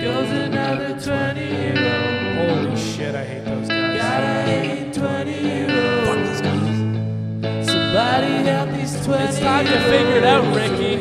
[0.00, 2.66] goes another 20 year old.
[2.66, 4.00] Holy shit, I hate those guys.
[4.00, 6.04] Gotta hate 20 year old.
[6.06, 7.66] Fuck those guys.
[7.66, 10.96] Somebody help these 20 It's time to figure it out, Ricky.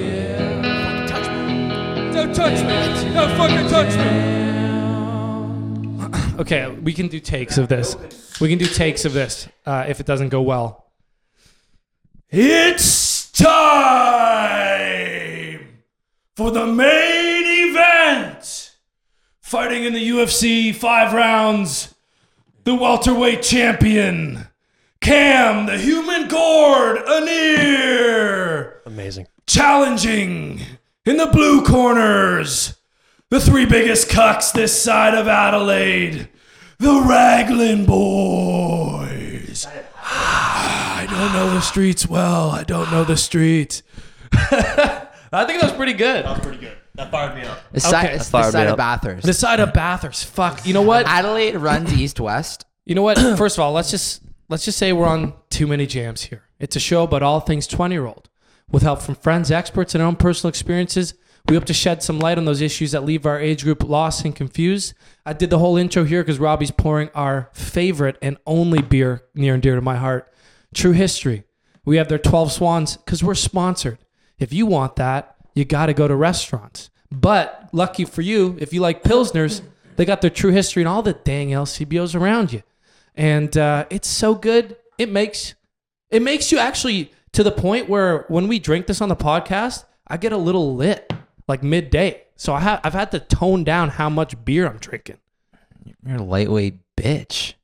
[1.07, 2.12] Touch me.
[2.13, 3.13] Don't touch me.
[3.13, 4.40] Don't fucking touch me.
[6.40, 7.97] Okay, we can do takes of this.
[8.40, 10.86] We can do takes of this uh, if it doesn't go well.
[12.29, 13.60] It's time
[16.38, 18.59] for the main event.
[19.50, 21.95] Fighting in the UFC five rounds,
[22.66, 24.45] the welterweight champion,
[25.02, 29.26] Cam, the human gourd, Annear Amazing.
[29.48, 30.62] challenging
[31.04, 32.76] in the blue corners,
[33.31, 36.29] the three biggest cucks this side of Adelaide,
[36.77, 39.66] the Raglan boys.
[39.95, 42.52] I don't know the streets well.
[42.52, 43.81] I don't know the streets.
[44.31, 46.23] I think that was pretty good.
[46.23, 46.77] That was pretty good.
[46.99, 47.62] That fired me up.
[47.71, 48.16] It's side, Okay.
[48.16, 48.77] it's the Fired me side of up.
[48.77, 49.26] Bathurst.
[49.26, 50.26] The side of Bathurst.
[50.26, 50.66] Fuck.
[50.66, 51.05] You know what?
[51.07, 52.65] Adelaide runs east west.
[52.85, 53.18] You know what?
[53.37, 56.43] First of all, let's just let's just say we're on too many jams here.
[56.60, 58.29] It's a show about all things 20 year old.
[58.71, 61.13] With help from friends, experts, and our own personal experiences,
[61.48, 64.26] we hope to shed some light on those issues that leave our age group lost
[64.26, 64.95] and confused.
[65.23, 69.54] I did the whole intro here because Robbie's pouring our favorite and only beer near
[69.54, 70.34] and dear to my heart,
[70.73, 71.44] True History.
[71.86, 74.00] We have their 12 Swans because we're sponsored.
[74.40, 76.90] If you want that, you got to go to restaurants.
[77.12, 79.62] But lucky for you, if you like Pilsners,
[79.96, 82.64] they got their True History and all the dang LCBOs around you
[83.20, 84.78] and uh, it's so good.
[84.98, 85.54] It makes
[86.10, 89.84] it makes you actually to the point where when we drink this on the podcast,
[90.08, 91.12] I get a little lit
[91.48, 92.24] like midday.
[92.38, 95.18] So I have I've had to tone down how much beer I'm drinking.
[96.06, 97.56] You're a lightweight bitch.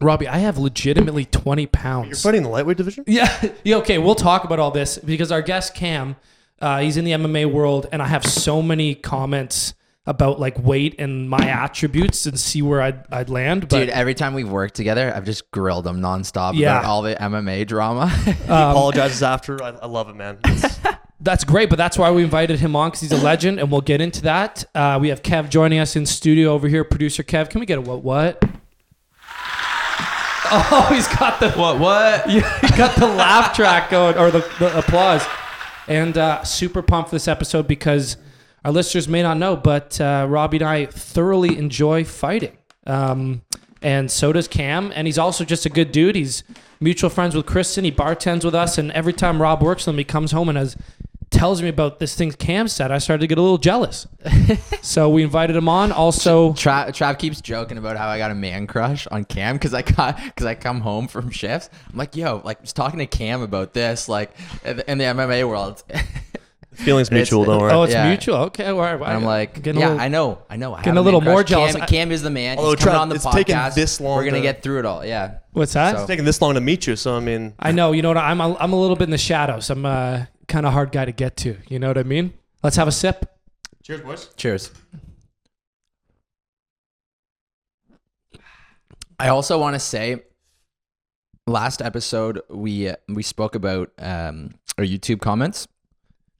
[0.00, 2.08] Robbie, I have legitimately 20 pounds.
[2.08, 3.04] You're fighting the lightweight division?
[3.06, 3.76] Yeah, yeah.
[3.76, 6.16] Okay, we'll talk about all this because our guest Cam,
[6.62, 9.74] uh, he's in the MMA world, and I have so many comments
[10.06, 13.68] about like weight and my attributes and see where I'd I'd land.
[13.68, 16.78] But Dude, every time we've worked together, I've just grilled him nonstop Yeah.
[16.78, 18.08] about all the MMA drama.
[18.24, 19.62] he apologizes after.
[19.62, 20.38] I, I love it, man.
[21.20, 23.80] That's great, but that's why we invited him on because he's a legend, and we'll
[23.80, 24.64] get into that.
[24.74, 26.82] Uh, we have Kev joining us in studio over here.
[26.82, 28.02] Producer Kev, can we get a what?
[28.02, 28.44] What?
[30.54, 31.78] Oh, he's got the what?
[31.78, 32.28] What?
[32.30, 35.24] yeah, he got the laugh track going or the, the applause,
[35.88, 38.16] and uh, super pumped for this episode because
[38.64, 42.56] our listeners may not know, but uh, Robbie and I thoroughly enjoy fighting,
[42.86, 43.42] um,
[43.80, 46.14] and so does Cam, and he's also just a good dude.
[46.14, 46.44] He's
[46.80, 47.84] mutual friends with Kristen.
[47.84, 50.56] He bartends with us, and every time Rob works with him, he comes home and
[50.56, 50.76] has
[51.32, 52.92] tells me about this thing Cam said.
[52.92, 54.06] I started to get a little jealous,
[54.82, 55.90] so we invited him on.
[55.90, 59.74] Also, Trav, Trav keeps joking about how I got a man crush on Cam because
[59.74, 61.70] I got because I come home from shifts.
[61.90, 64.30] I'm like, yo, like just talking to Cam about this, like
[64.64, 65.82] in the in the MMA world.
[66.74, 67.70] feelings mutual, don't worry.
[67.72, 68.08] oh, it's Yeah.
[68.08, 68.36] mutual.
[68.36, 68.94] Okay, all right.
[68.94, 70.72] And I'm like, yeah, little- I know, I know.
[70.74, 71.30] I getting a man little crush.
[71.32, 71.72] more jealous.
[71.74, 72.56] Cam, I- Cam is the man.
[72.58, 73.32] Although, He's coming Trav, on the it's podcast.
[73.34, 75.04] taken this long We're gonna to- get through it all.
[75.04, 75.34] Yeah.
[75.52, 75.94] What's that?
[75.96, 77.92] So- It's taking this long to meet you, so I mean, I know.
[77.92, 78.16] You know what?
[78.16, 79.68] I'm a, I'm a little bit in the shadows.
[79.68, 81.56] I'm a kind of hard guy to get to.
[81.68, 82.34] You know what I mean?
[82.62, 83.24] Let's have a sip.
[83.82, 84.28] cheers, boys.
[84.36, 84.70] Cheers.
[89.18, 90.22] I also want to say,
[91.46, 95.66] last episode we uh, we spoke about um, our YouTube comments.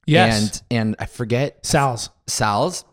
[0.05, 0.41] Yes.
[0.41, 2.09] And and I forget Sal's.
[2.27, 2.85] Sal's.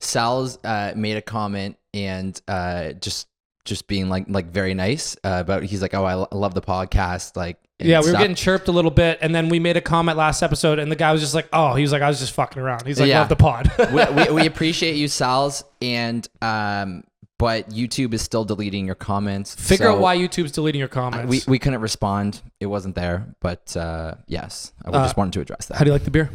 [0.00, 3.28] Sal's uh, made a comment and uh, just
[3.64, 5.62] just being like like very nice uh, about.
[5.62, 7.36] He's like, oh, I lo- love the podcast.
[7.36, 9.80] Like, and Yeah, we were getting chirped a little bit, and then we made a
[9.82, 12.18] comment last episode, and the guy was just like, "Oh, he was like, I was
[12.18, 13.20] just fucking around." He's like, Yeah.
[13.20, 17.04] "Love the pod." we, we, we appreciate you, Sal's, and um,
[17.38, 19.54] but YouTube is still deleting your comments.
[19.54, 21.28] Figure out why YouTube's deleting your I- comments.
[21.30, 22.40] we we couldn't respond.
[22.60, 25.76] It wasn't there, but uh, yes, I Uh, just wanted to address that.
[25.76, 26.30] How do you like the beer?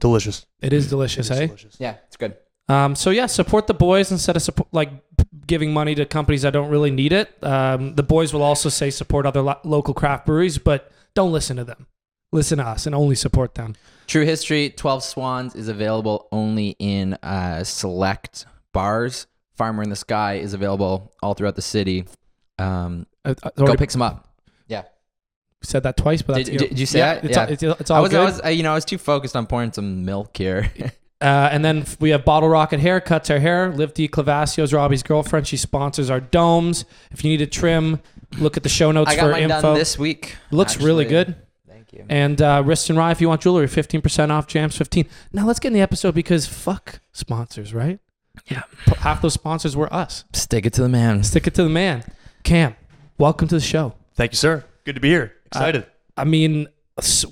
[0.00, 0.46] Delicious.
[0.62, 1.46] It is delicious, It's eh?
[1.46, 1.76] delicious.
[1.78, 2.36] yeah, it's good.
[2.68, 4.90] Um, so yeah, support the boys instead of support, like
[5.46, 7.32] giving money to companies that don't really need it.
[7.42, 11.56] Um, the boys will also say support other lo- local craft breweries, but don't listen
[11.56, 11.86] to them.
[12.32, 13.76] Listen to us and only support them.
[14.06, 19.26] True History 12 Swans is available only in uh, select bars.
[19.56, 22.06] Farmer in the Sky is available all throughout the city.
[22.58, 24.28] Um, I, I go pick some up.
[24.66, 24.82] Yeah.
[25.62, 27.24] said that twice, but Did- that's, did- did you say yeah, that?
[27.24, 27.68] It's, Yeah.
[27.68, 28.20] all, it's, it's I all was, good.
[28.20, 30.72] I was, uh, you know, I was too focused on pouring some milk here.
[31.24, 33.72] Uh, and then we have Bottle Rocket Hair, cuts our hair.
[33.72, 34.08] Liv D.
[34.08, 35.46] Clavasio is Robbie's girlfriend.
[35.46, 36.84] She sponsors our domes.
[37.12, 38.00] If you need a trim,
[38.38, 39.62] look at the show notes I got for mine info.
[39.62, 40.36] done this week.
[40.50, 41.34] Looks really good.
[41.66, 42.04] Thank you.
[42.10, 45.08] And uh, Wrist and Rye, if you want jewelry, 15% off, Jams 15.
[45.32, 48.00] Now let's get in the episode because fuck sponsors, right?
[48.46, 48.64] Yeah.
[48.98, 50.24] Half those sponsors were us.
[50.34, 51.22] Stick it to the man.
[51.24, 52.04] Stick it to the man.
[52.42, 52.76] Cam,
[53.16, 53.94] welcome to the show.
[54.14, 54.64] Thank you, sir.
[54.84, 55.32] Good to be here.
[55.46, 55.86] Excited.
[56.18, 56.68] I mean,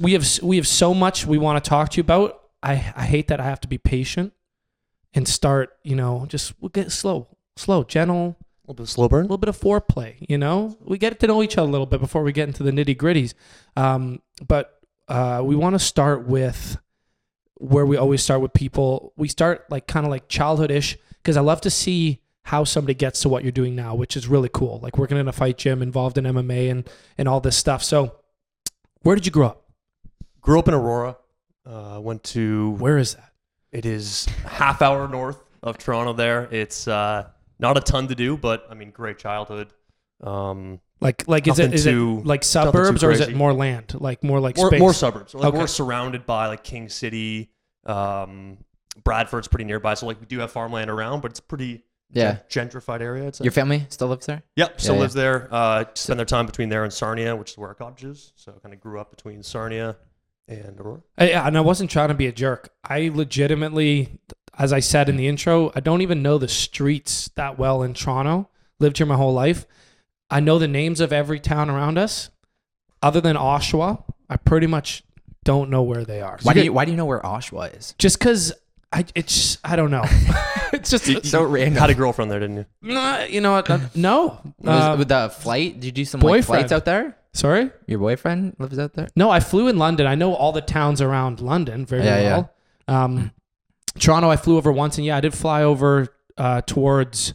[0.01, 2.42] we have we have so much we want to talk to you about.
[2.63, 4.33] I, I hate that I have to be patient,
[5.15, 9.09] and start, you know, just we'll get slow, slow, gentle, A little bit of slow
[9.09, 9.21] burn.
[9.21, 10.17] a little bit of foreplay.
[10.29, 12.63] You know, we get to know each other a little bit before we get into
[12.63, 13.35] the nitty gritties.
[13.77, 16.79] Um, but uh, we want to start with
[17.55, 19.13] where we always start with people.
[19.17, 22.95] We start like kind of like childhood ish because I love to see how somebody
[22.95, 24.81] gets to what you're doing now, which is really cool.
[24.81, 26.89] Like working in a fight gym, involved in MMA and
[27.19, 27.83] and all this stuff.
[27.85, 28.17] So,
[29.03, 29.71] where did you grow up?
[30.41, 31.19] Grew up in Aurora.
[31.65, 33.33] Uh, went to Where is that?
[33.71, 36.13] It is half hour north of Toronto.
[36.13, 37.29] There, it's uh,
[37.59, 39.69] not a ton to do, but I mean, great childhood.
[40.23, 43.53] Um, Like like is it Nothing is too- it like suburbs or is it more
[43.53, 43.95] land?
[44.01, 44.81] Like more like more, space?
[44.81, 45.35] more suburbs.
[45.35, 45.59] Like Okay.
[45.59, 47.51] We're surrounded by like King City.
[47.87, 48.59] Um,
[49.05, 51.83] Bradford's pretty nearby, so like we do have farmland around, but it's pretty
[52.13, 52.39] Yeah.
[52.51, 53.29] gentrified area.
[53.29, 53.41] I'd.
[53.41, 54.43] Your family still lives there?
[54.57, 55.49] Yep, still Yeah, lives there.
[55.51, 58.33] Uh, spend their time between there and Sarnia, which is where our cottage is.
[58.37, 59.97] So kind of grew up between Sarnia
[60.49, 61.01] and Aurora.
[61.19, 62.71] I- Yeah, and I wasn't trying to be a jerk.
[62.85, 64.19] I legitimately,
[64.59, 67.95] as I said in the intro, I don't even know the streets that well in
[67.95, 68.49] Toronto.
[68.81, 69.67] Lived here my whole life.
[70.31, 72.31] I know the names of every town around us,
[73.03, 74.03] other than Oshawa.
[74.29, 75.05] I pretty much
[75.45, 76.39] don't know where they are.
[76.43, 77.95] Why do you Why do you know where Oshawa is?
[77.99, 78.53] Just because
[78.93, 80.05] I, it's I don't know.
[80.73, 81.81] it's just So random.
[81.81, 82.67] Had a girlfriend there, didn't you?
[82.83, 83.69] Nah, you know what?
[83.71, 84.41] uh, no.
[84.59, 86.47] Was, Uh, with the flight, did you do some like, boyfriend.
[86.47, 87.17] flights out there?
[87.35, 87.71] Sorry.
[87.87, 89.09] Your boyfriend lives out there.
[89.17, 90.07] No, I flew in London.
[90.07, 92.37] I know all the towns around London very Yeah, yeah.
[92.37, 92.55] well.
[92.89, 93.31] Um,
[93.99, 96.09] Toronto, I flew over once, and yeah, I did fly over
[96.39, 97.35] uh, towards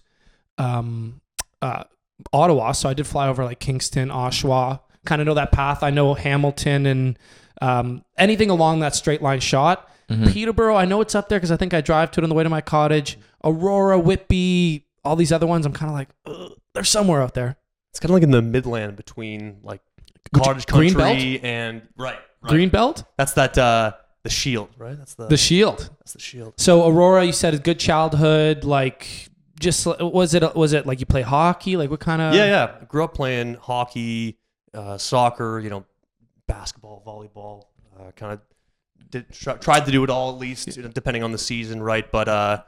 [0.58, 1.22] um,
[1.62, 1.84] uh,
[2.34, 2.72] Ottawa.
[2.72, 4.80] So I did fly over like Kingston, Oshawa.
[5.06, 5.84] Kind of know that path.
[5.84, 7.20] I know Hamilton and
[7.62, 9.90] um, anything along that straight line shot.
[10.10, 10.32] Mhm.
[10.32, 12.36] Peterborough, I know it's up there because I think I drive to it on the
[12.36, 13.18] way to my cottage.
[13.44, 15.66] Aurora, Whitby, all these other ones.
[15.66, 17.58] I'm kind of like, "Ugh, they're somewhere out there.
[17.92, 19.87] It's kind of like in the midland between like Would you-
[20.30, 21.44] cottage country Greenbelt?
[21.44, 22.54] and right, right.
[22.54, 23.94] Greenbelt, That's that uh,
[24.24, 24.98] the shield, right?
[24.98, 25.90] That's the, the Shield.
[26.00, 26.54] that's the shield.
[26.58, 28.64] So Aurora, you said a good childhood.
[28.64, 29.30] Like,
[29.60, 31.78] just was it was it like you play hockey?
[31.78, 32.34] Like what kind of?
[32.34, 32.76] yeah, yeah.
[32.82, 34.38] I grew up playing hockey,
[34.74, 35.86] uh, soccer, you know,
[36.48, 37.64] basketball, volleyball.
[38.00, 38.42] Uh, kind of
[39.10, 41.82] did try, tried to do it all at least, you know, depending on the season,
[41.82, 42.12] right?
[42.12, 42.64] But uh,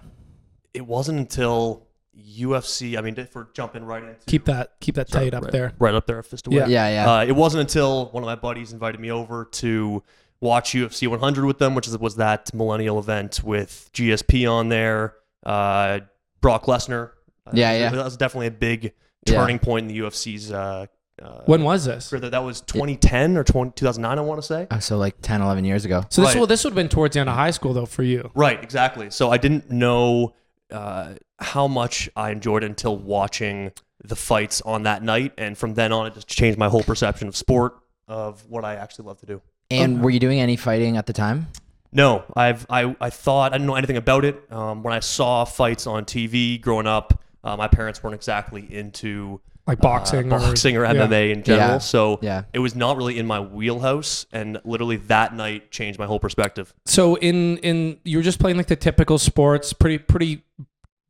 [0.74, 2.98] it wasn't until UFC.
[2.98, 5.52] I mean, if we're jumping right into Keep that keep that Sorry, tight up right,
[5.52, 5.74] there.
[5.80, 6.58] right up there, fist away.
[6.58, 6.68] Yeah.
[6.68, 7.12] Yeah, yeah.
[7.12, 10.04] Uh, it wasn't until one of my buddies invited me over to
[10.42, 15.16] watch UFC 100 with them, which is, was that millennial event with GSP on there,
[15.46, 16.00] uh,
[16.42, 17.12] Brock Lesnar.
[17.46, 17.90] Uh, Yeah, yeah.
[17.90, 18.94] That was definitely a big
[19.26, 19.36] Yeah.
[19.36, 20.52] turning point in the UFC's.
[20.52, 20.86] Uh,
[21.22, 22.10] uh, When was this?
[22.10, 22.30] career.
[22.30, 24.68] that was 2010 or 20, 2009, I want to say.
[24.72, 26.06] Uh, so like 10, 11 years ago.
[26.10, 26.38] So this Right.
[26.38, 28.32] well, this would have been towards the end of high school though for you.
[28.36, 29.10] Right, exactly.
[29.12, 30.34] So I didn't know
[30.72, 33.72] uh, how much I enjoyed it until watching
[34.04, 37.28] the fights on that night, and from then on, it just changed my whole perception
[37.28, 37.78] of sport,
[38.08, 39.42] of what I actually love to do.
[39.72, 41.48] And were you doing any fighting at the time?
[41.92, 44.52] No, I've I, I thought I didn't know anything about it.
[44.52, 49.42] Um, when I saw fights on TV growing up, uh, my parents weren't exactly into
[49.70, 50.94] Like uh, boxing or boxing or yeah.
[50.94, 51.70] MMA in general.
[51.70, 51.78] Yeah.
[51.78, 52.44] So Yeah.
[52.52, 56.74] it was not really in my wheelhouse, and literally that night changed my whole perspective.
[56.86, 60.44] So in in you were just playing like the typical sports, pretty pretty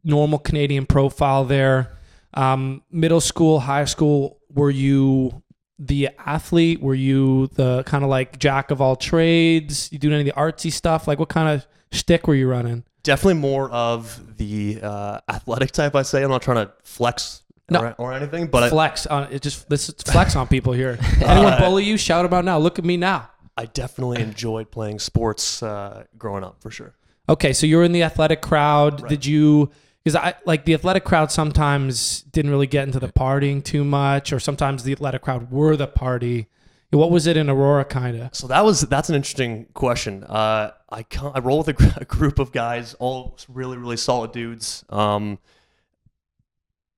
[0.04, 1.98] normal Canadian profile there.
[2.34, 5.42] Um, middle school, high school, were you
[5.80, 6.82] the athlete?
[6.82, 9.90] Were you the kind of like jack of all trades?
[9.92, 11.08] You doing any of the artsy stuff?
[11.08, 12.84] Like what kind of shtick were you running?
[13.04, 15.96] Definitely more of the uh, athletic type.
[15.96, 17.82] I say I'm not trying to flex No.
[17.82, 19.42] or, or anything, but I, flex on it.
[19.42, 20.98] Just this flex on people here.
[21.22, 21.98] Anyone Uh, bully you?
[21.98, 22.58] Shout about now.
[22.58, 23.30] Look at me now.
[23.58, 26.96] I definitely enjoyed playing sports uh, growing up for sure.
[27.28, 29.02] Okay, so you were in the athletic crowd.
[29.02, 29.10] Right.
[29.10, 29.70] Did you?
[30.04, 34.32] Because I like the athletic crowd sometimes didn't really get into the partying too much,
[34.32, 36.48] or sometimes the athletic crowd were the party.
[36.92, 38.34] What was it in Aurora, kind of?
[38.34, 40.24] So that was that's an interesting question.
[40.24, 44.84] Uh, I I roll with a, a group of guys, all really really solid dudes.
[44.90, 45.38] Um,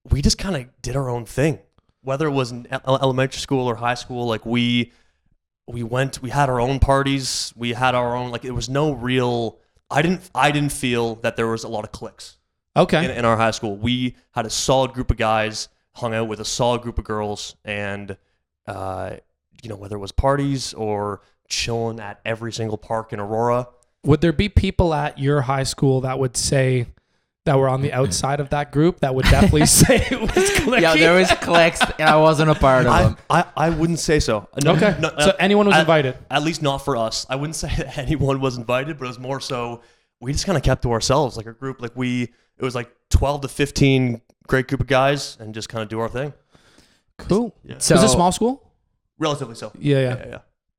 [0.10, 1.60] we just kind of did our own thing,
[2.02, 4.28] whether it was in elementary school or high school.
[4.28, 4.92] Like we
[5.68, 8.32] we went, we had our own parties, we had our own.
[8.32, 9.60] Like it was no real.
[9.90, 12.38] I didn't I didn't feel that there was a lot of cliques
[12.76, 13.76] Okay, in, in our high school.
[13.76, 17.56] We had a solid group of guys, hung out with a solid group of girls,
[17.66, 18.18] and
[18.68, 19.18] uh,
[19.62, 23.68] you know whether it was parties or chilling at every single park in Aurora.
[24.06, 26.88] would there be people at your high school that would say
[27.46, 30.82] that were on the outside of that group that would definitely say it was clicky?
[30.82, 33.18] Yeah, there was clicks, and I wasn't a part of I, them.
[33.30, 34.48] I, I wouldn't say so.
[34.64, 36.18] No, okay, no, so uh, anyone was at- invited.
[36.30, 37.26] At least not for us.
[37.30, 39.82] I wouldn't say that anyone was invited, but it was more so
[40.20, 41.82] we just kind of kept to ourselves, like a group.
[41.82, 45.82] Like we, it was like twelve to fifteen great group of guys, and just kind
[45.82, 46.34] of do our thing.
[47.18, 47.56] Cool.
[47.64, 47.78] Yeah.
[47.80, 48.72] So, was it small school?
[49.18, 49.72] Relatively so.
[49.78, 50.18] Yeah, yeah.
[50.18, 50.38] yeah, yeah.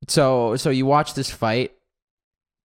[0.09, 1.73] so, so you watch this fight.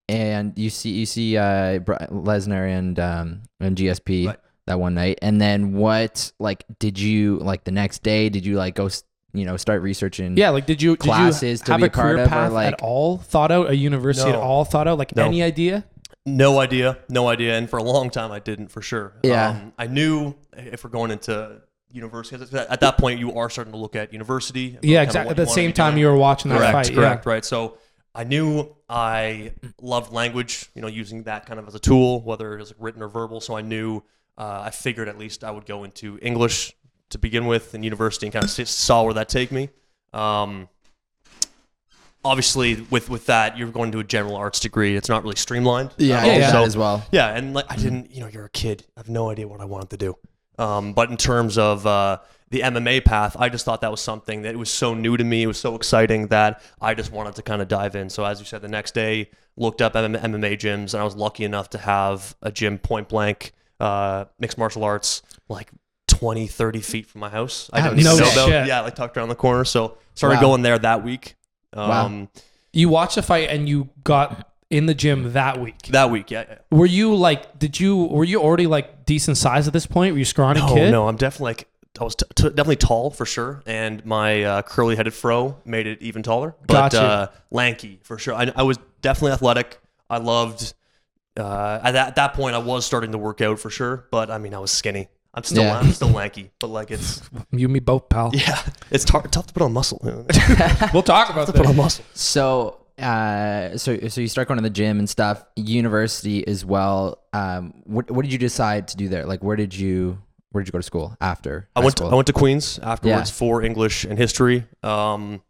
[0.10, 4.38] And you see you see uh, Bri- Lesnar and um, and GSP Right.
[4.68, 6.32] that one night, and then what?
[6.40, 8.30] Like, did you like the next day?
[8.30, 8.90] Did you like go?
[9.34, 10.38] You know, start researching.
[10.38, 12.28] Yeah, like did you did Classes you to have be a a part career of,
[12.28, 13.70] or, path like- at all thought out?
[13.70, 14.98] A university at all thought out?
[14.98, 15.26] Like No.
[15.26, 15.86] any idea?
[16.26, 19.14] No idea, no idea, and for a long time I didn't for sure.
[19.24, 19.50] Yeah.
[19.50, 21.62] um, I knew if we're going into
[21.92, 24.78] university at that point you are starting to look at university.
[24.82, 25.32] Yeah, exactly.
[25.32, 26.02] At the same time doing.
[26.02, 26.96] you were watching that correct, fight.
[26.96, 27.46] correct, right.
[27.46, 27.78] So
[28.18, 32.56] I knew I loved language, you know, using that kind of as a tool, whether
[32.56, 33.40] it was written or verbal.
[33.42, 34.02] So I knew
[34.38, 36.74] uh, I figured at least I would go into English
[37.12, 39.70] to begin with in university and kind of saw where that take me.
[40.14, 40.68] Um,
[42.26, 44.96] obviously, with with that, you're going to a general arts degree.
[44.96, 45.92] It's not really streamlined.
[45.98, 46.34] yeah, at I all.
[46.36, 47.06] did that So- as well.
[47.12, 48.86] yeah, and like I didn't, you know, you're a kid.
[48.96, 50.18] I have no idea what I wanted to do.
[50.58, 54.42] Um, but in terms of uh, the MMA path, I just thought that was something
[54.44, 55.44] that it was so new to me.
[55.44, 58.10] It was so exciting that I just wanted to kind of dive in.
[58.10, 61.16] So as you said, the next day looked up M- MMA gyms, and I was
[61.16, 65.70] lucky enough to have a gym point blank, uh, mixed martial arts, like
[66.08, 67.70] 20, 30 feet from my house.
[67.74, 68.48] I didn't no know about.
[68.50, 68.68] shit.
[68.68, 69.66] Yeah, like tucked around the corner.
[69.66, 70.42] So started Wow.
[70.42, 71.36] going there that week.
[71.76, 72.06] Wow.
[72.06, 72.30] Um,
[72.74, 75.82] You watched a fight and you got in the gym that week.
[75.90, 76.46] That week, yeah.
[76.50, 76.58] yeah.
[76.72, 77.58] Were you like?
[77.60, 77.96] Did you?
[78.06, 80.14] Were you already like decent size at this point?
[80.14, 80.92] Were you scrawny No, kid?
[80.92, 81.68] no, I'm definitely like
[82.00, 86.00] I was t- t- definitely tall for sure, and my uh, curly-headed fro made it
[86.02, 86.54] even taller.
[86.68, 87.02] But Gotcha.
[87.02, 88.36] uh, lanky for sure.
[88.36, 89.80] I, I was definitely athletic.
[90.10, 90.74] I loved.
[91.36, 94.30] Uh, at that, at that point, I was starting to work out for sure, but
[94.32, 95.08] I mean, I was skinny.
[95.34, 95.78] I'm still Yeah.
[95.80, 97.22] I'm still lanky, but like it's
[97.52, 98.32] You and me both, pal.
[98.34, 98.60] yeah,
[98.92, 100.00] it's tar- tough to put on muscle.
[100.94, 102.04] We'll talk about to put on muscle.
[102.14, 105.44] So, uh, so so you start going to the gym and stuff.
[105.56, 107.20] University as well.
[107.34, 109.26] Um, what what did you decide to do there?
[109.26, 110.18] Like, where did you
[110.52, 111.70] where did you go to school after?
[111.76, 112.06] I went to.
[112.06, 113.34] I went to Queens afterwards Yeah.
[113.34, 114.66] for English and history.
[114.84, 115.42] Um,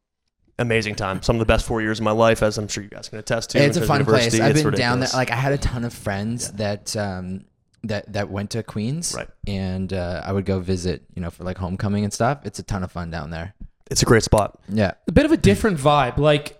[0.60, 1.22] amazing time.
[1.22, 3.20] Some of the best four years of my life, as I'm sure you guys can
[3.20, 3.60] attest to.
[3.64, 4.40] It's a fun place.
[4.40, 5.10] I've It's been down there.
[5.14, 7.46] Like, I had a ton of friends that um
[7.84, 9.28] that that went to Queens, Right.
[9.48, 12.40] And uh, I would go visit, you know, for like homecoming and stuff.
[12.44, 13.54] It's a ton of fun down there.
[13.90, 14.60] it's a great spot.
[14.68, 14.94] Yeah.
[15.08, 16.18] A bit of a different vibe.
[16.18, 16.60] Like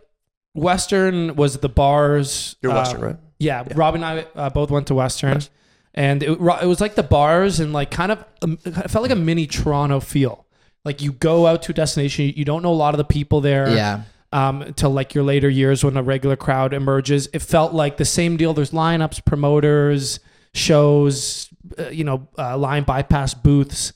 [0.58, 2.56] Western was the bars.
[2.62, 3.16] You're um, Western, right?
[3.40, 5.50] Yeah, Rob and I uh, both went to Western, Nice.
[5.94, 9.12] and it, it was like the bars and like kind of um, it felt like
[9.12, 10.46] a mini Toronto feel.
[10.84, 13.42] Like you go out to a destination, you don't know a lot of the people
[13.42, 13.70] there.
[13.70, 14.02] Yeah.
[14.32, 17.30] um, until like your later years when a regular crowd emerges.
[17.34, 18.54] It felt like the same deal.
[18.54, 20.20] There's lineups, promoters,
[20.54, 23.94] shows, uh, you know, uh, line bypass booths.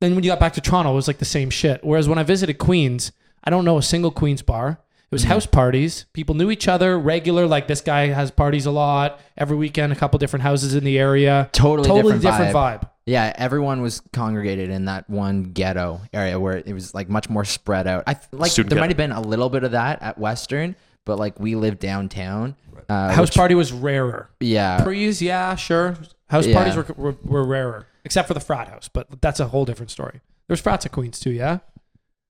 [0.00, 1.82] Then when you got back to Toronto, it was like the same shit.
[1.84, 3.12] Whereas when I visited Queens,
[3.44, 4.80] I don't know a single Queens bar.
[5.10, 6.06] It was house parties.
[6.12, 7.46] People knew each other, regular.
[7.46, 9.92] Like this guy has parties a lot every weekend.
[9.92, 11.48] A couple different houses in the area.
[11.52, 12.80] Totally, Totally different, different vibe.
[12.82, 12.90] vibe.
[13.06, 17.44] Yeah, everyone was congregated in that one ghetto area where it was like much more
[17.44, 18.04] spread out.
[18.06, 18.80] I like Student there ghetto.
[18.82, 22.54] might have been a little bit of that at Western, but like we lived downtown.
[22.88, 24.30] Uh, House which- party was rarer.
[24.38, 25.96] yeah, Prees, yeah, sure.
[26.28, 26.54] House Yeah.
[26.54, 29.90] parties were, were, were rarer, except for the frat house, but that's a whole different
[29.90, 30.20] story.
[30.46, 31.58] There's frats at Queens too, yeah.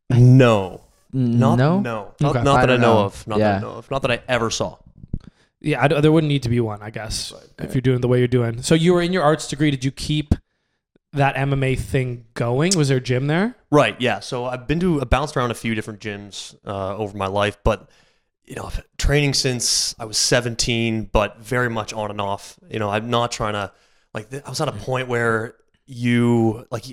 [0.09, 0.81] No.
[1.15, 2.15] N- Not, no, no.
[2.21, 2.43] Not, Okay.
[2.45, 3.05] not that I don't know, know.
[3.05, 3.27] of.
[3.27, 3.49] Not Yeah.
[3.53, 3.91] that I know of.
[3.91, 4.77] Not that I ever saw.
[5.61, 8.09] Yeah, I d there wouldn't need to be one, I guess, if you're doing the
[8.09, 8.63] way you're doing.
[8.63, 9.71] So you were in your arts degree.
[9.71, 10.35] Did you keep
[11.13, 12.73] that MMA thing going?
[12.77, 13.57] Was there a gym there?
[13.71, 14.01] Right.
[14.01, 14.21] Yeah.
[14.21, 17.59] So I've been to, I bounced around a few different gyms uh, over my life,
[17.65, 17.91] but
[18.45, 22.59] you know, training since I was 17, but very much on and off.
[22.71, 23.71] You know, I'm not trying to
[24.15, 24.33] like.
[24.33, 25.55] I was at a point where
[25.87, 26.85] you like.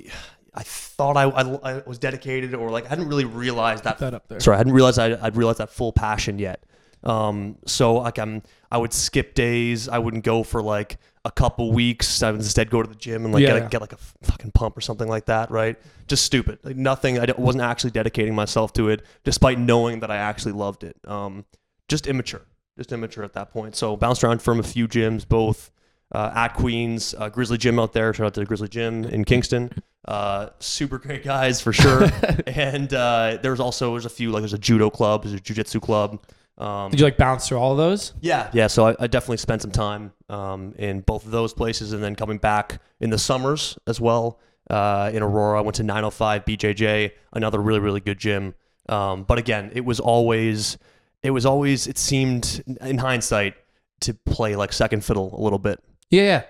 [0.58, 4.00] I thought I, I, I was dedicated, or like I hadn't really realized that.
[4.00, 4.40] That up there.
[4.40, 6.64] Sorry, I hadn't realized I, I'd realized that full passion yet.
[7.04, 9.88] Um, so like I'm, I would skip days.
[9.88, 12.24] I wouldn't go for like a couple weeks.
[12.24, 13.60] I would instead go to the gym and like Yeah.
[13.60, 15.52] get, a, get like a fucking pump or something like that.
[15.52, 15.78] Right?
[16.08, 16.58] Just stupid.
[16.64, 17.20] Like nothing.
[17.20, 20.98] I wasn't actually dedicating myself to it, despite knowing that I actually loved it.
[21.06, 21.46] Um,
[21.88, 22.42] just immature.
[22.78, 23.76] Just immature at that point.
[23.76, 25.70] So bounced around from a few gyms, both
[26.12, 28.14] uh, at Queens, uh, Grizzly Gym out there.
[28.14, 29.72] Shout out to Grizzly Gym in Kingston.
[30.08, 32.10] Uh, super great guys for sure.
[32.48, 35.82] and uh, there's also there's a few like there's a judo club, there's a jujitsu
[35.82, 36.24] club.
[36.58, 38.14] Um, Did you like bounce through all of those?
[38.22, 38.68] yeah, yeah.
[38.68, 42.16] So I, I definitely spent some time um, in both of those places, and then
[42.16, 44.40] coming back in the summers as well.
[44.70, 48.56] Uh, in Aurora, I went to 905 BJJ, another really really good gym.
[48.90, 50.78] Um, but again, it was always,
[51.24, 53.56] it was always, it seemed in hindsight
[54.02, 55.84] to play like second fiddle a little bit.
[56.10, 56.24] Yeah.
[56.24, 56.44] yeah.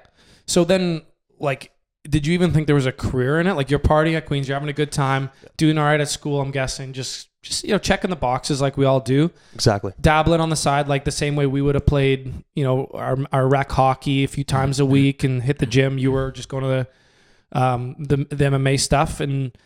[0.46, 1.02] So then,
[1.40, 1.72] like,
[2.10, 3.54] did you even think there was a career in it?
[3.54, 6.42] Like, you're partying at Queens, you're having a good time, doing all right at school.
[6.42, 9.32] I'm guessing, just just you know, checking the boxes like we all do.
[9.54, 9.94] Exactly.
[10.02, 13.18] dabbling on the side like the same way we would have played you know our,
[13.32, 16.50] our rec hockey a few times a week and hit the gym you were just
[16.50, 19.58] going to the um the, the mma stuff and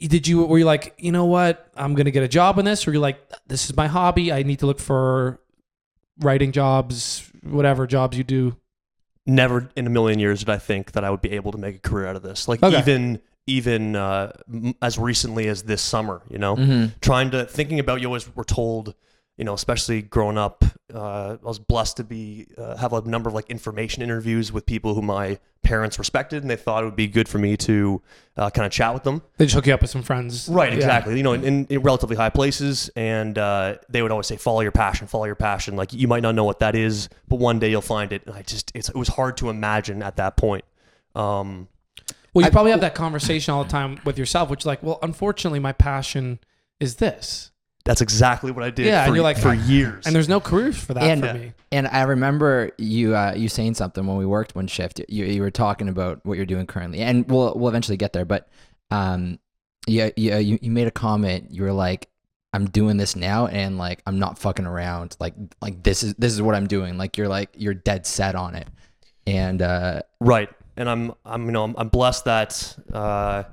[0.00, 2.86] did you were you like you know what i'm gonna get a job in this
[2.86, 5.40] or you're like this is my hobby i need to look for
[6.20, 8.56] writing jobs, whatever jobs you do?
[9.26, 11.76] Never in a million years did I think that I would be able to make
[11.76, 12.48] a career out of this.
[12.48, 12.78] Like Okay.
[12.78, 16.92] even even uh, m- as recently as this summer, you know, Mhm.
[17.00, 18.94] trying to thinking about you always were told,
[19.40, 20.62] you know, especially growing up,
[20.94, 24.66] uh, I was blessed to be uh, have a number of like information interviews with
[24.66, 28.02] people who my parents respected, and they thought it would be good for me to
[28.36, 29.22] uh, kind of chat with them.
[29.38, 30.46] They just hook you up with some friends.
[30.48, 30.76] Right, Yeah.
[30.76, 31.16] exactly.
[31.16, 34.72] You know, in, in relatively high places, and uh, they would always say, "Follow your
[34.72, 37.70] passion, follow your passion." Like you might not know what that is, but one day
[37.70, 38.22] you'll find it.
[38.26, 40.66] And I just, it's, it was hard to imagine at that point.
[41.14, 41.68] Um,
[42.34, 44.82] Well, you I- probably have that conversation all the time with yourself, which is like,
[44.82, 46.40] well, unfortunately, my passion
[46.78, 47.49] is this,
[47.90, 48.86] that's exactly what I did.
[48.86, 50.06] Yeah, for, and you're like, for years.
[50.06, 51.52] and there's no careers for that And- for me.
[51.72, 55.00] And I remember you uh, you saying something when we worked one shift.
[55.08, 58.24] You, you were talking about what you're doing currently, and we'll we'll eventually get there.
[58.24, 58.48] But
[58.92, 59.40] um,
[59.88, 61.48] yeah, yeah, you, you made a comment.
[61.50, 62.08] You were like,
[62.52, 65.16] "I'm doing this now, and like I'm not fucking around.
[65.18, 66.96] Like like this is this is what I'm doing.
[66.96, 68.68] Like you're like you're dead set on it."
[69.26, 73.44] And uh, Right, and I'm I'm you know I'm, I'm blessed that uh,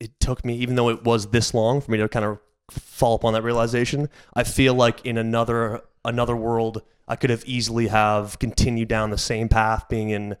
[0.00, 2.38] it took me even though it was this long for me to kind of
[2.70, 4.08] fall upon that realization.
[4.34, 9.18] I feel like in another another world, I could have easily have continued down the
[9.18, 10.36] same path, being in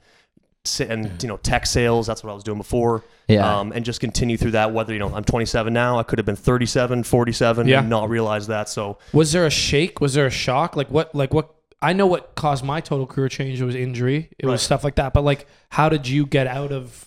[0.64, 2.06] si- and you know tech sales.
[2.06, 3.04] That's what I was doing before.
[3.28, 3.58] Yeah.
[3.58, 4.72] Um, and just continue through that.
[4.72, 7.80] Whether you know I'm 27 now, I could have been 37, 47, Yeah.
[7.80, 8.68] and not realize that.
[8.68, 10.00] So Was there a shake?
[10.00, 10.76] Was there a shock?
[10.76, 11.14] Like what?
[11.14, 11.50] Like what?
[11.82, 13.60] I know what caused my total career change.
[13.60, 14.30] It was injury.
[14.38, 14.52] It Right.
[14.52, 15.12] was stuff like that.
[15.12, 17.06] But like, how did you get out of,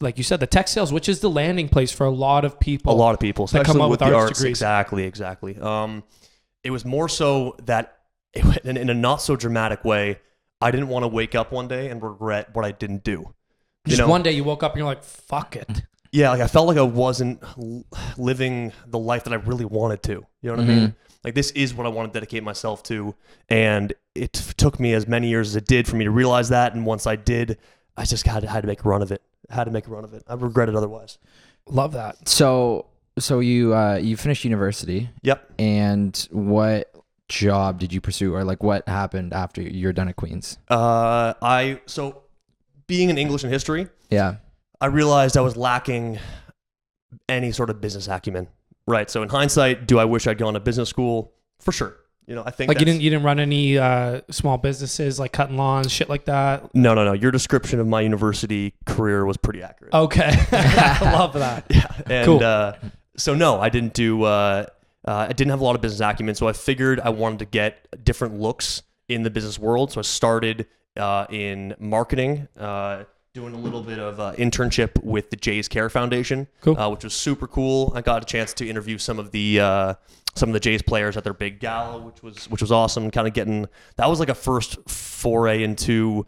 [0.00, 2.58] like you said, the tech sales, which is the landing place for a lot of
[2.60, 2.92] people?
[2.92, 4.38] a lot of people, that come up with with arts arts.
[4.38, 4.50] degrees.
[4.50, 5.56] Exactly, exactly.
[5.58, 6.02] Um,
[6.62, 7.98] it was more so that,
[8.34, 10.18] it, in, in a not so dramatic way,
[10.60, 13.34] I didn't want to wake up one day and regret what I didn't do.
[13.86, 15.82] You Just know, one day you woke up and you're like, fuck it.
[16.10, 17.42] yeah, like I felt like I wasn't
[18.16, 20.12] living the life that I really wanted to.
[20.12, 20.80] You know what I Mm-hmm.
[20.80, 20.94] mean?
[21.22, 23.14] Like this is what I want to dedicate myself to,
[23.48, 26.74] and it took me as many years as it did for me to realize that.
[26.74, 27.56] And once I did,
[27.96, 29.22] I just had to, had to make a run of it.
[29.50, 30.22] Had to make a run of it.
[30.28, 31.18] I regret it otherwise.
[31.66, 32.28] Love that.
[32.28, 32.86] so
[33.18, 35.52] so you uh, you finished university, Yep.
[35.58, 36.90] and what
[37.28, 40.58] job did you pursue, or like what happened after you're done at Queens?
[40.68, 42.22] Uh, I so
[42.86, 44.36] being in English and history, Yeah.
[44.80, 46.18] I realized I was lacking
[47.28, 48.48] any sort of business acumen.
[48.86, 49.08] Right.
[49.08, 51.32] So in hindsight, do I wish I'd gone to business school?
[51.60, 51.96] For sure.
[52.26, 55.32] You know, I think Like you didn't you didn't run any uh, small businesses like
[55.32, 56.74] cutting lawns, shit like that.
[56.74, 57.12] No, no, no.
[57.12, 59.92] Your description of my university career was pretty accurate.
[59.92, 61.66] Okay, I love that.
[61.70, 61.86] Yeah.
[62.06, 62.42] And Cool.
[62.42, 62.72] uh,
[63.16, 64.22] so no, I didn't do.
[64.22, 64.66] Uh,
[65.06, 67.44] uh, I didn't have a lot of business acumen, so I figured I wanted to
[67.44, 69.92] get different looks in the business world.
[69.92, 75.28] So I started uh, in marketing, uh, doing a little bit of uh, internship with
[75.30, 76.78] the Jays Care Foundation, Cool.
[76.78, 77.92] uh, which was super cool.
[77.94, 79.94] I got a chance to interview some of the uh,
[80.36, 83.10] some of the Jays players at their big gala, which was which was awesome.
[83.10, 83.66] Kind of getting
[83.96, 86.24] that was like a first foray into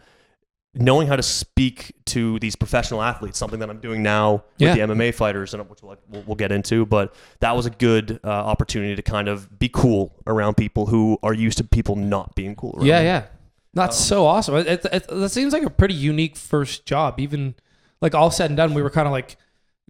[0.75, 4.75] knowing how to speak to these professional athletes, something that I'm doing now with Yeah.
[4.75, 6.85] the MMA fighters, and which we'll, we'll, get into.
[6.85, 11.19] But that was a good uh, opportunity to kind of be cool around people who
[11.23, 12.75] are used to people not being cool.
[12.77, 13.07] Around Yeah, them.
[13.07, 13.27] yeah.
[13.77, 14.57] That's so awesome.
[14.57, 17.21] It, it, it, that seems like a pretty unique first job.
[17.21, 17.55] Even
[18.01, 19.37] like all said and done, we were kind of like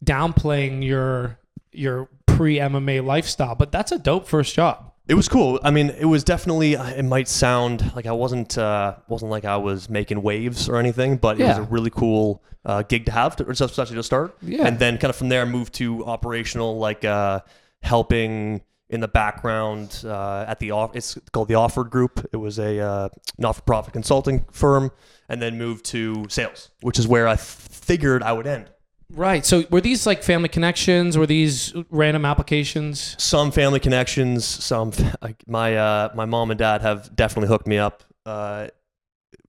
[0.04, 1.38] downplaying your
[1.72, 4.92] your pre MMA lifestyle, but that's a dope first job.
[5.08, 5.60] It was cool.
[5.62, 6.72] I mean, it was definitely.
[6.74, 11.16] It might sound like I wasn't uh, wasn't like I was making waves or anything,
[11.16, 11.62] but it was Yeah.
[11.62, 14.36] a really cool uh, gig to have, to, especially to start.
[14.42, 14.66] Yeah.
[14.66, 17.40] And then kind of from there, moved to operational, like uh,
[17.82, 20.94] helping in the background uh, at the off.
[20.94, 22.24] It's called the Offered Group.
[22.32, 24.90] It was a uh, not-for-profit consulting firm,
[25.28, 28.70] and then moved to sales, which is where I f- figured I would end.
[29.12, 29.46] Right.
[29.46, 31.16] So were these like family connections?
[31.16, 33.14] Were these random applications?
[33.22, 37.78] some family connections some like my uh my mom and dad have definitely hooked me
[37.78, 38.66] up uh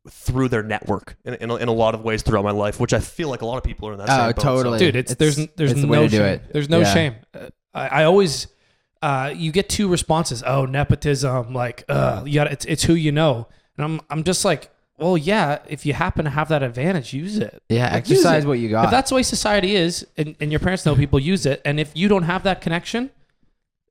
[0.09, 2.93] through their network in, in, a, in a lot of ways throughout my life which
[2.93, 4.79] i feel like a lot of people are in that Oh, same boat, so- totally.
[4.79, 6.25] Dude, it's, there's It's- there's it's the no way to do shame.
[6.35, 6.53] it.
[6.53, 6.93] There's no Yeah.
[6.93, 7.15] shame.
[7.33, 8.45] Uh, I, I always
[9.01, 10.43] uh, you get two responses.
[10.45, 11.53] Oh, nepotism.
[11.53, 13.47] Like, uh, you got it's it's who you know.
[13.77, 15.59] And I'm I'm just like, well, yeah.
[15.67, 17.61] If you happen to have that advantage, use it.
[17.69, 18.47] Yeah, Like, exercise it.
[18.47, 18.85] what you got.
[18.85, 21.79] If that's the way society is, and, and your parents know people use it, and
[21.79, 23.11] if you don't have that connection,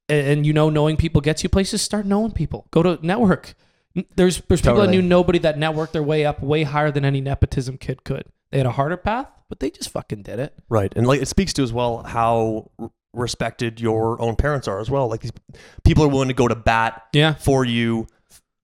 [0.09, 2.67] and, and you know knowing people gets you places, start knowing people.
[2.71, 3.55] Go to network.
[3.97, 7.05] N- There's there's people that knew nobody that networked their way up way higher than
[7.05, 8.25] any nepotism kid could.
[8.51, 10.55] They had a harder path, but they just fucking did it.
[10.69, 14.79] right and like it speaks to as well how r- respected your own parents are
[14.81, 15.33] as well like these
[15.85, 17.35] people are willing to go to bat Yeah.
[17.35, 18.07] for you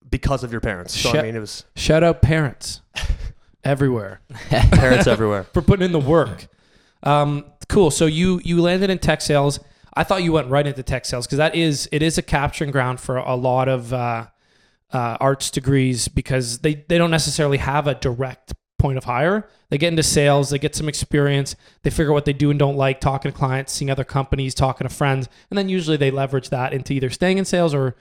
[0.08, 2.80] because of your parents so i mean it was Shout out parents
[3.64, 6.48] everywhere parents everywhere for putting in the work.
[7.04, 7.90] Um, cool.
[7.90, 9.58] So you you landed in tech sales.
[9.94, 12.70] I thought you went right into tech sales because that is it is a capturing
[12.70, 14.26] ground for a lot of uh,
[14.92, 19.48] uh, arts degrees because they they don't necessarily have a direct point of hire.
[19.70, 22.58] They get into sales, they get some experience, they figure out what they do and
[22.58, 26.10] don't like, talking to clients, seeing other companies, talking to friends, and then usually they
[26.10, 27.94] leverage that into either staying in sales or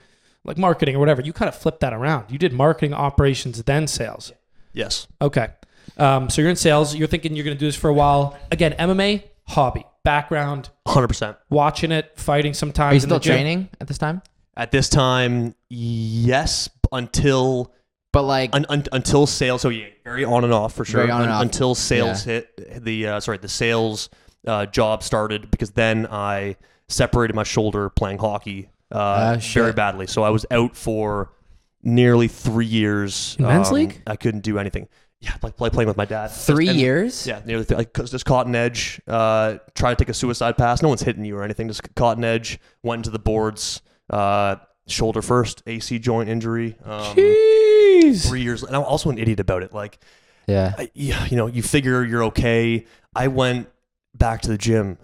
[0.44, 1.22] like marketing or whatever.
[1.22, 2.30] You kind of flip that around.
[2.30, 4.32] You did marketing, operations, then sales.
[4.72, 5.06] Yes.
[5.22, 5.48] Okay.
[5.96, 6.94] Um, so you're in sales.
[6.96, 8.36] You're thinking you're going to do this for a while.
[8.50, 11.36] Again, MMA, hobby, background, 100%.
[11.48, 12.92] watching it, fighting sometimes.
[12.92, 14.20] Are you still training at this time?
[14.56, 17.72] At this time, yes, until
[18.12, 19.62] But like, un, un, until sales.
[19.62, 21.02] So yeah, very on and off for sure.
[21.10, 21.42] On Un- off.
[21.42, 24.10] Until sales hit the uh, sorry the sales
[24.46, 26.56] uh, job started because then I
[26.88, 30.06] separated my shoulder playing hockey uh, Ah, very badly.
[30.06, 31.30] So I was out for
[31.82, 33.34] nearly three years.
[33.38, 34.02] In men's Um, league?
[34.06, 34.88] I couldn't do anything.
[35.20, 36.28] Yeah, like play, playing with my dad.
[36.32, 37.26] three And- years.
[37.26, 39.00] Yeah, nearly th- like 'cause just caught an edge.
[39.06, 40.82] Uh, try to take a suicide pass.
[40.82, 41.68] No one's hitting you or anything.
[41.68, 42.58] Just caught an edge.
[42.82, 43.80] Went into the boards.
[44.10, 44.56] Uh,
[44.92, 45.62] shoulder first.
[45.66, 46.76] AC joint injury.
[46.84, 48.28] Um, Jeez.
[48.28, 48.62] three years.
[48.62, 49.72] And I'm also an idiot about it.
[49.72, 49.98] Like,
[50.46, 50.74] Yeah.
[50.76, 52.86] I, yeah, you know, you figure you're okay.
[53.14, 53.68] I went
[54.14, 54.98] back to the gym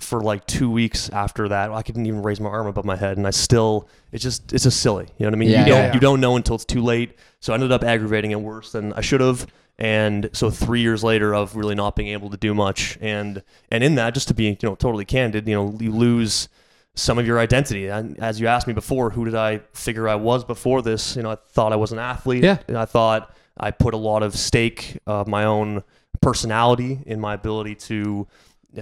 [0.00, 1.70] for like two weeks after that.
[1.70, 4.64] I couldn't even raise my arm above my head, and I still, it's just, it's
[4.64, 5.08] just silly.
[5.18, 5.50] You know what I mean?
[5.50, 5.94] Yeah, you don't, yeah.
[5.94, 7.18] you don't know until it's too late.
[7.40, 9.46] So I ended up aggravating it worse than I should have.
[9.78, 13.82] And so three years later of really not being able to do much, and and
[13.82, 16.50] in that, just to be you know totally candid, you know, you lose
[16.94, 17.88] some of your identity.
[17.88, 21.16] And as you asked me before, who did I figure I was before this?
[21.16, 22.42] You know, I thought I was an athlete.
[22.42, 22.58] Yeah.
[22.68, 25.82] And I thought I put a lot of stake of my own
[26.20, 28.26] personality in my ability to,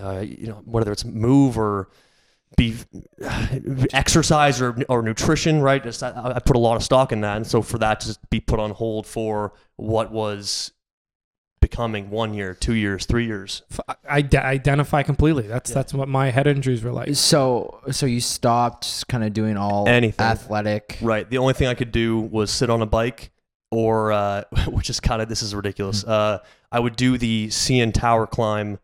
[0.00, 1.88] uh, you know, whether it's move or
[2.56, 2.76] be
[3.92, 5.82] exercise or, or nutrition, right?
[5.82, 7.36] Just, I, I put a lot of stock in that.
[7.36, 10.72] And so for that to just be put on hold for what was
[11.60, 13.62] becoming one year, two years, three years.
[13.70, 15.46] F- I d- identify completely.
[15.46, 15.74] That's Yeah.
[15.74, 17.14] that's what my head injuries were like.
[17.14, 20.24] So, so you stopped kind of doing all Anything.
[20.26, 20.98] athletic.
[21.00, 21.28] Right.
[21.28, 23.30] The only thing I could do was sit on a bike
[23.70, 26.04] or, uh, which is kind of, this is ridiculous.
[26.04, 26.38] Uh,
[26.70, 28.78] I would do the CN Tower climb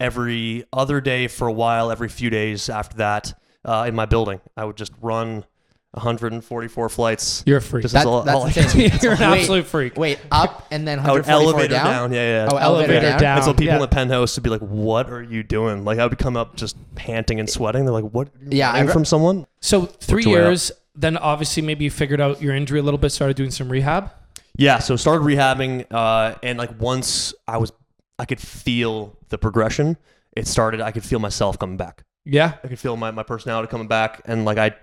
[0.00, 4.40] every other day for a while, every few days after that uh, in my building.
[4.56, 5.44] I would just run
[5.92, 7.42] 144 flights.
[7.46, 7.82] You're a freak.
[7.82, 8.90] This That- is all, that's all I insane.
[9.02, 9.40] You're an Wait.
[9.40, 9.96] absolute freak.
[9.96, 11.86] Wait, up and then I would 144 elevator down.
[11.86, 12.12] down.
[12.12, 12.48] Yeah, yeah.
[12.50, 13.20] Oh, elevator, Elevator down.
[13.20, 13.36] down.
[13.38, 16.06] And so people in the penthouse would be like, "What are you doing?" Like I
[16.06, 17.84] would come up just panting and sweating.
[17.84, 18.28] They're like, "What?
[18.48, 20.46] Yeah, running I've- from someone?" So three your way up.
[20.48, 20.72] years.
[20.94, 23.10] Then obviously maybe you figured out your injury a little bit.
[23.10, 24.10] Started doing some rehab.
[24.56, 27.72] Yeah, so started rehabbing, uh, and like once I was,
[28.18, 29.96] I could feel the progression.
[30.36, 30.80] It started.
[30.80, 32.02] I could feel myself coming back.
[32.24, 32.54] Yeah.
[32.62, 34.74] I could feel my, my personality coming back, and like I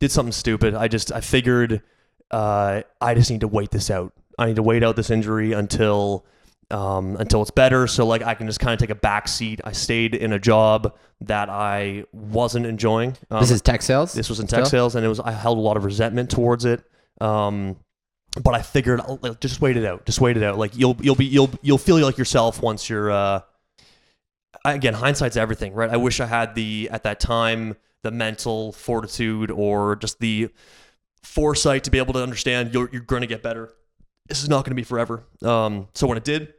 [0.00, 0.74] did something stupid.
[0.74, 1.82] I just I figured
[2.30, 4.12] uh, I just need to wait this out.
[4.38, 6.24] I need to wait out this injury until
[6.70, 7.86] um, until it's better.
[7.86, 9.60] So like I can just kind of take a back seat.
[9.64, 13.16] I stayed in a job that I wasn't enjoying.
[13.30, 14.12] Um, This is tech sales.
[14.12, 14.70] this was in tech still?
[14.70, 16.82] sales, and it was I held a lot of resentment towards it.
[17.20, 17.76] Um,
[18.44, 20.06] but I figured I'll, like, just wait it out.
[20.06, 20.58] Just wait it out.
[20.58, 23.10] Like you'll you'll be you'll you'll feel like yourself once you're.
[23.10, 23.40] Uh,
[24.64, 25.90] again, hindsight's everything, right?
[25.90, 30.50] I wish I had the at that time the mental fortitude or just the
[31.22, 33.72] foresight to be able to understand you're you're going to get better.
[34.28, 35.24] This is not going to be forever.
[35.42, 36.54] Um, so when it did,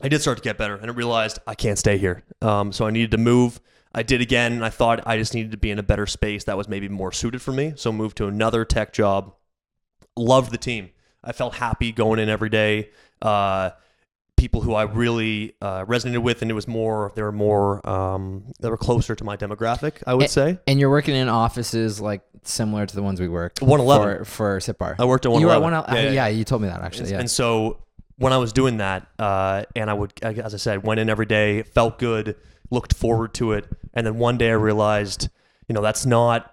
[0.00, 2.22] I did start to get better, and I realized I can't stay here.
[2.40, 3.60] Um, so I needed to move.
[3.92, 6.44] I did again, and I thought I just needed to be in a better space
[6.44, 7.72] that was maybe more suited for me.
[7.76, 9.34] So moved to another tech job.
[10.16, 10.90] Loved the team.
[11.22, 12.90] I felt happy going in every day.
[13.20, 13.70] Uh,
[14.40, 17.12] people who I really uh, resonated with, and it was more.
[17.14, 17.86] They were more.
[17.88, 20.02] Um, they were closer to my demographic.
[20.06, 20.58] I would Eh, say.
[20.66, 24.24] And you're working in offices like similar to the ones we worked 111.
[24.24, 24.96] for for Sipar.
[24.98, 25.94] I worked at you were at 111.
[25.94, 26.14] one.
[26.14, 27.10] Yeah, yeah, you told me that actually.
[27.10, 27.20] Yeah.
[27.20, 27.84] And so
[28.16, 31.26] when I was doing that, uh, and I would, as I said, went in every
[31.26, 32.36] day, felt good,
[32.70, 35.28] looked forward to it, and then one day I realized,
[35.68, 36.52] you know, that's not.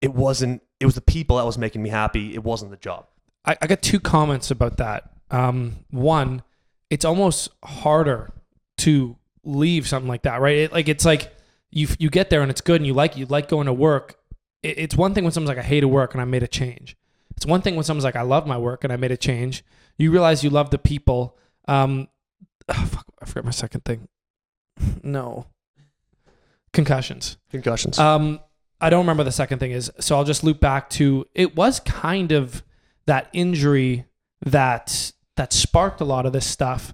[0.00, 0.62] It wasn't.
[0.80, 2.34] It was the people that was making me happy.
[2.34, 3.06] It wasn't the job.
[3.44, 5.04] I, I got two comments about that.
[5.30, 6.42] Um, one,
[6.88, 8.32] it's almost harder
[8.78, 10.56] to leave something like that, right?
[10.56, 11.34] It, like it's like
[11.70, 14.16] you you get there and it's good and you like you like going to work.
[14.62, 16.48] It, it's one thing when someone's like I hate to work and I made a
[16.48, 16.96] change.
[17.36, 19.64] It's one thing when someone's like I love my work and I made a change.
[19.98, 21.38] You realize you love the people.
[21.68, 22.08] Um,
[22.68, 24.08] oh, fuck, I forgot my second thing.
[25.02, 25.46] No.
[26.72, 27.36] Concussions.
[27.50, 27.98] Concussions.
[27.98, 28.40] Um,
[28.80, 29.90] I don't remember the second thing is.
[30.00, 32.62] So I'll just loop back to it was kind of
[33.06, 34.06] that injury
[34.46, 36.92] that that sparked a lot of this stuff.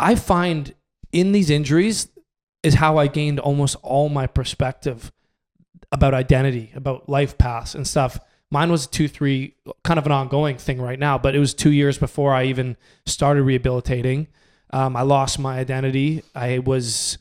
[0.00, 0.74] I find
[1.12, 2.08] in these injuries
[2.64, 5.12] is how I gained almost all my perspective
[5.92, 8.18] about identity, about life paths and stuff.
[8.50, 11.54] Mine was a two, three, kind of an ongoing thing right now, but it was
[11.54, 14.26] two years before I even started rehabilitating.
[14.72, 16.24] Um, I lost my identity.
[16.34, 17.18] I was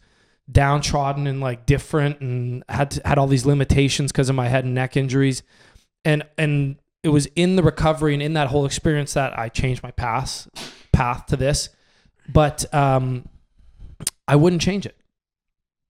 [0.52, 4.66] downtrodden and like different and had to, had all these limitations because of my head
[4.66, 5.44] and neck injuries
[6.04, 9.84] and and it was in the recovery and in that whole experience that I changed
[9.84, 10.48] my path
[10.92, 11.70] path to this.
[12.28, 13.28] But um,
[14.28, 14.98] I wouldn't change it,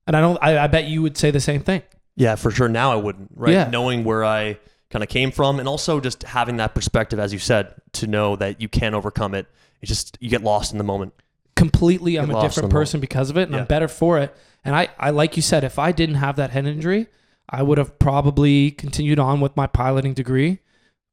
[0.06, 0.38] and I don't.
[0.42, 1.82] I, I bet you would say the same thing.
[2.18, 2.68] Yeah, for sure.
[2.68, 3.54] Now I wouldn't, right?
[3.54, 3.70] Yeah.
[3.70, 7.40] Knowing where I kind of came from and also just having that perspective, as you
[7.40, 9.48] said, to know that you can overcome it.
[9.82, 11.14] It's just, you get lost in the moment.
[11.56, 13.62] completely I'm a different person because of it and Yeah.
[13.62, 14.34] I'm better for it.
[14.64, 17.08] And I, I like you said, if I didn't have that head injury,
[17.50, 20.60] I would have probably continued on with my piloting degree.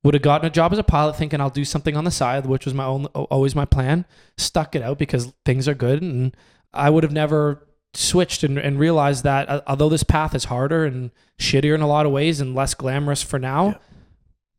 [0.04, 2.46] Would have gotten a job as a pilot thinking I'll do something on the side,
[2.46, 4.04] which was my own always my plan.
[4.36, 6.36] Stuck it out because things are good and
[6.74, 10.84] I would have never switched and, and realized that uh, although this path is harder
[10.84, 13.76] and shittier in a lot of ways and less glamorous for now, Yeah.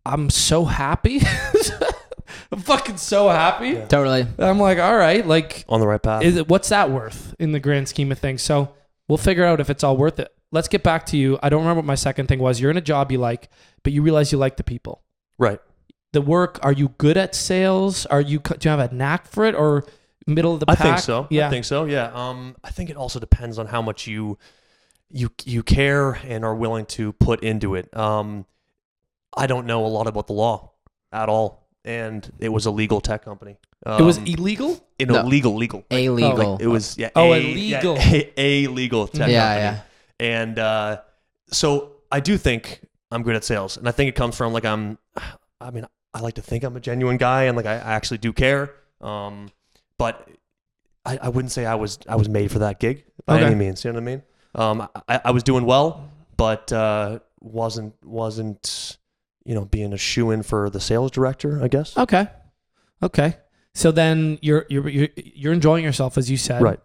[0.05, 1.21] I'm so happy.
[2.51, 3.69] I'm fucking so happy.
[3.69, 3.85] Yeah.
[3.87, 4.25] Totally.
[4.37, 6.23] I'm like, all right, like On the right path.
[6.23, 8.41] is it, what's that worth in the grand scheme of things?
[8.41, 8.73] So
[9.07, 10.31] we'll figure out if it's all worth it.
[10.51, 11.39] Let's get back to you.
[11.41, 12.59] I don't remember what my second thing was.
[12.61, 13.49] You're in a job you like,
[13.83, 15.02] but you realize you like the people.
[15.37, 15.59] Right.
[16.11, 16.59] The work.
[16.61, 18.05] Are you good at sales?
[18.05, 19.85] Are you do you have a knack for it or
[20.27, 21.27] middle of the I think so.
[21.29, 21.47] Yeah.
[21.47, 21.85] I think so.
[21.85, 22.11] Yeah.
[22.13, 24.37] Um, I think it also depends on how much you
[25.09, 27.95] you you care and are willing to put into it.
[27.95, 28.45] Um,
[29.35, 30.71] I don't know a lot about the law
[31.11, 33.57] at all, and it was a legal tech company.
[33.85, 34.85] Um, it was illegal.
[34.97, 35.27] you know, No.
[35.27, 35.83] legal, legal.
[35.91, 36.57] A legal.
[36.57, 37.09] It was yeah.
[37.15, 37.95] Oh, a, illegal.
[37.97, 39.61] Yeah, a, a legal tech yeah, company.
[39.63, 39.81] yeah.
[40.19, 41.01] And uh,
[41.51, 44.65] so I do think I'm good at sales, and I think it comes from like
[44.65, 44.97] I'm.
[45.63, 48.19] I mean, I like to think I'm a genuine guy, and like I, I actually
[48.19, 48.71] do care.
[49.01, 49.49] Um,
[49.97, 50.27] but
[51.05, 53.45] I, I wouldn't say I was I was made for that gig by Okay.
[53.45, 53.83] any means.
[53.83, 54.21] You know what I mean?
[54.55, 58.97] Um, I, I was doing well, but uh, wasn't wasn't
[59.45, 61.61] you know being a shoe in for the sales director.
[61.63, 61.97] I guess.
[61.97, 62.27] Okay.
[63.01, 63.37] Okay.
[63.73, 66.61] So then you're you're you're, you're enjoying yourself as you said.
[66.61, 66.79] Right.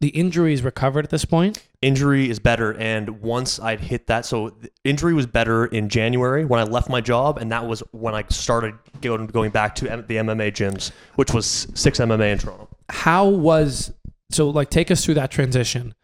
[0.00, 1.62] The injury is recovered at this point.
[1.82, 6.58] injury is better and once i'd hit that so injury was better in january when
[6.58, 10.04] i left my job and that was when i started going, going back to M-
[10.08, 12.68] the mma gyms which was six mma in toronto.
[12.88, 13.92] How was
[14.30, 15.94] so like take us through that transition.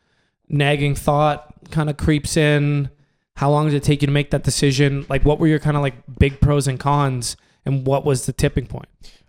[0.48, 2.90] Nagging thought kind of creeps in.
[3.36, 5.06] How long did it take you to make that decision?
[5.08, 8.32] Like what were your kind of like big pros and cons and what was the
[8.32, 8.88] tipping point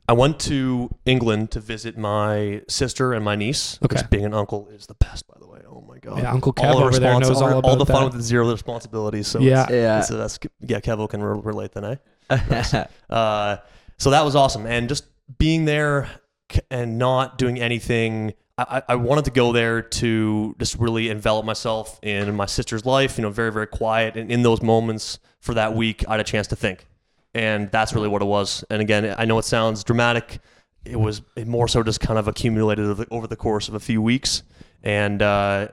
[0.10, 3.88] i went to england to visit my sister and my niece Okay.
[3.88, 6.54] because being an uncle is the best by the way oh my god yeah uncle
[6.54, 8.14] kev all over there knows all all, about all the fun that.
[8.14, 9.64] with zero responsibilities so Yeah.
[9.64, 10.00] it's, Yeah.
[10.00, 11.96] it's, uh, that's yeah kevo can re- relate then eh
[13.10, 13.58] Uh,
[13.98, 15.06] so that was awesome, and just
[15.38, 16.10] being there
[16.72, 18.34] and not doing anything.
[18.58, 22.86] I, I I wanted to go there to just really envelop myself in my sister's
[22.86, 23.18] life.
[23.18, 26.24] You know, very very quiet, and in those moments for that week, I had a
[26.24, 26.88] chance to think,
[27.34, 28.64] and that's really what it was.
[28.70, 30.40] And again, I know it sounds dramatic.
[30.86, 34.44] It was more so just kind of accumulated over the, course of a few weeks,
[34.84, 35.70] and uh,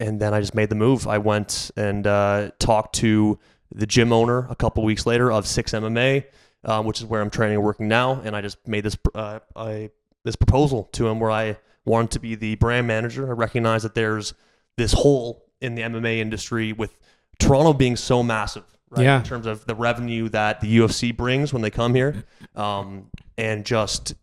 [0.00, 1.06] and then I just made the move.
[1.06, 3.38] I went and uh, talked to
[3.72, 6.24] the gym owner a couple weeks later of Six MMA,
[6.64, 8.20] um, which is where I'm training and working now.
[8.24, 9.90] And I just made this uh, I,
[10.24, 13.28] this proposal to him where I wanted to be the brand manager.
[13.28, 14.34] I recognize that there's
[14.76, 16.98] this hole in the MMA industry with
[17.38, 19.04] Toronto being so massive, right?
[19.04, 19.18] Yeah.
[19.18, 22.24] In terms of the revenue that the UFC brings when they come here,
[22.56, 24.14] um, and just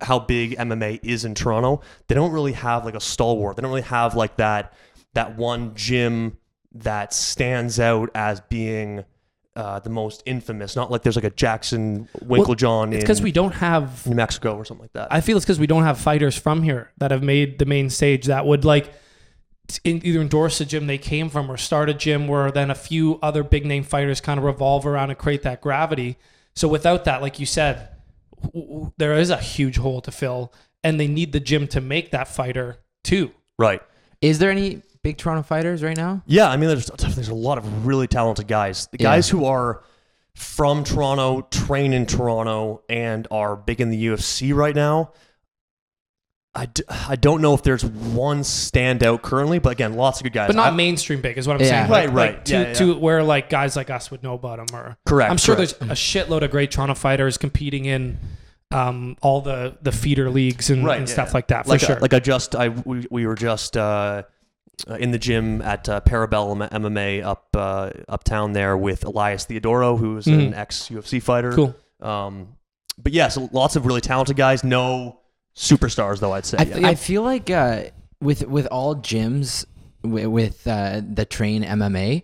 [0.00, 1.80] how big MMA is in Toronto.
[2.08, 3.56] They don't really have like a stalwart.
[3.56, 4.74] They don't really have like that
[5.14, 6.38] that one gym
[6.74, 9.04] that stands out as being
[9.54, 10.74] uh, the most infamous.
[10.74, 14.64] Not like there's like a Jackson Winkeljohn it's because we don't have New Mexico or
[14.64, 15.08] something like that.
[15.10, 17.90] I feel it's because we don't have fighters from here that have made the main
[17.90, 18.92] stage that would like
[19.84, 22.74] in, either endorse the gym they came from or start a gym where then a
[22.74, 26.16] few other big name fighters kind of revolve around and create that gravity.
[26.54, 27.88] So without that, like you said,
[28.42, 30.52] w- w- there is a huge hole to fill,
[30.84, 33.32] and they need the gym to make that fighter too.
[33.58, 33.80] right.
[34.20, 36.22] Is there any big Toronto fighters right now?
[36.26, 38.86] Yeah, I mean, there's there's a lot of really talented guys.
[38.92, 39.08] The Yeah.
[39.10, 39.82] guys who are
[40.36, 45.10] from Toronto, train in Toronto, and are big in the UFC right now.
[46.54, 50.34] I, d- I don't know if there's one standout currently, but again, lots of good
[50.34, 50.48] guys.
[50.48, 51.68] But not I- mainstream big is what I'm Yeah.
[51.86, 51.90] saying.
[51.90, 52.34] Right, Like- right.
[52.34, 52.72] like to, Yeah, yeah.
[52.74, 54.78] to where like guys like us would know about them.
[54.78, 55.30] Or correct.
[55.30, 55.78] I'm sure correct.
[55.80, 58.18] there's a shitload of great Toronto fighters competing in
[58.70, 61.34] um, all the the feeder leagues and, Right, and yeah, stuff yeah.
[61.34, 61.98] like that for like sure.
[62.00, 64.22] like I just I we, we were just uh,
[64.88, 69.98] uh, in the gym at uh, Parabellum MMA up uh, uptown there with Elias Theodorou,
[69.98, 70.48] who's Mhm.
[70.48, 71.52] an ex UFC fighter.
[71.52, 71.74] cool.
[72.00, 72.56] Um,
[72.98, 74.64] but yeah, so lots of really talented guys.
[74.64, 75.18] No
[75.54, 76.32] superstars though.
[76.32, 76.58] I'd say.
[76.58, 76.88] I, yeah.
[76.88, 77.84] I feel like uh,
[78.20, 79.64] with with all gyms
[80.02, 82.22] with, with uh, the train MMA,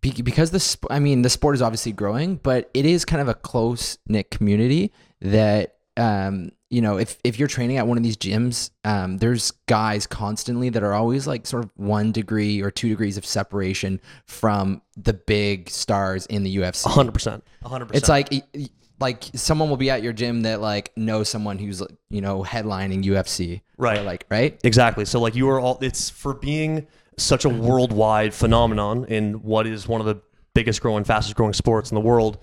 [0.00, 3.22] be, because the sp- I mean the sport is obviously growing, but it is kind
[3.22, 7.98] of a close knit community that um, you know, if if you're training at one
[7.98, 12.62] of these gyms, um, there's guys constantly that are always like sort of one degree
[12.62, 16.86] or two degrees of separation from the big stars in the UFC.
[16.86, 18.02] hundred percent, hundred percent.
[18.02, 22.22] It's like like someone will be at your gym that like knows someone who's you
[22.22, 23.60] know headlining UFC.
[23.76, 23.98] Right.
[23.98, 24.58] Or like right.
[24.64, 25.04] Exactly.
[25.04, 26.86] So like you are all it's for being
[27.18, 30.22] such a worldwide phenomenon in what is one of the
[30.54, 32.38] biggest growing, fastest growing sports in the world.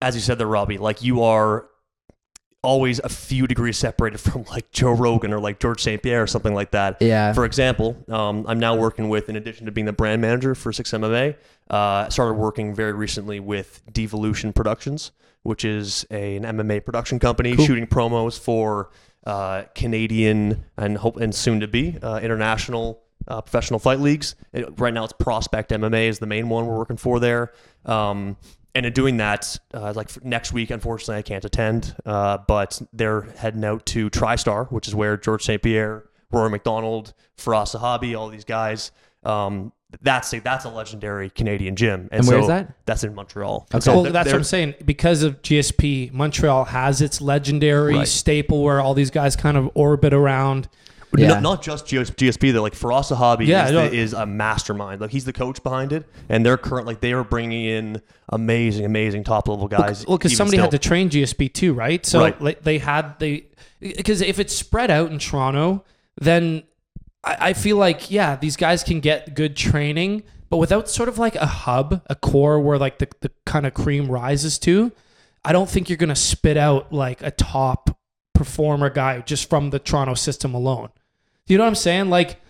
[0.00, 1.66] As you said there, Robbie, like you are
[2.62, 6.02] always a few degrees separated from like Joe Rogan or like George St.
[6.02, 6.98] Pierre or something like that.
[7.00, 7.32] Yeah.
[7.32, 10.70] For example, um, I'm now working with, in addition to being the brand manager for
[10.70, 11.36] 6MMA,
[11.70, 17.56] uh, started working very recently with Devolution Productions, which is a, an MMA production company
[17.56, 18.90] shooting promos for
[19.26, 24.34] uh, Canadian and hope and soon to be uh, international uh, professional fight leagues.
[24.52, 27.52] It- right now, it's Prospect MMA is the main one we're working for there.
[27.84, 28.36] Um,
[28.74, 31.94] and in doing that, uh, like next week, unfortunately, I can't attend.
[32.06, 35.62] Uh, but they're heading out to TriStar, which is where George St.
[35.62, 38.90] Pierre, Rory MacDonald, Firas Zahabi, all these guys.
[39.24, 42.08] Um, that's a that's a legendary Canadian gym.
[42.12, 42.72] And where is that?
[42.86, 43.66] That's in Montreal.
[43.72, 43.80] Okay.
[43.80, 44.74] So well, they're- that's what I'm saying.
[44.84, 48.08] Because of GSP, Montreal has its legendary Right.
[48.08, 50.68] staple where all these guys kind of orbit around.
[51.14, 51.28] Yeah.
[51.28, 52.62] Not, not just GS, GSP though.
[52.62, 53.88] Like Firas Zahabi Yeah, is, no.
[53.88, 55.02] the, is a mastermind.
[55.02, 58.00] Like he's the coach behind it, and they're currently like they are bringing in
[58.30, 60.06] amazing, amazing top level guys.
[60.06, 60.64] Well, because somebody still.
[60.64, 62.04] had to train GSP too, right?
[62.06, 62.40] So Right.
[62.40, 63.44] like, they had they
[63.80, 65.84] because if it's spread out in Toronto,
[66.18, 66.62] then
[67.24, 71.18] I, I feel like yeah, these guys can get good training, but without sort of
[71.18, 74.92] like a hub, a core where like the, the kind of cream rises to,
[75.44, 77.98] I don't think you're gonna spit out like a top
[78.34, 80.90] performer guy just from the Toronto system alone.
[81.46, 82.10] You know what I'm saying?
[82.10, 82.40] Like,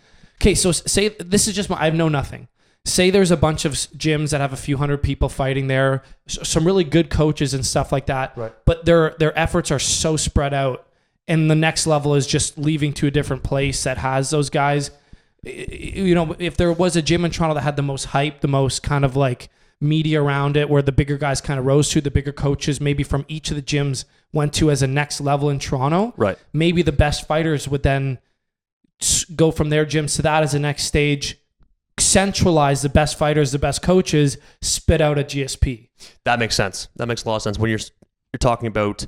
[0.40, 2.48] okay, so say this is just my I know nothing.
[2.84, 6.66] Say there's a bunch of gyms that have a few hundred people fighting there, some
[6.66, 8.36] really good coaches and stuff like that.
[8.36, 8.52] Right.
[8.64, 10.86] But their their efforts are so spread out,
[11.28, 14.90] and the next level is just leaving to a different place that has those guys.
[15.42, 18.48] You know, if there was a gym in Toronto that had the most hype, the
[18.48, 19.48] most kind of like
[19.80, 23.02] media around it, where the bigger guys kind of rose to, the bigger coaches maybe
[23.02, 26.38] from each of the gyms went to as a next level in Toronto right.
[26.52, 28.18] maybe the best fighters would then
[29.34, 31.36] go from their gyms to that as the next stage
[31.98, 35.88] centralize the best fighters the best coaches spit out a gsp
[36.24, 36.88] That makes sense.
[36.96, 37.80] That makes a lot of sense when you're
[38.32, 39.06] you're talking about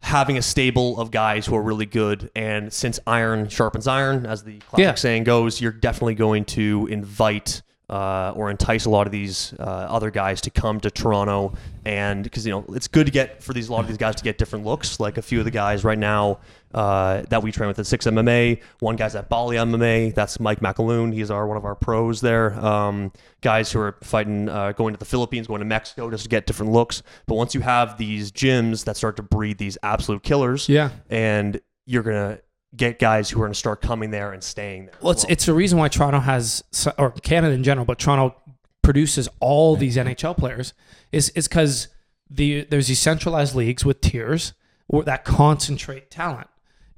[0.00, 2.30] having a stable of guys who are really good.
[2.34, 4.94] And since iron sharpens iron, as the classic Yeah.
[4.94, 9.62] saying goes, you're definitely going to invite uh, or entice a lot of these uh,
[9.62, 11.54] other guys to come to Toronto.
[11.84, 14.16] And because you know it's good to get for these a lot of these guys
[14.16, 15.00] to get different looks.
[15.00, 16.40] Like a few of the guys right now
[16.74, 18.60] uh, that we train with at 6ix MMA.
[18.80, 20.14] One guy's at Bali MMA.
[20.14, 21.14] That's Mike McAloon.
[21.14, 22.52] He's our one of our pros there.
[22.64, 26.28] Um, guys who are fighting, uh, going to the Philippines, going to Mexico just to
[26.28, 27.02] get different looks.
[27.26, 31.60] But once you have these gyms that start to breed these absolute killers, yeah and
[31.86, 32.38] you're gonna
[32.76, 34.94] get guys who are gonna start coming there and staying there.
[35.00, 36.62] well it's, it's the reason why toronto has
[36.98, 38.36] or canada in general but toronto
[38.82, 40.74] produces all these nhl players
[41.12, 41.88] is is because
[42.30, 44.52] the there's these centralized leagues with tiers
[44.86, 46.48] where that concentrate talent.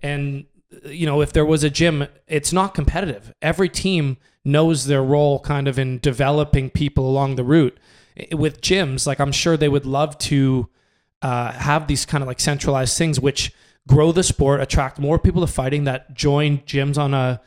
[0.00, 0.46] And
[0.84, 3.32] you know if there was a gym it's not competitive.
[3.42, 7.78] Every team knows their role kind of in developing people along the route.
[8.32, 10.68] With gyms like i'm sure they would love to
[11.22, 13.52] uh, have these kind of like centralized things which
[13.88, 17.40] grow the sport attract more people to fighting that join gyms on a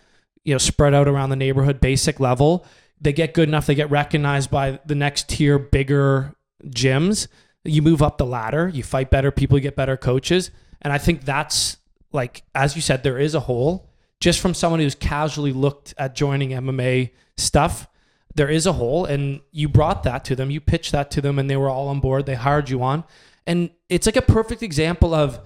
[0.44, 2.66] you know spread out around the neighborhood basic level.
[3.00, 7.28] They get good enough they get recognized by the next tier bigger gyms.
[7.64, 10.52] You move up the ladder you fight better people you get better coaches.
[10.82, 11.78] And i think that's
[12.12, 13.90] like as you said there is a hole.
[14.20, 17.88] Just from someone who's casually looked at joining mma stuff
[18.36, 20.50] there is a hole and you brought that to them.
[20.50, 22.26] You pitched that to them and they were all on board.
[22.26, 23.04] They hired you on.
[23.46, 25.40] And it's like a perfect example of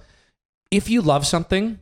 [0.70, 1.80] if you love something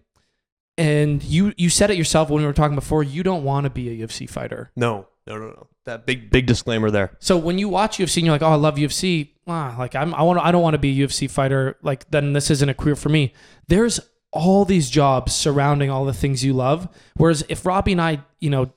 [0.78, 3.70] and you you said it yourself when we were talking before you don't want to
[3.70, 4.70] be a UFC fighter.
[4.76, 5.66] no, no, no, no.
[5.86, 7.12] That big big disclaimer there.
[7.20, 10.12] So when you watch UFC and you're like, "Oh, I love UFC." Ah, like I'm
[10.14, 11.76] I want I don't want to be a UFC fighter.
[11.80, 13.32] Like then this isn't a career for me.
[13.68, 14.00] There's
[14.32, 16.88] all these jobs surrounding all the things you love.
[17.16, 18.72] Whereas if Robbie and I, you know,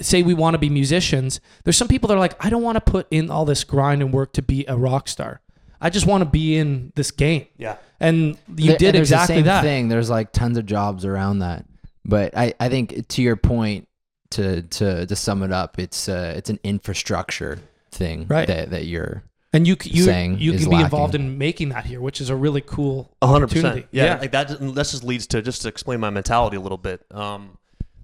[0.00, 2.76] say we want to be musicians, there's some people that are like, "I don't want
[2.76, 5.40] to put in all this grind and work to be a rock star.
[5.80, 7.76] I just want to be in this game." Yeah.
[8.00, 9.62] And you Th- did and there's the exactly same that.
[9.62, 9.88] thing.
[9.88, 11.64] There's like tons of jobs around that.
[12.04, 13.88] But I, I think to your point,
[14.30, 17.58] to to to sum it up, it's uh, it's an infrastructure
[17.90, 18.46] thing Right.
[18.48, 19.22] that, that you're
[19.52, 20.84] and you c- you saying you is can be lacking.
[20.86, 23.82] involved in making that here, which is a really cool A hundred opportunity.
[23.82, 23.88] percent.
[23.92, 24.48] Yeah, like that.
[24.48, 27.04] That just leads to just to explain my mentality a little bit.
[27.10, 27.56] Um,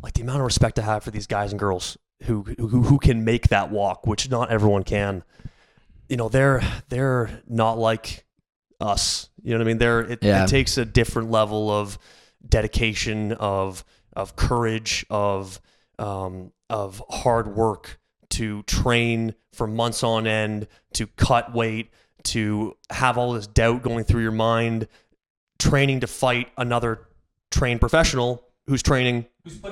[0.03, 2.99] like the amount of respect I have for these guys and girls who who who
[2.99, 5.23] can make that walk, which not everyone can.
[6.13, 6.61] You know, they're
[6.91, 8.27] they're not like
[8.79, 9.31] us.
[9.43, 9.79] You know what I mean?
[9.79, 10.45] There, it, Yeah.
[10.45, 11.99] it takes a different level of
[12.47, 13.83] dedication, of
[14.13, 15.59] of courage, of
[15.99, 17.99] um, of hard work
[18.29, 21.91] to train for months on end, to cut weight,
[22.25, 24.89] to have all this doubt going through your mind,
[25.59, 27.09] training to fight another
[27.51, 29.25] trained professional who's training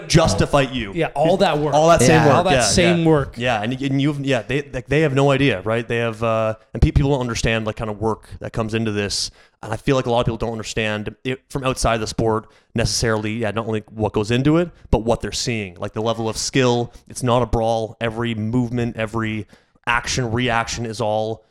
[0.08, 0.92] just to fight you.
[0.94, 1.74] Yeah, all that work.
[1.74, 2.26] All that same Yeah.
[2.26, 2.34] work.
[2.36, 3.06] All that yeah, same yeah.
[3.06, 3.38] work.
[3.38, 5.86] Yeah, and, and you've yeah they like, they have no idea, right?
[5.86, 8.90] They have uh, and pe- people don't understand like kind of work that comes into
[8.90, 9.30] this,
[9.62, 12.50] and I feel like a lot of people don't understand it from outside the sport
[12.74, 13.34] necessarily.
[13.34, 16.36] Yeah, not only what goes into it, but what they're seeing, like the level of
[16.36, 16.92] skill.
[17.08, 17.96] It's not a brawl.
[18.00, 19.46] Every movement, every
[19.86, 21.44] action, reaction is all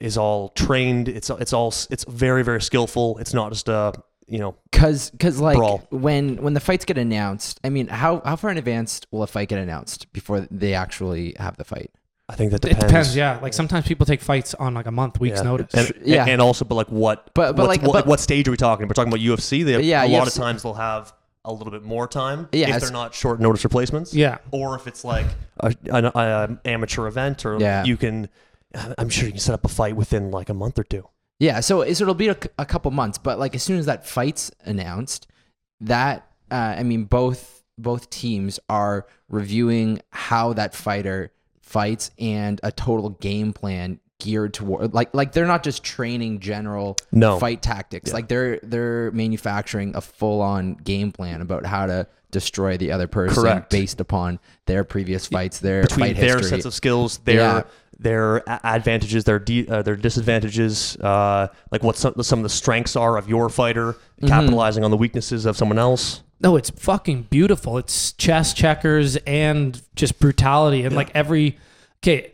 [0.00, 1.08] is all trained.
[1.08, 3.18] It's it's all it's very very skillful.
[3.18, 3.92] It's not just a
[4.28, 5.86] you know Cause, cause like Brawl.
[5.90, 9.26] when when the fights get announced, I mean, how how far in advance will a
[9.26, 11.90] fight get announced before they actually have the fight?
[12.28, 12.84] I think that depends.
[12.84, 13.08] It depends.
[13.08, 13.16] depends.
[13.16, 15.44] Yeah, like sometimes people take fights on like a month, weeks Yeah.
[15.44, 15.72] notice.
[15.74, 16.26] And, Yeah.
[16.26, 17.30] and also, but like what?
[17.34, 18.86] But- but like- what, but- what stage are we talking?
[18.86, 19.64] We're talking about UFC.
[19.64, 21.12] They have, Yeah, a lot of times they'll have
[21.46, 24.12] a little bit more time Yeah, if they're not short notice replacements.
[24.12, 25.24] yeah, Or if it's like
[25.60, 27.84] a, an a amateur event, or Yeah.
[27.84, 28.28] you can.
[28.98, 31.08] I'm sure you can set up a fight within like a month or two.
[31.40, 34.50] Yeah, so so it'll be a couple months, but like as soon as that fight's
[34.64, 35.26] announced,
[35.80, 41.32] that uh, I mean both both teams are reviewing how that fighter
[41.62, 46.96] fights and a total game plan geared toward like like they're not just training general
[47.12, 47.38] No.
[47.38, 48.12] fight tactics.
[48.12, 53.06] Like they're they're manufacturing a full on game plan about how to destroy the other
[53.06, 53.70] person Correct.
[53.70, 56.50] based upon their previous fights, their Between fight their history.
[56.50, 57.62] sets of skills, their Yeah.
[57.98, 62.94] Their advantages, their de- uh, their disadvantages, uh, like what some, some of the strengths
[62.96, 64.26] are of your fighter, Mm-hmm.
[64.28, 66.22] capitalizing on the weaknesses of someone else.
[66.40, 67.78] no, it's fucking beautiful.
[67.78, 71.56] It's chess checkers and just brutality and like every.
[72.02, 72.32] Okay,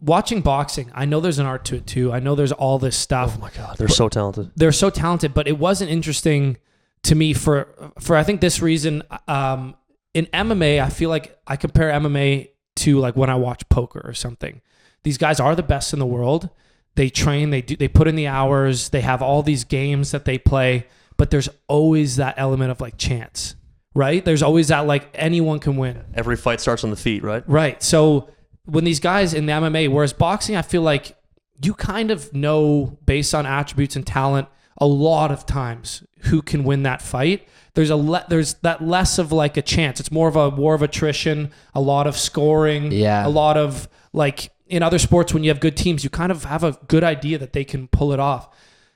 [0.00, 2.12] watching boxing, I know there's an art to it too.
[2.12, 3.34] I know there's all this stuff.
[3.36, 4.52] Oh my god, they're so talented.
[4.54, 6.58] they're so talented, but it wasn't interesting
[7.02, 7.68] to me for
[8.00, 9.02] for I think this reason.
[9.28, 9.74] Um,
[10.14, 14.14] in MMA, I feel like I compare MMA to like when I watch poker or
[14.14, 14.60] something.
[15.06, 16.50] These guys are the best in the world.
[16.96, 18.88] They train, they do, they put in the hours.
[18.88, 22.98] They have all these games that they play, but there's always that element of like
[22.98, 23.54] chance,
[23.94, 24.24] right?
[24.24, 26.02] There's always that like anyone can win.
[26.14, 27.44] Every fight starts on the feet, right?
[27.48, 27.80] Right.
[27.84, 28.30] So
[28.64, 31.16] when these guys in the MMA, whereas boxing, I feel like
[31.62, 34.48] you kind of know based on attributes and talent
[34.78, 37.46] a lot of times who can win that fight.
[37.74, 40.00] There's a le- there's that less of like a chance.
[40.00, 43.24] It's more of a war of attrition, a lot of scoring, Yeah.
[43.24, 46.44] a lot of like in other sports when you have good teams, you kind of
[46.44, 48.48] have a good idea that they can pull it off.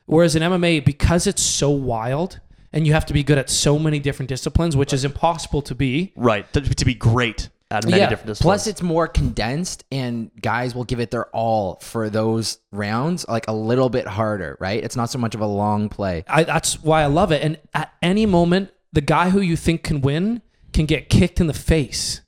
[0.07, 2.41] Whereas in MMA, because it's so wild
[2.73, 5.75] and you have to be good at so many different disciplines, which is impossible to
[5.75, 6.12] be.
[6.16, 6.51] Right.
[6.53, 8.09] To, to be great at many yeah.
[8.09, 8.62] different disciplines.
[8.62, 13.47] Plus, it's more condensed, and guys will give it their all for those rounds, like
[13.49, 14.83] a little bit harder, right?
[14.83, 16.25] It's not so much of a long play.
[16.29, 17.43] I, that's why I love it.
[17.43, 20.43] And at any moment, the guy who you think can win
[20.73, 22.21] can get kicked in the face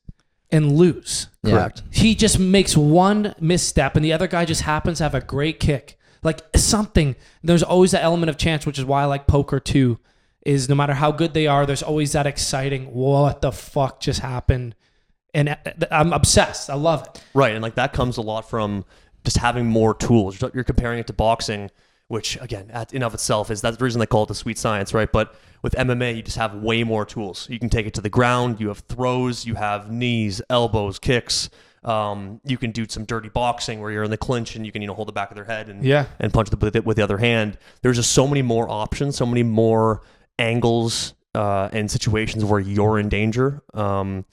[0.53, 1.29] and lose.
[1.45, 1.83] Correct.
[1.91, 5.59] He just makes one misstep, and the other guy just happens to have a great
[5.59, 5.99] kick.
[6.23, 7.17] Like something.
[7.43, 9.99] There's always that element of chance, which is why I like poker too.
[10.45, 12.93] Is no matter how good they are, there's always that exciting.
[12.93, 14.75] What the fuck just happened?
[15.35, 15.57] And uh,
[15.91, 16.69] I'm obsessed.
[16.69, 17.23] I love it.
[17.33, 18.85] Right, and like that comes a lot from
[19.25, 20.41] just having more tools.
[20.41, 21.71] You're you're comparing it to boxing,
[22.13, 24.59] which again, at, in of itself, is that's the reason they call it the sweet
[24.59, 25.11] science, right?
[25.11, 27.47] But with MMA, you just have way more tools.
[27.49, 28.61] You can take it to the ground.
[28.61, 29.47] You have throws.
[29.47, 31.49] You have knees, elbows, kicks.
[31.85, 34.83] Um, you can do some dirty boxing where you're in the clinch and you can
[34.83, 36.05] you know hold the back of their head and Yeah.
[36.21, 37.57] and punch the, with, it with the other hand.
[37.81, 40.03] There's just so many more options, so many more
[40.39, 43.63] angles uh, and situations where you're in danger.
[43.73, 44.27] Um,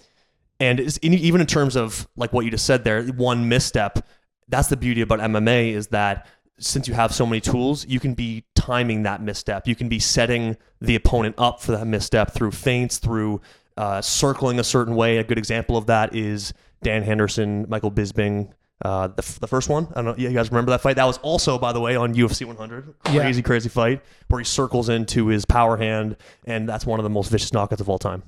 [0.59, 4.05] and in- even in terms of like what you just said there, one misstep.
[4.49, 6.27] That's the beauty about MMA is that
[6.59, 9.67] since you have so many tools, you can be timing that misstep.
[9.67, 13.41] You can be setting the opponent up for that misstep through feints, through
[13.77, 15.17] uh, circling a certain way.
[15.17, 16.53] A good example of that is
[16.83, 18.51] Dan Henderson, Michael Bisping.
[18.83, 20.15] Uh, the, f- the first one, I don't know.
[20.15, 20.95] You guys remember that fight?
[20.95, 22.93] That was also, by the way, on UFC 100.
[23.11, 23.19] Yeah.
[23.19, 27.09] Crazy, crazy fight where he circles into his power hand, and that's one of the
[27.09, 28.23] most vicious knockouts of all time.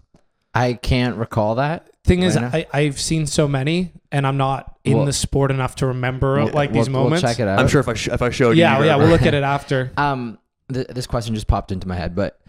[0.53, 1.87] I can't recall that.
[2.03, 2.57] Thing is, Right now?
[2.73, 6.45] I, I've seen so many, and I'm not in Well- the sport enough to remember
[6.45, 7.23] like We'll- these moments.
[7.23, 7.59] We'll check it out.
[7.59, 9.33] I'm sure if I sh- if I showed you, Yeah, you'd yeah, we'll look at
[9.33, 9.91] it after.
[9.97, 10.39] Um,
[10.73, 12.39] th- this question just popped into my head, but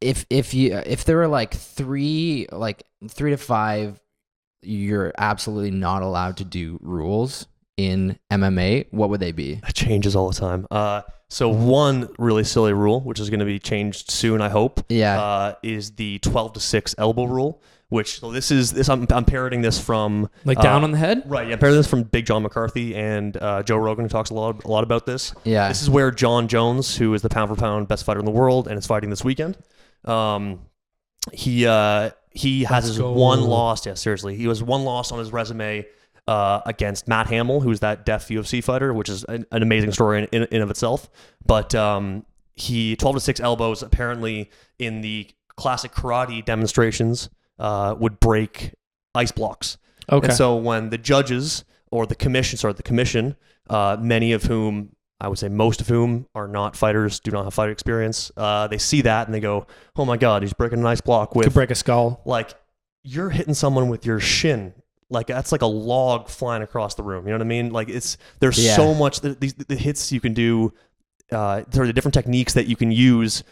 [0.00, 4.00] if if you if there were like three like three to five,
[4.62, 7.46] you're absolutely not allowed to do rules
[7.86, 8.86] in MMA.
[8.90, 9.60] What would they be?
[9.66, 10.66] It changes all the time.
[10.70, 14.84] Uh, so one really silly rule, which is going to be changed soon, I hope,
[14.88, 15.20] Yeah.
[15.20, 19.24] uh, is the 12 to 6 elbow rule, which so this is this I'm, I'm
[19.24, 21.22] parroting this from Like uh, down on the head?
[21.26, 24.30] Right, yeah, I'm parroting this from Big John McCarthy and uh, Joe Rogan, who talks
[24.30, 25.32] a lot a lot about this.
[25.44, 25.68] Yeah.
[25.68, 28.30] This is where Jon Jones, who is the pound for pound best fighter in the
[28.32, 29.56] world and is fighting this weekend,
[30.04, 30.60] um,
[31.32, 33.12] he uh, he has Let's his go.
[33.12, 33.86] one loss.
[33.86, 35.84] Yeah, seriously, he was one loss on his resume
[36.30, 40.20] uh, against Matt Hamill, who's that deaf UFC fighter, which is an, an amazing story
[40.20, 41.10] in, in, in of itself.
[41.44, 42.24] But um,
[42.54, 48.74] he 12 to six elbows apparently in the classic karate demonstrations uh, would break
[49.12, 49.76] ice blocks.
[50.08, 50.28] Okay.
[50.28, 53.34] And so when the judges or the commission, sorry, the commission,
[53.68, 57.42] uh, many of whom I would say most of whom are not fighters, do not
[57.42, 59.66] have fighter experience, uh, they see that and they go,
[59.96, 62.22] "Oh my God, he's breaking a nice block with Could break a skull.
[62.24, 62.54] like
[63.02, 64.74] you're hitting someone with your shin."
[65.10, 67.26] Like that's like a log flying across the room.
[67.26, 67.72] You know what I mean?
[67.72, 68.76] Like it's there's Yeah.
[68.76, 70.72] so much the, these the hits you can do.
[71.32, 73.42] Uh, there are the different techniques that you can use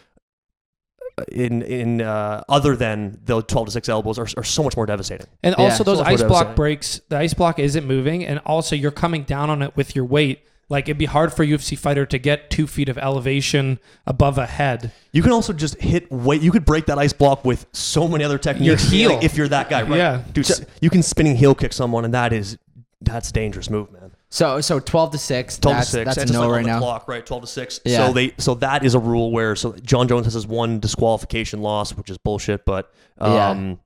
[1.32, 4.86] in in uh, other than the 12 to 6 elbows are, are so much more
[4.86, 5.26] devastating.
[5.42, 5.64] And Yeah.
[5.64, 9.24] also those So ice block breaks, the ice block isn't moving, and also you're coming
[9.24, 10.40] down on it with your weight.
[10.70, 14.36] Like it'd be hard for a UFC fighter to get two feet of elevation above
[14.36, 14.92] a head.
[15.12, 16.42] You can also just hit weight.
[16.42, 18.66] You could break that ice block with so many other techniques.
[18.92, 19.18] Your heel.
[19.22, 19.96] if you're that guy, right?
[19.96, 20.22] Yeah.
[20.32, 20.50] dude.
[20.50, 22.58] s- you can spinning heel kick someone, and that is
[23.00, 24.10] that's a dangerous move, man.
[24.28, 25.58] So so twelve to six.
[25.58, 26.14] 12 that's, to six.
[26.16, 26.78] That's a no like on right the now.
[26.80, 27.24] Clock, right?
[27.24, 27.80] 12 to six.
[27.86, 28.06] Yeah.
[28.08, 31.62] So they so that is a rule where so Jon Jones has his one disqualification
[31.62, 32.66] loss, which is bullshit.
[32.66, 33.48] But Yeah.
[33.50, 33.80] um,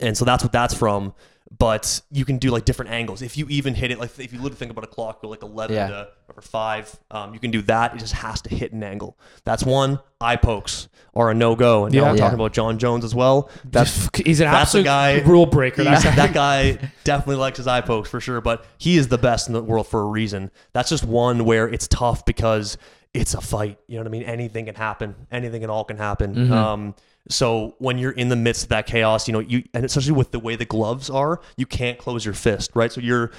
[0.00, 1.12] and so that's what that's from.
[1.56, 3.22] But you can do like different angles.
[3.22, 5.42] If you even hit it, like if you literally think about a clock, go like
[5.42, 5.88] 11 Yeah.
[5.88, 7.94] to or five, um, you can do that.
[7.94, 9.16] It just has to hit an angle.
[9.44, 10.00] That's one.
[10.20, 11.84] Eye pokes are a no go.
[11.84, 12.10] And now Yeah.
[12.10, 12.22] we're Yeah.
[12.22, 13.50] talking about Jon Jones as well.
[13.64, 15.84] That's he's an that's absolute guy- rule breaker.
[15.84, 19.46] That's that guy definitely likes his eye pokes for sure, but he is the best
[19.46, 20.50] in the world for a reason.
[20.72, 22.78] That's just one where it's tough because
[23.12, 23.78] it's a fight.
[23.86, 24.22] You know what I mean?
[24.24, 25.14] Anything can happen.
[25.30, 26.34] Anything at all can happen.
[26.34, 26.52] Mm-hmm.
[26.52, 26.94] Um,
[27.28, 30.30] so when you're in the midst of that chaos, you know, you and especially with
[30.30, 32.92] the way the gloves are, you can't close your fist, right?
[32.92, 33.30] So you're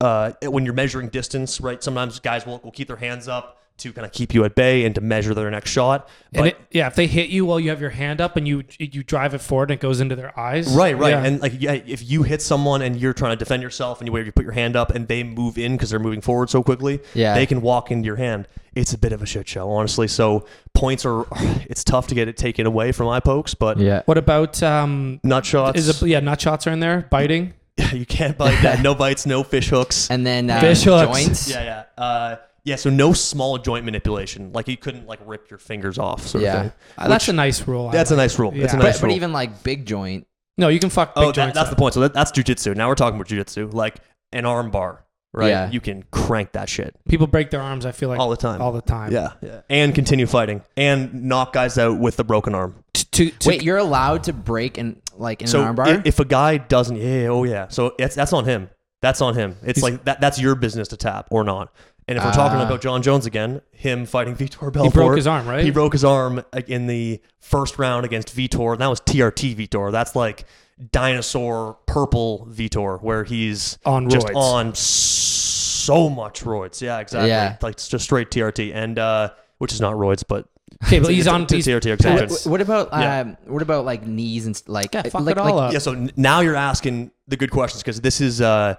[0.00, 1.82] uh, when you're measuring distance, right?
[1.82, 4.84] Sometimes guys will, will keep their hands up to kind of keep you at bay
[4.84, 6.08] and to measure their next shot.
[6.32, 8.46] But and it, yeah, if they hit you while you have your hand up and
[8.48, 10.68] you you drive it forward and it goes into their eyes.
[10.74, 11.10] Right, right.
[11.10, 11.24] Yeah.
[11.24, 14.16] And like, yeah, if you hit someone and you're trying to defend yourself and you,
[14.18, 17.00] you put your hand up and they move in because they're moving forward so quickly,
[17.14, 17.34] Yeah.
[17.34, 18.48] they can walk into your hand.
[18.74, 20.06] It's a bit of a shit show, honestly.
[20.08, 21.24] So points are,
[21.70, 24.02] it's tough to get it taken away from eye pokes, but Yeah.
[24.06, 25.20] what about um?
[25.22, 26.20] nut shots, Is it yeah?
[26.20, 27.06] Nut shots are in there.
[27.10, 27.54] Biting.
[27.78, 28.80] Yeah, you can't bite that.
[28.82, 30.10] No bites, no fish hooks.
[30.10, 31.06] And then uh, Fish hooks.
[31.18, 31.50] joints.
[31.50, 32.02] yeah, yeah.
[32.02, 32.36] Uh,
[32.66, 34.52] yeah, so no small joint manipulation.
[34.52, 36.54] Like you couldn't like rip your fingers off, sort Yeah.
[36.56, 36.72] of thing.
[36.98, 37.88] Uh, that's a nice rule.
[37.88, 38.24] I That's a like.
[38.24, 38.52] nice rule.
[38.54, 38.82] It's a Yeah.
[38.82, 39.16] nice But, but rule.
[39.16, 40.26] even like big joint.
[40.58, 41.70] No, you can fuck big oh, that, joints that's up.
[41.70, 41.94] the point.
[41.94, 42.74] So that, that's jujitsu.
[42.76, 43.72] Now we're talking about jujitsu.
[43.72, 43.96] Like
[44.32, 45.48] an arm bar, right?
[45.48, 45.70] Yeah.
[45.70, 47.86] You can crank that shit People break their arms.
[47.86, 48.60] I feel like all the time.
[48.60, 49.12] all the time.
[49.12, 49.60] Yeah, yeah.
[49.70, 52.74] And continue fighting and knock guys out with the broken arm.
[53.12, 55.98] To, to, Wait, you're allowed to break and like in so an armbar?
[55.98, 57.68] i- if a guy doesn't, yeah, yeah, oh yeah.
[57.68, 58.70] So that's that's on him.
[59.02, 59.56] That's on him.
[59.62, 60.20] It's like that.
[60.20, 61.70] That's your business to tap or not.
[62.08, 62.66] And if we're talking Ah.
[62.66, 65.64] about Jon Jones again, him fighting Vitor Belfort, he broke his arm, right?
[65.64, 68.72] He broke his arm uh, in the first round against Vitor.
[68.72, 69.90] And that was TRT Vitor.
[69.90, 70.44] That's like
[70.92, 74.36] dinosaur purple Vitor, where he's On just roids.
[74.36, 76.80] on so much roids.
[76.80, 77.28] Yeah, exactly.
[77.28, 77.56] Yeah.
[77.62, 80.46] Like it's just straight TRT, and uh, which is not roids, but
[80.84, 81.42] Okay, but he's it's- on.
[81.42, 82.46] it's He's, TRT What- extensions.
[82.46, 83.20] what about Yeah.
[83.20, 85.72] um, what about like knees and s- like Yeah, fuck like, it all like, up.
[85.72, 88.74] Yeah, so n- now you're asking the good questions because this is uh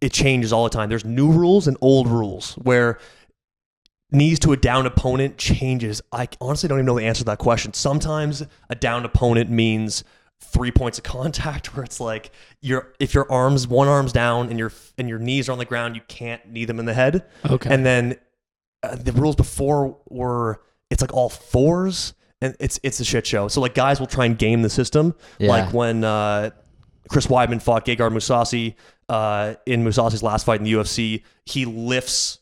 [0.00, 0.88] it changes all the time.
[0.88, 2.98] There's new rules and old rules where
[4.10, 6.00] knees to a down opponent changes.
[6.12, 7.74] I honestly don't even know the answer to that question.
[7.74, 10.04] Sometimes a down opponent means
[10.40, 12.30] three points of contact where it's like
[12.60, 15.64] your if your arms one arm's down and your and your knees are on the
[15.64, 17.24] ground, you can't knee them in the head.
[17.48, 17.72] okay.
[17.72, 18.16] And then
[18.82, 23.48] uh, the rules before were it's like all fours and it's it's a shit show.
[23.48, 25.14] So like guys will try and game the system.
[25.38, 25.50] Yeah.
[25.50, 26.50] Like when uh,
[27.08, 28.74] Chris Weidman fought Gegard Mousasi
[29.08, 32.38] uh, in Mousasi's last fight in the UFC, he lifts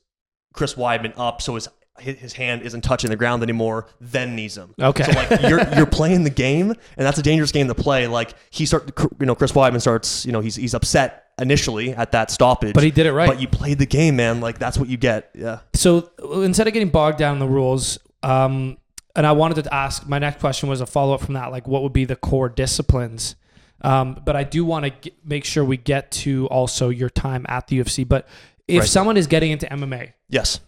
[0.52, 4.74] Chris Weidman up so his his hand isn't touching the ground anymore, then knees him.
[4.78, 5.04] Okay.
[5.04, 8.06] So like you're you're playing the game, and that's a dangerous game to play.
[8.06, 12.12] Like he start, you know, Chris Weidman starts, you know, he's he's upset initially at
[12.12, 13.26] that stoppage, But he did it right.
[13.26, 14.40] But you played the game, man.
[14.40, 15.30] Like that's what you get.
[15.34, 15.60] Yeah.
[15.74, 16.10] So
[16.42, 18.78] instead of getting bogged down in the rules, um,
[19.14, 21.66] and I wanted to ask, my next question was a follow up from that, like
[21.66, 23.36] what would be the core disciplines?
[23.82, 27.66] Um, but I do want to make sure we get to also your time at
[27.68, 28.04] the UFC.
[28.08, 28.26] But
[28.66, 28.88] if Right.
[28.88, 30.60] someone is getting into MMA, Yes.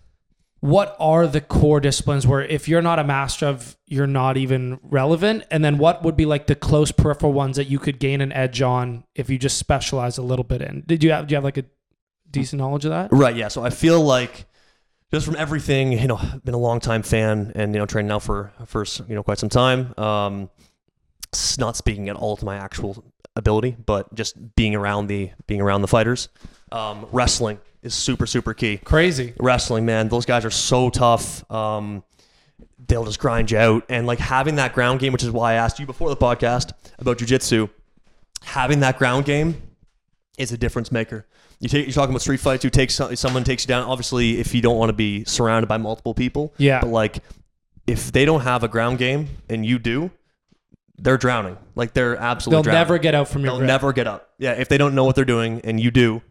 [0.60, 4.78] what are the core disciplines where if you're not a master of, you're not even
[4.82, 5.44] relevant?
[5.50, 8.32] And then what would be like the close peripheral ones that you could gain an
[8.32, 10.82] edge on if you just specialize a little bit in?
[10.86, 11.64] Did you have, do you have like a
[12.30, 13.08] decent knowledge of that?
[13.12, 13.34] Right.
[13.36, 13.48] Yeah.
[13.48, 14.46] So I feel like
[15.10, 18.08] just from everything, you know, I've been a long time fan and you know training
[18.08, 19.94] now for for you know quite some time.
[19.96, 20.50] Um,
[21.58, 23.04] not speaking at all to my actual
[23.36, 26.28] ability, but just being around the being around the fighters.
[26.72, 28.78] Um, wrestling is super super key.
[28.78, 29.34] Crazy.
[29.38, 31.48] Wrestling, man, those guys are so tough.
[31.50, 32.02] Um,
[32.86, 35.54] they'll just grind you out, and like having that ground game, which is why I
[35.54, 37.70] asked you before the podcast about jujitsu.
[38.44, 39.60] Having that ground game
[40.38, 41.26] is a difference maker.
[41.60, 42.62] You take, you're talking about street fights.
[42.62, 43.82] You take some, someone takes you down.
[43.82, 46.80] Obviously, if you don't want to be surrounded by multiple people, Yeah.
[46.80, 47.18] But like,
[47.86, 50.12] if they don't have a ground game and you do,
[50.98, 51.56] they're drowning.
[51.74, 52.56] Like they're absolutely.
[52.56, 52.80] They'll drowning.
[52.80, 53.66] never get out from your They'll grip.
[53.68, 54.30] never get up.
[54.38, 56.22] Yeah, if they don't know what they're doing and you do,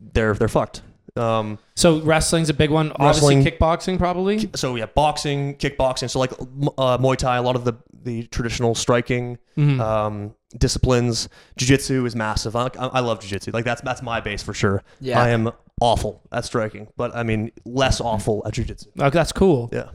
[0.00, 0.82] they're they're fucked.
[1.16, 2.92] Um, So wrestling's a big one.
[3.00, 4.50] Wrestling- Obviously, kickboxing probably.
[4.54, 6.10] so yeah, boxing, kickboxing.
[6.10, 7.74] So like m- uh, Muay Thai, a lot of the
[8.04, 9.80] the traditional striking Mhm.
[9.80, 11.28] um, disciplines.
[11.56, 12.54] Jiu-Jitsu is massive.
[12.54, 13.50] I, I love jiu-jitsu.
[13.52, 14.82] Like that's that's my base for sure.
[15.00, 15.20] Yeah.
[15.20, 15.50] I am
[15.80, 18.90] awful at striking, but I mean less awful at jiu-jitsu.
[19.00, 19.70] Oh, that's cool.
[19.72, 19.88] Yeah,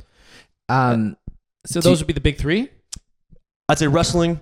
[0.70, 1.18] Um,
[1.66, 2.70] So those you- would be the big three.
[3.72, 4.42] I'd say wrestling,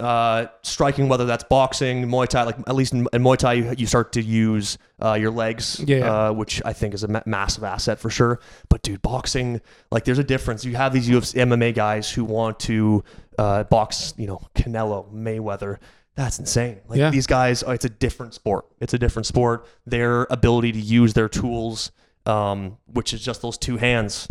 [0.00, 2.42] uh, striking, whether that's boxing, Muay Thai.
[2.42, 5.80] Like at least in, in Muay Thai, you, you start to use uh, your legs,
[5.86, 5.98] Yeah.
[6.28, 8.40] uh, which I think is a ma- massive asset for sure.
[8.68, 9.60] But dude, boxing,
[9.90, 10.64] like there's a difference.
[10.64, 13.04] You have these UFC MMA guys who want to
[13.38, 15.78] uh, box, you know, Canelo, Mayweather.
[16.16, 16.80] That's insane.
[16.88, 17.10] Like Yeah.
[17.10, 18.66] these guys, oh, it's a different sport.
[18.80, 19.66] It's a different sport.
[19.86, 21.92] Their ability to use their tools,
[22.26, 24.28] um, which is just those two hands,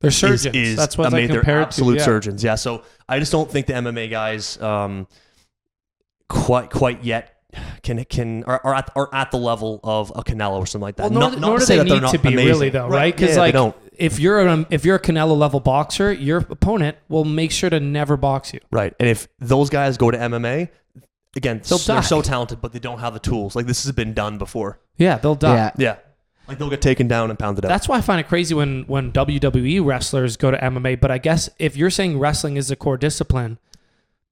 [0.00, 0.54] They're surgeons.
[0.56, 1.40] Is, that's what I amazing.
[1.42, 1.98] They're absolute to.
[1.98, 2.04] Yeah.
[2.04, 2.44] surgeons.
[2.44, 2.54] Yeah.
[2.54, 5.08] So I just don't think the MMA guys um,
[6.28, 7.34] quite quite yet
[7.82, 10.96] can can are, are at are at the level of a Canelo or something like
[10.96, 11.10] that.
[11.10, 12.28] Well, nor, not, nor not do to say they that they're need not to be
[12.28, 12.46] amazing.
[12.46, 13.14] really though, right?
[13.14, 13.74] Because Yeah, like don't.
[13.96, 17.80] if you're a, if you're a Canelo level boxer, your opponent will make sure to
[17.80, 18.60] never box you.
[18.70, 18.94] Right.
[19.00, 20.68] And if those guys go to MMA,
[21.36, 22.00] again, They'll they're die.
[22.02, 23.56] so talented, but they don't have the tools.
[23.56, 24.78] Like this has been done before.
[24.96, 25.54] Yeah, they'll die.
[25.54, 25.70] yeah.
[25.78, 25.96] Yeah.
[26.48, 27.68] Like they'll get taken down and pounded out.
[27.68, 30.98] That's why I find it crazy when when WWE wrestlers go to MMA.
[31.00, 33.58] But I guess if you're saying wrestling is a core discipline,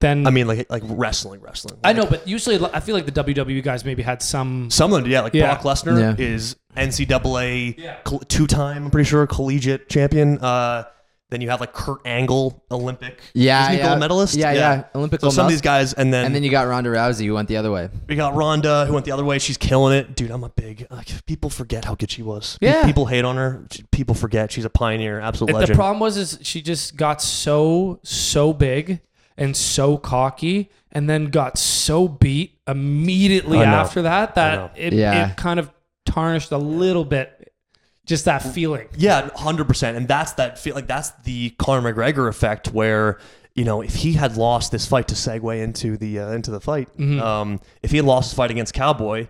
[0.01, 1.79] then I mean, like like wrestling, wrestling.
[1.85, 4.71] I know, but usually I feel like the WWE guys maybe had some.
[4.71, 5.55] Some of them, yeah, like Yeah.
[5.55, 6.25] Brock Lesnar Yeah.
[6.25, 7.97] is NCAA Yeah.
[8.05, 10.39] col- two-time, I'm pretty sure, collegiate champion.
[10.39, 10.85] Uh,
[11.31, 13.87] then you have like Kurt Angle, Olympic, Yeah, isn't yeah.
[13.89, 14.37] gold medalist.
[14.37, 14.85] Yeah, yeah.
[14.95, 16.91] Olympic So gold some of medal- these guys, and then, and then you got Ronda
[16.91, 17.89] Rousey who went the other way.
[18.09, 19.39] we got Ronda who went the other way.
[19.41, 20.31] She's killing it, dude.
[20.31, 22.59] I'm a big like people forget how good she was.
[22.61, 22.85] Pe- Yeah.
[22.87, 23.65] people hate on her.
[23.73, 25.77] She- People forget she's a pioneer, absolute It- the legend.
[25.77, 29.01] problem was is she just got so so big
[29.39, 33.77] and so cocky, and then got so beat immediately I know.
[33.79, 34.43] after that know.
[34.71, 35.31] that it, Yeah.
[35.31, 35.71] it kind of
[36.07, 37.33] tarnished a little bit.
[38.07, 38.89] Just that feeling.
[38.97, 43.19] Yeah, hundred percent, and that's that feel like that's the Conor McGregor effect, where
[43.55, 46.61] you know if he had lost this fight to segue into the uh, into the
[46.61, 47.21] fight, Mm-hmm.
[47.21, 49.27] um, if he had lost the fight against Cowboy,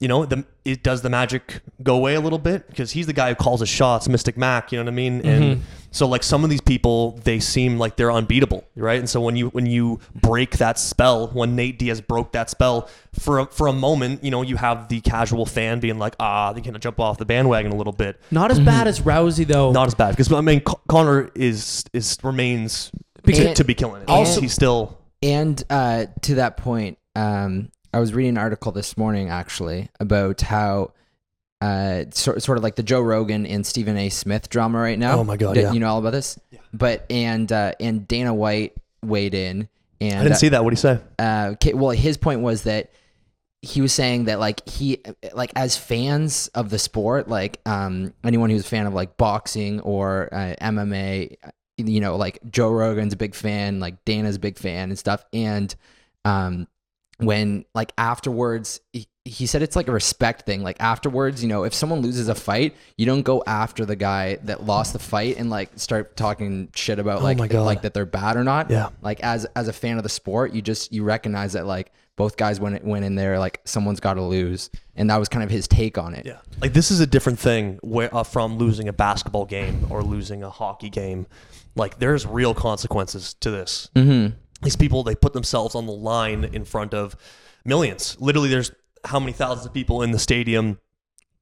[0.00, 3.12] you know, the it does the magic go away a little bit because he's the
[3.12, 4.72] guy who calls his shots, Mystic Mac.
[4.72, 5.18] You know what I mean?
[5.22, 5.28] Mm-hmm.
[5.28, 8.98] And so like some of these people, they seem like they're unbeatable, right?
[8.98, 12.88] And so when you when you break that spell, when Nate Diaz broke that spell
[13.18, 16.52] for a, for a moment, you know, you have the casual fan being like, ah,
[16.52, 19.72] they can jump off the bandwagon a little bit Not as bad as Rousey though.
[19.72, 22.90] not as bad because I mean Con- Conor is is remains
[23.24, 24.08] Because- to, to be killing it.
[24.08, 28.96] Also- he's still And uh, to that point, um, I was reading an article this
[28.96, 30.92] morning actually about how
[31.60, 34.08] uh, sort, sort of like the Joe Rogan and Stephen A.
[34.10, 35.18] Smith drama right now.
[35.18, 35.72] Oh my God, Did- yeah.
[35.72, 36.38] You know all about this?
[36.72, 39.68] But and uh, and Dana White weighed in
[40.00, 40.64] and I didn't see that.
[40.64, 41.00] What do you say?
[41.18, 42.90] uh, well, his point was that
[43.62, 48.50] he was saying that like he like as fans of the sport, like um anyone
[48.50, 51.36] who's a fan of like boxing or uh, MMA,
[51.78, 55.24] you know, like Joe Rogan's a big fan, like Dana's a big fan and stuff,
[55.32, 55.74] and
[56.24, 56.68] um
[57.18, 61.64] when like afterwards he, he said it's like a respect thing like afterwards you know
[61.64, 65.36] if someone loses a fight you don't go after the guy that lost the fight
[65.38, 67.64] and like start talking shit about like God.
[67.64, 68.90] like that they're bad or not Yeah.
[69.00, 72.36] like as as a fan of the sport you just you recognize that like both
[72.36, 75.48] guys went went in there like someone's got to lose and that was kind of
[75.50, 78.88] his take on it Yeah, like this is a different thing where uh, from losing
[78.88, 81.26] a basketball game or losing a hockey game.
[81.78, 83.90] Like there's real consequences to this.
[83.94, 84.34] mm-hmm.
[84.66, 87.14] These people they put themselves on the line in front of
[87.64, 88.16] millions.
[88.20, 88.72] Literally, there's
[89.04, 90.78] how many thousands of people in the stadium.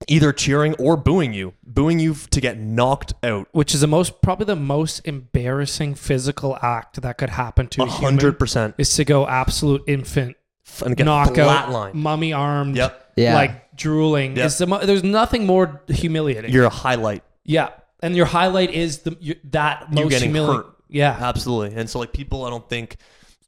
[0.09, 3.49] Either cheering or booing you, booing you to get knocked out.
[3.53, 7.85] which is the most probably the most embarrassing physical act that could happen to A
[7.87, 10.37] a hundred percent is to go absolute infant
[10.85, 11.95] and get knockout, flatline.
[11.95, 14.37] mummy armed, Yep, yeah like drooling.
[14.37, 14.47] Yep.
[14.47, 16.53] It's the mo- there's nothing more humiliating.
[16.53, 17.22] you're a highlight.
[17.45, 17.70] yeah,
[18.01, 20.66] and your highlight is the you, that You most getting humiliating.
[20.66, 20.74] hurt.
[20.95, 21.77] Yeah, Absolutely.
[21.79, 22.97] And so like people I don't think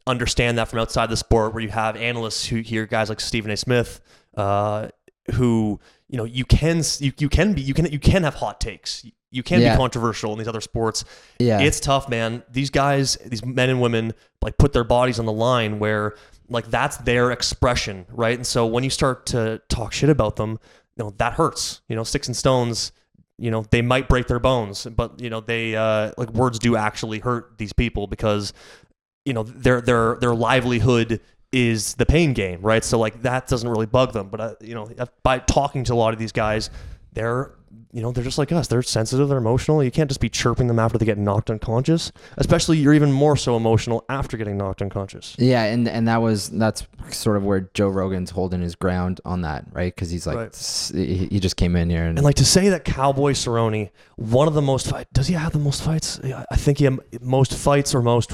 [0.07, 3.51] understand that from outside the sport where you have analysts who hear guys like Stephen
[3.51, 3.57] A.
[3.57, 4.01] Smith,
[4.37, 4.89] uh,
[5.35, 8.61] who, you know, you can you, you can be you can you can have hot
[8.61, 9.05] takes.
[9.33, 9.75] You can Yeah.
[9.75, 11.05] be controversial in these other sports.
[11.39, 12.43] yeah It's tough, man.
[12.51, 16.15] These guys, these men and women, like put their bodies on the line where
[16.49, 18.37] Like that's their expression, right?
[18.37, 20.59] And so when you start to talk shit about them,
[20.97, 21.81] you know that hurts.
[21.89, 22.93] You know, sticks and stones.
[23.39, 26.76] You know, they might break their bones, but you know they uh, like words do
[26.76, 28.53] actually hurt these people because
[29.24, 31.20] you know their their their livelihood
[31.53, 32.84] is the pain game, right?
[32.84, 34.28] So like that doesn't really bug them.
[34.28, 34.89] But uh, you know,
[35.22, 36.70] by talking to a lot of these guys,
[37.12, 37.56] they're
[37.93, 38.68] you know they're just like us.
[38.68, 39.29] They're sensitive.
[39.29, 39.83] They're emotional.
[39.83, 42.12] You can't just be chirping them after they get knocked unconscious.
[42.37, 45.35] Especially you're even more so emotional after getting knocked unconscious.
[45.39, 49.43] Yeah, and and that was that's sort of where Joe Rogan's holding his ground on
[49.43, 49.95] that, right?
[49.95, 50.91] Because he's like, Right.
[50.95, 54.49] he he just came in here and, And like to say that Cowboy Cerrone, one
[54.49, 56.20] of the most does he have the most fights?
[56.51, 56.89] I think he
[57.20, 58.33] most fights or most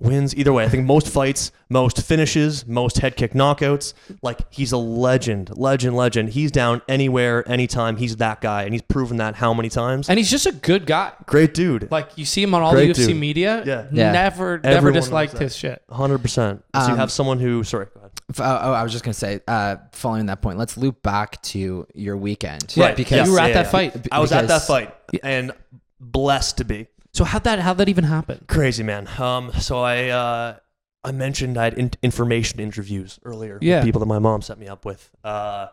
[0.00, 0.34] wins.
[0.34, 3.94] Either way, I think most fights, most finishes, most head kick knockouts.
[4.22, 6.30] Like he's a legend, legend, legend.
[6.30, 7.96] He's down anywhere, anytime.
[7.96, 10.08] He's that guy, and he's proven that how many times?
[10.08, 11.12] And he's just a good guy.
[11.26, 13.16] Great dude, Like you see him on all Great the UFC dude.
[13.16, 13.62] media.
[13.66, 13.86] Yeah.
[13.92, 14.12] Yeah.
[14.12, 15.42] Never, never Everyone knows disliked that.
[15.42, 15.82] his shit.
[15.90, 16.64] hundred percent.
[16.74, 18.10] So you Um, have someone who, sorry, go ahead.
[18.30, 21.40] F- oh, oh, I was just gonna say, uh, following that point, let's loop back
[21.42, 22.72] to your weekend.
[22.76, 23.70] Right, because you were at yeah, that yeah.
[23.70, 24.06] fight.
[24.12, 24.94] I was at that because- fight
[25.24, 25.52] and
[26.00, 26.86] blessed to be.
[27.12, 28.44] So how'd that how'd that even happen?
[28.48, 29.08] Crazy man.
[29.18, 30.56] Um, so I uh,
[31.04, 33.58] I mentioned I had in- information interviews earlier.
[33.60, 35.10] with people that my mom set me up with.
[35.24, 35.68] Uh,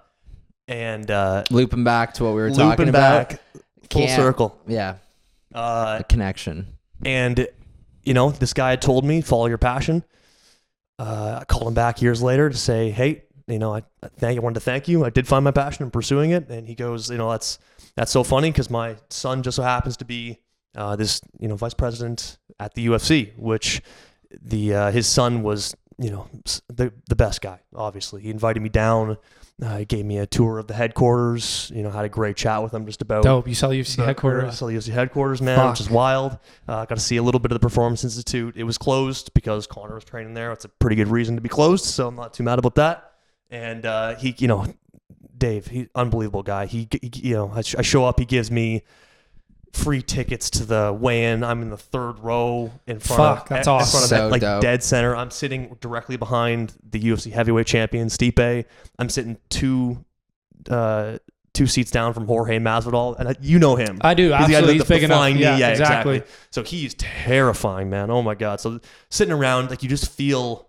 [0.68, 3.30] and uh, looping back to what we were talking about.
[3.30, 3.42] back,
[3.90, 4.60] full Can't- circle.
[4.68, 4.96] Yeah,
[5.54, 6.68] Uh, a connection.
[7.06, 7.48] and
[8.04, 10.04] you know, this guy had told me follow your passion.
[10.98, 14.38] Uh, I called him back years later to say, hey, you know, I, I thank
[14.38, 15.06] I wanted to thank you.
[15.06, 16.50] I did find my passion in pursuing it.
[16.50, 17.60] And he goes, you know, that's
[17.96, 20.40] that's so funny because my son just so happens to be
[20.78, 23.82] uh, this, you know, vice president at the UFC, which
[24.42, 26.28] the uh, his son was, you know,
[26.70, 27.60] the the best guy.
[27.76, 29.18] Obviously, he invited me down.
[29.60, 31.72] Uh, he gave me a tour of the headquarters.
[31.74, 33.48] You know, had a great chat with him just about Dope.
[33.48, 34.56] You saw UFC the- headquarters.
[34.60, 35.72] So UFC headquarters, man, Fuck.
[35.72, 36.38] which is wild.
[36.68, 38.56] Uh, got to see a little bit of the Performance Institute.
[38.56, 40.52] It was closed because Conor was training there.
[40.52, 43.14] It's a pretty good reason to be closed, so I'm not too mad about that.
[43.50, 44.68] And uh, he, you know,
[45.36, 46.68] Dave, he unbelievable guy.
[46.68, 48.84] He, he you know, I, sh- I show up, he gives me
[49.74, 51.44] free tickets to the weigh-in.
[51.44, 54.42] I'm in the third row in front Fuck, of that's in front of So like
[54.42, 54.62] dope.
[54.62, 55.16] dead center.
[55.16, 58.66] I'm sitting directly behind the UFC heavyweight champion Stipe.
[59.00, 60.04] I'm sitting two
[60.70, 61.18] uh,
[61.54, 63.98] two seats down from Jorge Masvidal, and I, you know him.
[64.02, 64.24] I do.
[64.24, 64.68] He's the Absolutely.
[64.68, 65.18] with He's the- the enough.
[65.18, 65.42] flying knee.
[65.42, 66.24] Yeah, Yeah, exactly.
[66.52, 68.12] So he's terrifying, man.
[68.12, 68.60] Oh my god.
[68.60, 70.68] So sitting around, like you just feel,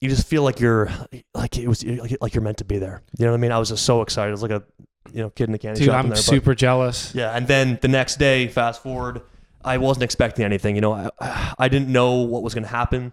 [0.00, 0.90] you just feel like you're,
[1.34, 3.02] like it was, like, like you're meant to be there.
[3.18, 3.52] You know what I mean?
[3.52, 4.30] I was just so excited.
[4.30, 4.62] It was like a,
[5.12, 5.94] you know, kid in the candy Dude, shop.
[5.94, 7.14] in I'm there, but- super jealous.
[7.14, 9.22] yeah, and then the next day, fast forward,
[9.64, 10.74] I wasn't expecting anything.
[10.74, 13.12] You know, I, I didn't know what was going to happen.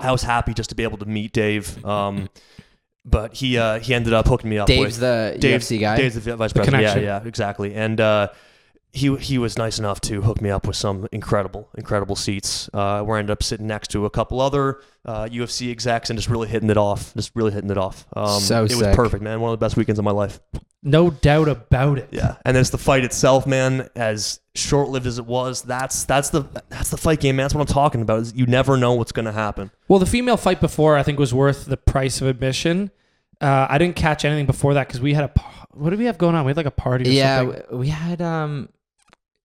[0.00, 1.84] I was happy just to be able to meet Dave.
[1.84, 2.28] Um,
[3.04, 5.96] but he uh, he ended up hooking me up Dave's with the Dave's, UFC guy.
[5.96, 6.82] Dave's the vice president.
[6.82, 7.04] Yeah, connection.
[7.04, 7.74] yeah, exactly.
[7.74, 8.28] And uh,
[8.92, 12.70] he he was nice enough to hook me up with some incredible, incredible seats.
[12.72, 16.18] Uh, where I ended up sitting next to a couple other uh, UFC execs and
[16.18, 17.12] just really hitting it off.
[17.14, 18.06] Just really hitting it off.
[18.14, 19.40] Um, So it was perfect, man.
[19.40, 20.40] One of the best weekends of my life.
[20.82, 22.08] No doubt about it.
[22.10, 23.88] Yeah, and then it's the fight itself, man.
[23.94, 27.44] As short-lived as it was, that's that's the that's the fight game, man.
[27.44, 28.20] That's what I'm talking about.
[28.20, 29.70] Is you never know what's going to happen.
[29.86, 32.90] Well, the female fight before I think was worth the price of admission.
[33.40, 35.40] Uh, I didn't catch anything before that because we had a
[35.74, 36.44] what did we have going on?
[36.44, 37.08] We had like a party.
[37.08, 37.78] Or yeah, something.
[37.78, 38.68] we had um,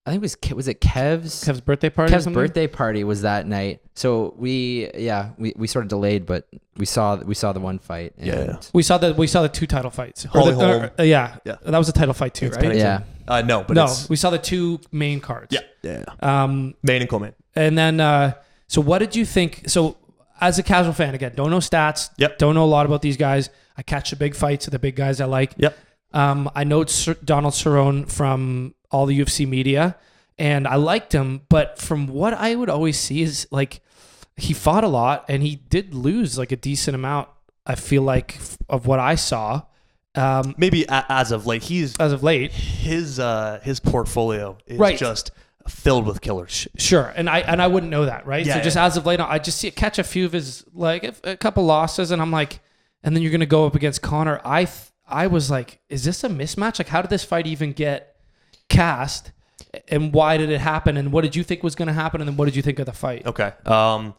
[0.08, 2.14] I think it was Ke- was it Kev's Kev's birthday party.
[2.14, 3.82] Kev's birthday party was that night.
[3.94, 6.48] So we yeah we, we sort of delayed, but
[6.78, 8.14] we saw we saw the one fight.
[8.18, 8.58] And Yeah.
[8.74, 10.26] We saw the we saw the two title fights.
[10.26, 11.58] Or Holly the- or- uh, yeah, Yeah.
[11.64, 12.62] that was a title fight too, It's right?
[12.64, 12.88] Pennington.
[12.88, 13.02] Yeah.
[13.28, 15.48] Uh, no, but no, it's we saw the two main cards.
[15.52, 16.44] yeah, yeah, yeah.
[16.44, 17.34] Um, Main and co-main.
[17.58, 18.32] and then uh,
[18.68, 19.64] so what did you think?
[19.68, 19.98] So
[20.40, 22.10] as a casual fan, again, don't know stats.
[22.18, 22.38] Yep.
[22.38, 23.50] Don't know a lot about these guys.
[23.76, 25.54] I catch the big fights of the big guys I like.
[25.58, 25.78] Yep.
[26.14, 29.96] Um, I know Sir- Donald Cerrone from all the UFC media,
[30.38, 31.42] and I liked him.
[31.50, 33.82] But from what I would always see is like
[34.36, 37.30] he fought a lot, and he did lose like a decent amount.
[37.66, 38.38] I feel like
[38.70, 39.64] of what I saw
[40.16, 42.52] um, Maybe a, as of late, he's as of late.
[42.52, 44.98] his uh his portfolio is Right.
[44.98, 45.32] just
[45.68, 46.68] filled with killers.
[46.78, 48.46] Sure, and I and I wouldn't know that, right?
[48.46, 48.86] Yeah, so just yeah.
[48.86, 51.66] as of late, I just see catch a few of his like a, a couple
[51.66, 52.62] losses, and I'm like,
[53.04, 54.40] and then you're gonna go up against Conor.
[54.46, 54.78] I th-
[55.08, 56.80] I was like, is this a mismatch?
[56.80, 58.16] Like, how did this fight even get
[58.70, 59.32] cast?
[59.90, 60.98] And why did it happen?
[60.98, 62.22] And what did you think was gonna happen?
[62.22, 63.26] And then what did you think of the fight?
[63.26, 63.52] Okay.
[63.66, 64.16] Um,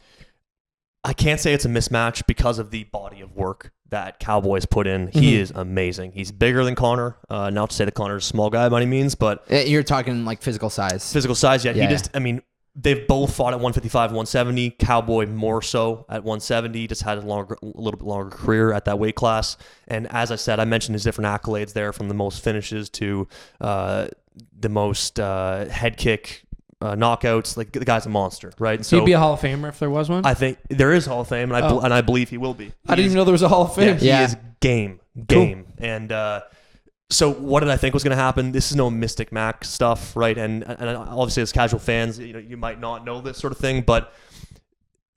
[1.05, 4.87] I can't say it's a mismatch because of the body of work that Cowboys put
[4.87, 5.09] in.
[5.09, 5.39] He Mhm.
[5.41, 6.13] is amazing.
[6.13, 7.17] He's bigger than Conor.
[7.31, 9.83] Uh, not to say that Conor's a small guy by any means, but Uh, You're
[9.85, 11.11] talking like physical size.
[11.11, 11.73] physical size, yeah.
[11.73, 11.85] Yeah.
[11.85, 12.43] He just, I mean,
[12.81, 14.71] they've both fought at 155, 170.
[14.79, 16.87] Cowboy more so at 170.
[16.87, 19.57] Just had a longer, a little bit longer career at that weight class.
[19.89, 23.27] And as I said, I mentioned his different accolades there, from the most finishes to
[23.61, 24.09] uh,
[24.59, 26.45] the most uh, head kick
[26.81, 27.57] uh, knockouts.
[27.57, 28.85] Like the guy's a monster, right?
[28.85, 30.25] So He'd be a Hall of Famer if there was one.
[30.25, 31.83] I, I think there is Hall of Fame, and I bel Oh.
[31.83, 32.73] and I believe he will be.
[32.87, 33.99] I didn't even know there was a Hall of Yeah, Fame.
[33.99, 34.25] he Yeah.
[34.25, 36.43] is game, game, and uh,
[37.11, 38.53] so what did I think was going to happen?
[38.53, 40.37] This is no Mystic Mac stuff, right?
[40.37, 43.59] And and obviously, as casual fans, you know, you might not know this sort of
[43.59, 44.13] thing, but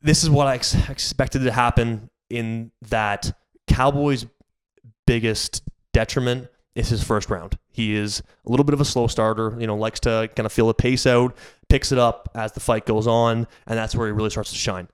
[0.02, 2.10] this is what I ex- expected to happen.
[2.30, 3.38] In that,
[3.68, 4.26] Cowboys'
[5.06, 7.58] biggest detriment is his first round.
[7.70, 9.58] He is a little bit of a slow starter.
[9.60, 11.36] You know, likes to kind of feel the pace out,
[11.68, 14.58] picks it up as the fight goes on, and that's where he really starts to
[14.58, 14.88] shine.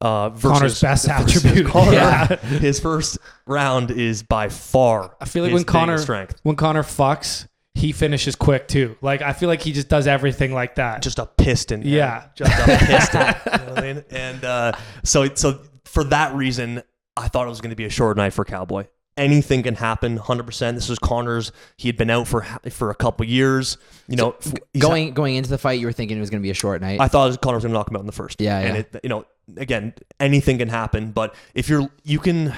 [0.00, 1.66] Uh, Conor's best versus attribute.
[1.68, 2.36] Conor, Yeah.
[2.36, 5.16] his first round is by far.
[5.20, 8.96] I feel like his when Conor biggest strength, when Conor fucks, he finishes quick too.
[9.00, 11.02] Like I feel like he just does everything like that.
[11.02, 11.80] just a piston.
[11.80, 11.88] man.
[11.88, 12.26] Yeah.
[12.34, 13.20] just a piston.
[13.52, 14.04] you know what I mean?
[14.10, 14.72] And uh,
[15.04, 16.82] so, so for that reason,
[17.16, 18.86] I thought it was going to be a short night for Cowboy.
[19.16, 20.16] Anything can happen.
[20.16, 20.76] Hundred percent.
[20.76, 21.52] This was Conor's.
[21.76, 23.78] He had been out for for a couple years.
[24.08, 26.40] You know, f- he's- Going going into the fight, you were thinking it was going
[26.42, 27.00] to be a short night.
[27.00, 28.40] I thought Conor was going to knock him out in the first.
[28.40, 28.80] Yeah, And yeah.
[28.92, 29.24] it, you know,
[29.56, 31.12] again, anything can happen.
[31.12, 32.52] But if you're, you can,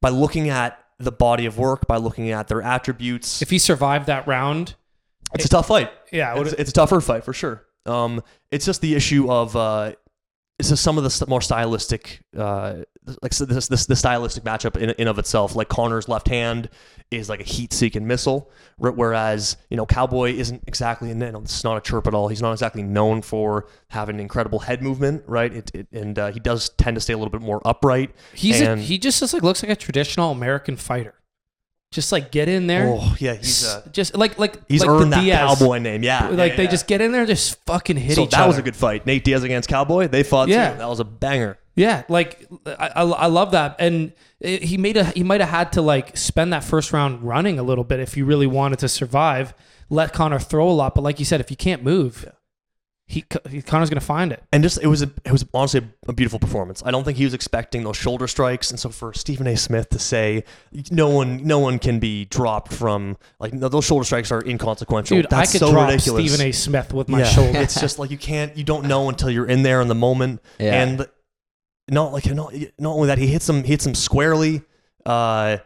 [0.00, 4.06] by looking at the body of work, by looking at their attributes, if he survived
[4.06, 4.74] that round,
[5.34, 5.90] it's a tough fight.
[6.10, 7.64] yeah, it It's, it's a tougher fight for sure.
[7.86, 9.92] Um, it's just the issue of uh,
[10.60, 12.82] it's just some of the more stylistic, uh,
[13.22, 15.56] like so this, this the stylistic matchup in, in of itself.
[15.56, 16.68] Like Conor's left hand
[17.10, 21.10] is like a heat-seeking missile, whereas you know Cowboy isn't exactly.
[21.10, 22.28] And it's not a chirp at all.
[22.28, 25.52] He's not exactly known for having incredible head movement, right?
[25.52, 28.10] It, it, and uh, he does tend to stay a little bit more upright.
[28.34, 31.14] he's a, he just just like looks like a traditional American fighter.
[31.92, 32.86] Just like get in there.
[32.88, 35.58] Oh yeah, he's uh, just like like he's like earned the that Diaz.
[35.58, 36.04] Cowboy name.
[36.04, 36.70] Yeah, Like yeah, they yeah.
[36.70, 38.46] just get in there, just fucking hit So each that other.
[38.48, 39.06] was a good fight.
[39.06, 40.06] Nate Diaz against Cowboy.
[40.06, 40.48] They fought.
[40.48, 40.70] Yeah.
[40.72, 40.78] too.
[40.78, 41.58] that was a banger.
[41.74, 45.50] Yeah, like I, I, I love that, and it, he made a he might have
[45.50, 48.78] had to like spend that first round running a little bit if you really wanted
[48.80, 49.52] to survive.
[49.88, 52.30] Let Conor throw a lot, but like you said, if you can't move,
[53.10, 54.40] he, he Conor's gonna find it.
[54.52, 56.80] and just it was a, it was honestly a, a beautiful performance.
[56.86, 59.56] I don't think he was expecting those shoulder strikes, and so for Stephen A.
[59.56, 60.44] Smith to say
[60.92, 65.16] no one no one can be dropped from like no, those shoulder strikes are inconsequential.
[65.16, 66.30] Dude, That's I could so drop ridiculous.
[66.32, 66.52] Stephen A.
[66.52, 67.58] Smith with my yeah, shoulder.
[67.58, 70.40] it's just like you can't you don't know until you're in there in the moment,
[70.60, 70.80] Yeah.
[70.82, 71.06] and
[71.90, 74.62] not like not not only that he hits him he hits him squarely.
[75.04, 75.56] Uh,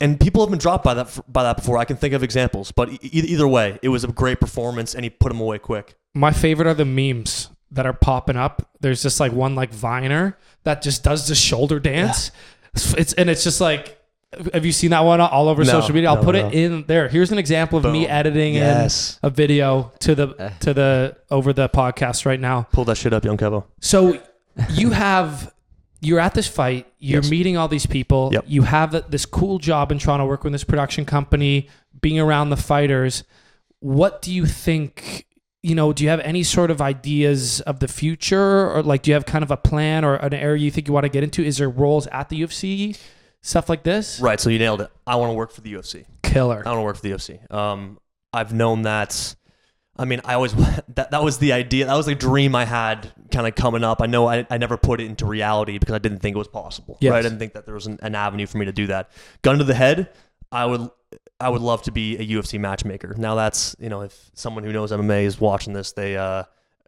[0.00, 1.76] and people have been dropped by that by that before.
[1.76, 5.04] I can think of examples, but e- either way, it was a great performance, and
[5.04, 5.96] he put him away quick.
[6.14, 8.70] My favorite are the memes that are popping up.
[8.80, 12.30] There's just like one like Viner that just does the shoulder dance.
[12.96, 13.94] It's and it's just like
[14.52, 16.10] have you seen that one all over No, social media?
[16.10, 16.48] I'll no, put no.
[16.48, 17.08] it in there.
[17.08, 19.18] Here's an example of me editing Yes.
[19.22, 20.50] in a video to the Eh.
[20.60, 22.66] to the over the podcast right now.
[22.72, 23.64] Pull that shit up, young Kevo.
[23.80, 24.20] So
[24.70, 25.52] you have
[26.00, 27.30] you're at this fight, you're Yes.
[27.30, 28.44] meeting all these people, Yep.
[28.46, 31.68] you have this cool job in Toronto working with this production company,
[32.00, 33.24] being around the fighters.
[33.80, 35.24] What do you think,
[35.68, 39.10] you know, do you have any sort of ideas of the future or like do
[39.10, 41.22] you have kind of a plan or an area you think you want to get
[41.22, 41.42] into?
[41.42, 42.98] Is there roles at the UFC?
[43.42, 44.20] Stuff like this?
[44.20, 44.90] Right, so you nailed it.
[45.06, 46.04] I want to work for the UFC.
[46.22, 46.62] Killer.
[46.64, 47.52] I want to work for the UFC.
[47.52, 47.98] Um,
[48.32, 49.36] I've known that.
[49.96, 50.52] I mean, I always
[50.94, 51.86] that that was the idea.
[51.86, 54.02] That was the dream I had, kind of coming up.
[54.02, 56.48] I know I, I never put it into reality because I didn't think it was
[56.48, 56.98] possible.
[57.00, 57.12] Yes.
[57.12, 59.10] Right, I didn't think that there was an, an avenue for me to do that.
[59.42, 60.10] Gun to the head,
[60.50, 60.90] I would
[61.40, 63.14] I would love to be a UFC matchmaker.
[63.16, 66.44] Now that's you know if someone who knows MMA is watching this, they uh,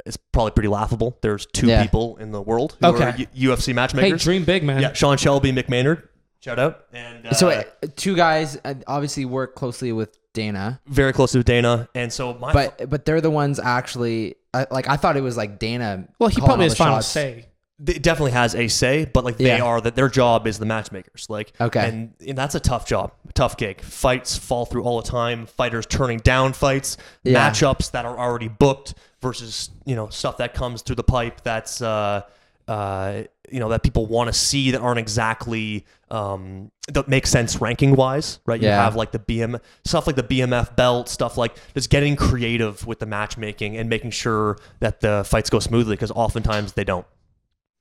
[0.06, 1.16] it's probably pretty laughable.
[1.20, 1.82] There's two Yeah.
[1.82, 3.04] people in the world who Okay.
[3.04, 4.22] are U- UFC Hey, matchmakers.
[4.24, 4.80] dream big, man.
[4.82, 6.08] yeah, Sean Shelby, Mick Maynard,
[6.40, 7.62] shout out, and uh, so uh,
[7.96, 12.52] two guys uh, obviously work closely with Dana, very close to Dana, and so my
[12.52, 14.36] but but they're the ones actually.
[14.52, 16.08] I, like I thought it was like Dana.
[16.18, 17.06] Well, he probably all has the final shots.
[17.08, 17.46] say.
[17.86, 19.62] It definitely has a say, but like they Yeah.
[19.64, 21.26] are that their job is the matchmakers.
[21.30, 21.88] Like Okay.
[21.88, 23.80] and, and that's a tough job, tough gig.
[23.80, 25.46] Fights fall through all the time.
[25.46, 27.50] Fighters turning down fights, Yeah.
[27.50, 31.82] matchups that are already booked versus you know stuff that comes through the pipe that's
[31.82, 32.22] uh
[32.68, 37.60] uh you know that people want to see that aren't exactly um that make sense
[37.60, 38.60] ranking wise, right?
[38.60, 38.82] You Yeah.
[38.84, 42.98] have like the BM stuff like the BMF belt, stuff like just getting creative with
[42.98, 47.06] the matchmaking and making sure that the fights go smoothly because oftentimes they don't.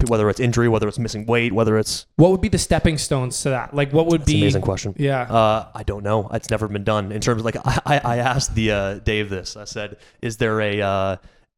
[0.07, 3.41] Whether it's injury, whether it's missing weight, whether it's What would be the stepping stones
[3.43, 3.73] to that?
[3.73, 4.95] Like what would it's an be amazing question.
[4.97, 5.21] Yeah.
[5.23, 6.29] Uh, I don't know.
[6.33, 7.11] It's never been done.
[7.11, 9.57] In terms of like, I, I I asked the uh, Dave this.
[9.57, 11.15] I said, "Is there a uh,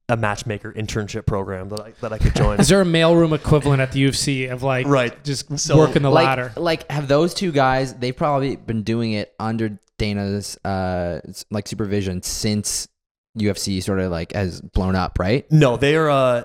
[0.09, 3.79] a matchmaker internship program that I that I could join?" Is there a mailroom equivalent
[3.81, 5.23] at the UFC of like Right.
[5.23, 6.51] just So, working the like, ladder?
[6.57, 7.93] Like, have those two guys?
[7.93, 11.21] They've probably been doing it under Dana's uh
[11.51, 12.87] like supervision since
[13.37, 15.45] UFC sort of like has blown up, right?
[15.51, 16.09] no, they are.
[16.09, 16.43] Uh,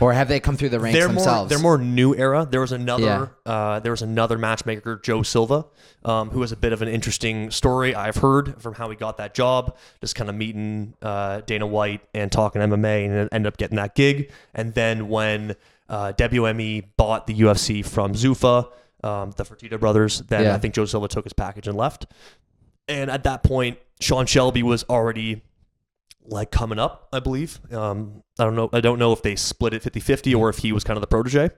[0.00, 1.28] or have they come through the ranks they're themselves?
[1.38, 2.46] more they're more new era.
[2.50, 3.52] There was another Yeah.
[3.52, 5.66] uh, there was another matchmaker, Joe Silva,
[6.04, 7.94] um, who has a bit of an interesting story.
[7.94, 12.00] I've heard from how he got that job, just kind of meeting uh, Dana White
[12.14, 14.30] and talking MMA, and ended up getting that gig.
[14.54, 15.54] And then when
[15.88, 18.70] uh, WME bought the UFC from Zuffa,
[19.04, 20.54] um, the Fertitta brothers, then Yeah.
[20.54, 22.06] I think Joe Silva took his package and left.
[22.88, 25.42] And at that point, Sean Shelby was already
[26.24, 27.60] like coming up, I believe.
[27.72, 28.70] Um, I don't know.
[28.72, 31.06] I don't know if they split it 50-50 or if he was kind of the
[31.06, 31.50] protege,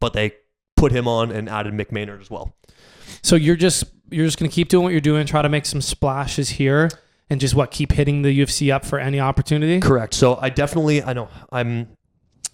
[0.00, 0.32] but they
[0.76, 2.56] put him on and added Mick Maynard as well.
[3.22, 5.80] So you're just you're just gonna keep doing what you're doing, try to make some
[5.80, 6.90] splashes here,
[7.30, 9.80] and just what keep hitting the UFC up for any opportunity.
[9.80, 10.14] Correct.
[10.14, 11.88] So I definitely, I know, I'm,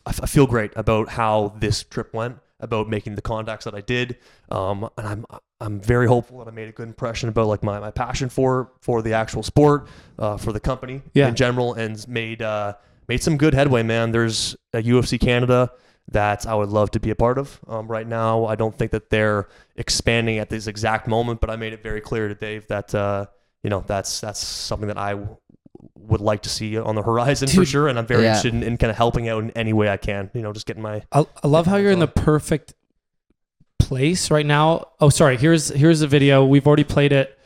[0.06, 3.74] I f- I feel great about how this trip went, about making the contacts that
[3.74, 4.18] I did,
[4.50, 5.26] um, and I'm,
[5.60, 8.70] I'm very hopeful that I made a good impression about like my, my passion for
[8.80, 9.88] for the actual sport,
[10.18, 11.28] uh, for the company Yeah.
[11.28, 12.74] in general, and made uh,
[13.08, 13.82] made some good headway.
[13.82, 15.72] Man, there's a UFC Canada
[16.12, 17.58] that I would love to be a part of.
[17.66, 21.56] Um, right now, I don't think that they're expanding at this exact moment, but I
[21.56, 23.26] made it very clear to Dave that uh,
[23.64, 25.36] you know that's that's something that I w-
[25.96, 28.28] would like to see on the horizon for sure, and I'm very Yeah.
[28.28, 30.30] interested in, in kind of helping out in any way I can.
[30.34, 32.74] You know, just getting my I, I love how you're in the perfect
[33.78, 34.88] place right now.
[35.00, 35.36] Oh, sorry.
[35.36, 36.44] Here's here's the video.
[36.44, 37.38] We've already played it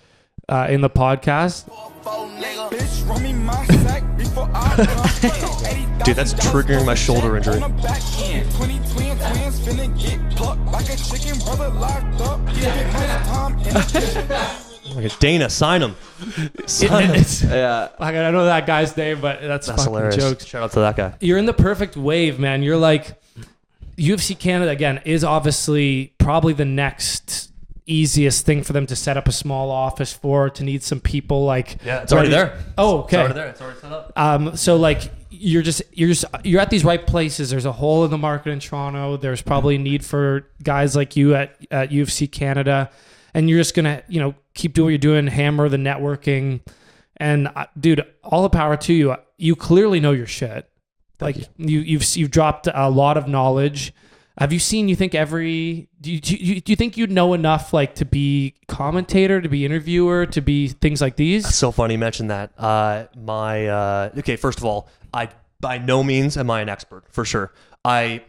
[0.48, 1.68] uh, in the podcast.
[2.02, 7.60] Bitch, run me my sack before I Dude, that's triggering my shoulder injury.
[7.60, 12.20] On the back end, 20 twin twins finna get plucked like a chicken brother locked
[12.22, 12.44] up.
[12.46, 14.96] Give it much time in the kitchen.
[14.96, 15.96] like a Dana sign him.
[16.66, 17.24] Sign him.
[17.50, 17.88] Yeah.
[18.00, 20.16] Like, I don't know that guy's name, but that's, That's fucking hilarious.
[20.16, 20.44] jokes.
[20.46, 21.14] Shout out to that guy.
[21.20, 22.62] You're in the perfect wave, man.
[22.62, 23.20] You're like
[23.96, 27.50] UFC Canada again is obviously probably the next
[27.86, 31.44] easiest thing for them to set up a small office for to need some people
[31.44, 32.58] like Yeah, it's already ready- there.
[32.78, 33.16] Oh, okay.
[33.16, 33.46] It's already there.
[33.48, 34.12] It's already set up.
[34.16, 37.50] Um, so like you're just you're just you're at these right places.
[37.50, 39.16] There's a hole in the market in Toronto.
[39.16, 42.90] There's probably a need for guys like you at, at UFC Canada,
[43.34, 46.60] and you're just gonna you know keep doing what you're doing, hammer the networking,
[47.16, 49.16] and uh, dude, all the power to you.
[49.38, 50.68] You clearly know your shit.
[51.20, 51.80] like you.
[51.80, 53.92] you've you've dropped a lot of knowledge.
[54.38, 54.88] Have you seen?
[54.88, 58.04] You think every do you, do you, do you think you'd know enough like to
[58.04, 61.46] be commentator, to be interviewer, to be things like these?
[61.46, 62.52] It's so funny you mentioned that.
[62.58, 65.28] Uh, my uh, okay, first of all, I
[65.60, 67.52] by no means am I an expert for sure.
[67.84, 68.22] I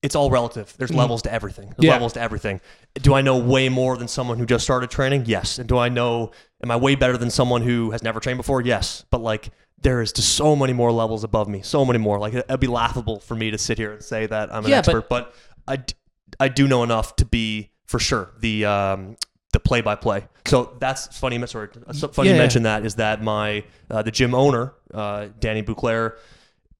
[0.00, 0.72] it's all relative.
[0.78, 1.66] There's levels to everything.
[1.76, 1.92] There's Yeah.
[1.94, 2.60] levels to everything.
[2.94, 5.24] Do I know way more than someone who just started training?
[5.26, 5.58] Yes.
[5.58, 6.30] And do I know
[6.62, 8.60] am I way better than someone who has never trained before?
[8.62, 9.04] Yes.
[9.10, 9.50] But like
[9.82, 11.62] there is just so many more levels above me.
[11.62, 12.18] So many more.
[12.18, 14.82] Like it'd be laughable for me to sit here and say that I'm an Yeah,
[14.82, 15.34] but- expert, but,
[15.66, 15.94] I, d-
[16.40, 19.16] I do know enough to be for sure the um,
[19.52, 20.26] the play by play.
[20.46, 21.44] So that's funny.
[21.46, 22.38] Sorry, funny Yeah, you yeah.
[22.38, 26.16] mention that is that my uh, the gym owner, uh, Danny Bouclair,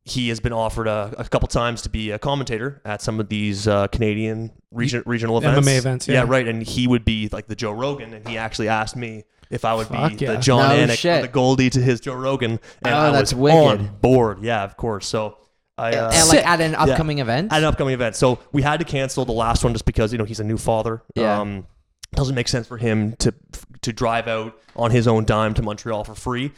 [0.04, 3.28] he has been offered a, a couple times to be a commentator at some of
[3.28, 5.68] these uh, Canadian region, regional events.
[5.68, 6.24] MMA events, yeah.
[6.26, 6.46] right.
[6.48, 9.74] And he would be like the Joe Rogan, and he actually asked me if I
[9.74, 10.32] would Fuck be yeah.
[10.32, 11.22] the Jon No Anik, or shit.
[11.22, 13.80] the Goldie to his Joe Rogan, and Oh, I that's was wicked.
[13.80, 14.42] on board.
[14.42, 15.06] Yeah, of course.
[15.06, 15.38] So
[15.76, 15.92] I.
[15.94, 17.52] Uh, and like at an upcoming event.
[17.52, 18.16] at an upcoming event.
[18.16, 20.58] So we had to cancel the last one just because you know he's a new
[20.58, 21.02] father.
[21.14, 21.40] Yeah.
[21.40, 21.66] Um,
[22.14, 23.34] doesn't make sense for him to
[23.82, 26.52] to drive out on his own dime to Montreal for free.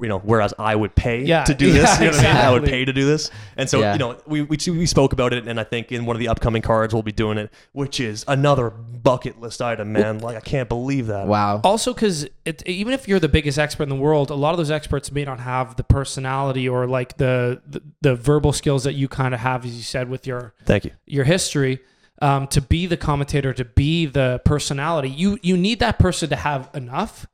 [0.00, 1.98] You know, whereas I would pay Yeah, to do yeah, this.
[2.00, 2.36] You know what I mean?
[2.36, 3.30] I would pay to do this.
[3.56, 3.92] And so Yeah.
[3.94, 6.28] you know, we, we we spoke about it, and I think in one of the
[6.28, 10.18] upcoming cards we'll be doing it, which is another bucket list item, man.
[10.20, 11.26] Like I can't believe that.
[11.26, 11.60] wow.
[11.64, 12.28] also because
[12.66, 15.24] even if you're the biggest expert in the world a lot of those experts may
[15.24, 19.40] not have the personality or like the the, the verbal skills that you kind of
[19.40, 20.90] have as you said with your Thank you.
[21.06, 21.80] your history
[22.22, 26.36] um, to be the commentator to be the personality you you need that person to
[26.36, 27.26] have enough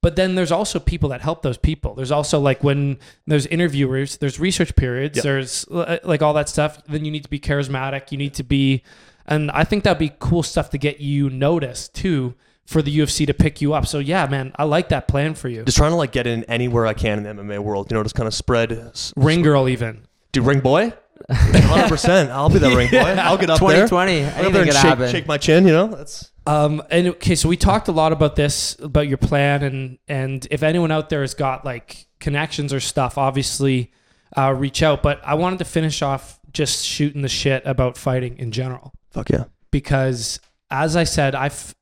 [0.00, 4.16] but then there's also people that help those people there's also like when there's interviewers
[4.18, 5.22] there's research periods Yep.
[5.24, 8.44] there's uh, like all that stuff then you need to be charismatic you need to
[8.44, 8.82] be
[9.26, 12.34] and i think that'd be cool stuff to get you noticed too
[12.64, 15.48] for the ufc to pick you up so yeah man i like that plan for
[15.48, 17.90] you Just trying to like get in anywhere I can in the MMA world.
[17.90, 18.92] You know, just kind of spread.
[19.16, 20.92] ring girl even Do ring boy.
[21.30, 22.30] Hundred percent.
[22.30, 22.98] I'll be the ring boy.
[22.98, 23.86] I'll get up there.
[23.88, 24.24] 2020.
[24.24, 25.10] I'll get up Anything there could and shake, happen.
[25.10, 25.66] shake my chin.
[25.66, 29.18] You know, that's Um, and okay, so we talked a lot about this, about your
[29.18, 33.92] plan, and and if anyone out there has got like connections or stuff, obviously,
[34.36, 35.02] uh, reach out.
[35.02, 39.28] But I wanted to finish off just shooting the shit about fighting in general fuck
[39.28, 39.44] yeah.
[39.70, 40.40] because,
[40.70, 41.74] as I said, I've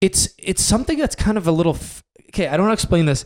[0.00, 2.48] it's it's something that's kind of a little f- okay.
[2.48, 3.24] I don't know to explain this.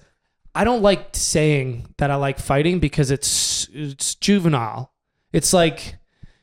[0.54, 4.92] I don't like saying that I like fighting because it's it's juvenile.
[5.34, 5.96] It's like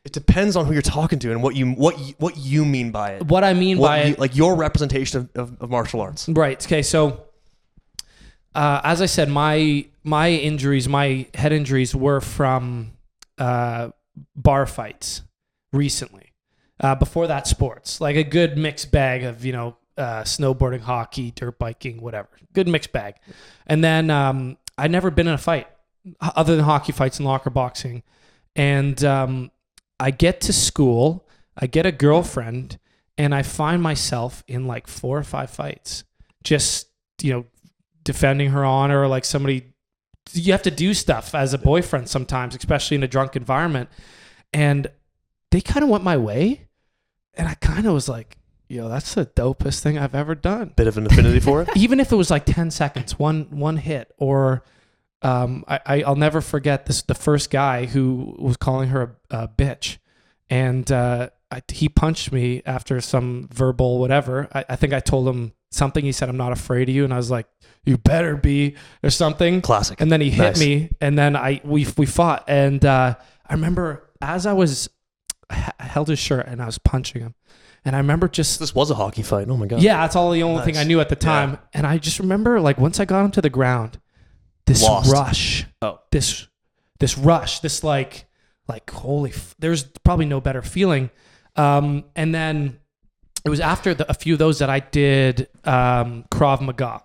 [0.03, 2.91] It depends on who you're talking to and what you what you, what you mean
[2.91, 3.25] by it.
[3.27, 4.19] what I mean What by you- it.
[4.19, 6.27] like your representation of, of, of martial arts.
[6.29, 6.63] Right.
[6.65, 6.81] Okay.
[6.81, 7.25] So,
[8.53, 12.91] uh, as I said, my my injuries, my head injuries, were from
[13.37, 13.89] uh,
[14.35, 15.21] bar fights
[15.71, 16.33] recently.
[16.79, 21.31] Uh, before that, sports like a good mixed bag of you know uh, snowboarding, hockey,
[21.31, 22.27] dirt biking, whatever.
[22.53, 23.15] Good mixed bag.
[23.67, 25.67] And then um, I'd never been in a fight
[26.19, 28.03] other than hockey fights and locker boxing.
[28.55, 29.51] And um,
[29.99, 32.79] I get to school, I get a girlfriend,
[33.17, 36.03] and I find myself in like four or five fights,
[36.43, 36.87] just
[37.21, 37.45] you know,
[38.03, 39.67] defending her honor, like somebody.
[40.33, 43.89] You have to do stuff as a boyfriend sometimes, especially in a drunk environment.
[44.53, 44.87] And
[45.49, 46.67] they kind of went my way,
[47.33, 48.37] and I kind of was like,
[48.67, 51.69] "Yo, that's the dopest thing I've ever done." Bit of an affinity for it.
[51.75, 54.63] even if it was like 10 seconds one one hit or
[55.23, 59.37] um, I, I i'll never forget this the first guy who was calling her a,
[59.43, 59.97] a bitch
[60.49, 65.27] and uh, I, he punched me after some verbal whatever I, I think i told
[65.27, 67.45] him something he said i'm not afraid of you and i was like
[67.85, 69.99] you better be or something Classic.
[70.01, 70.59] and then he hit Nice.
[70.59, 73.15] me and then i we, we fought and uh,
[73.47, 74.89] i remember as i was
[75.49, 77.35] I held his shirt and i was punching him
[77.83, 79.49] and i remember just This was a hockey fight.
[79.49, 79.81] Oh my god.
[79.81, 80.87] yeah, that's all the only thing I Nice.
[80.87, 81.57] knew at the time.
[81.73, 83.99] And I just remember like once I got him to the ground,
[84.71, 85.11] this Lost.
[85.11, 85.65] rush.
[85.81, 85.99] Oh.
[86.11, 86.47] This
[86.99, 88.25] this rush, this like
[88.67, 91.09] like holy f- there's probably no better feeling.
[91.55, 92.79] Um and then
[93.43, 97.03] it was after the, a few of those that I did um Krav Maga.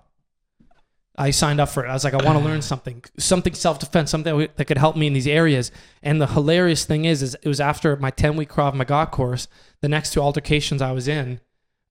[1.19, 1.89] I signed up for it.
[1.89, 4.97] I was like, I want to learn something, something self defense, something that could help
[4.97, 5.73] me in these areas.
[6.03, 9.49] And the hilarious thing is, is it was after my ten week Krav Maga course.
[9.81, 11.41] The next two altercations I was in,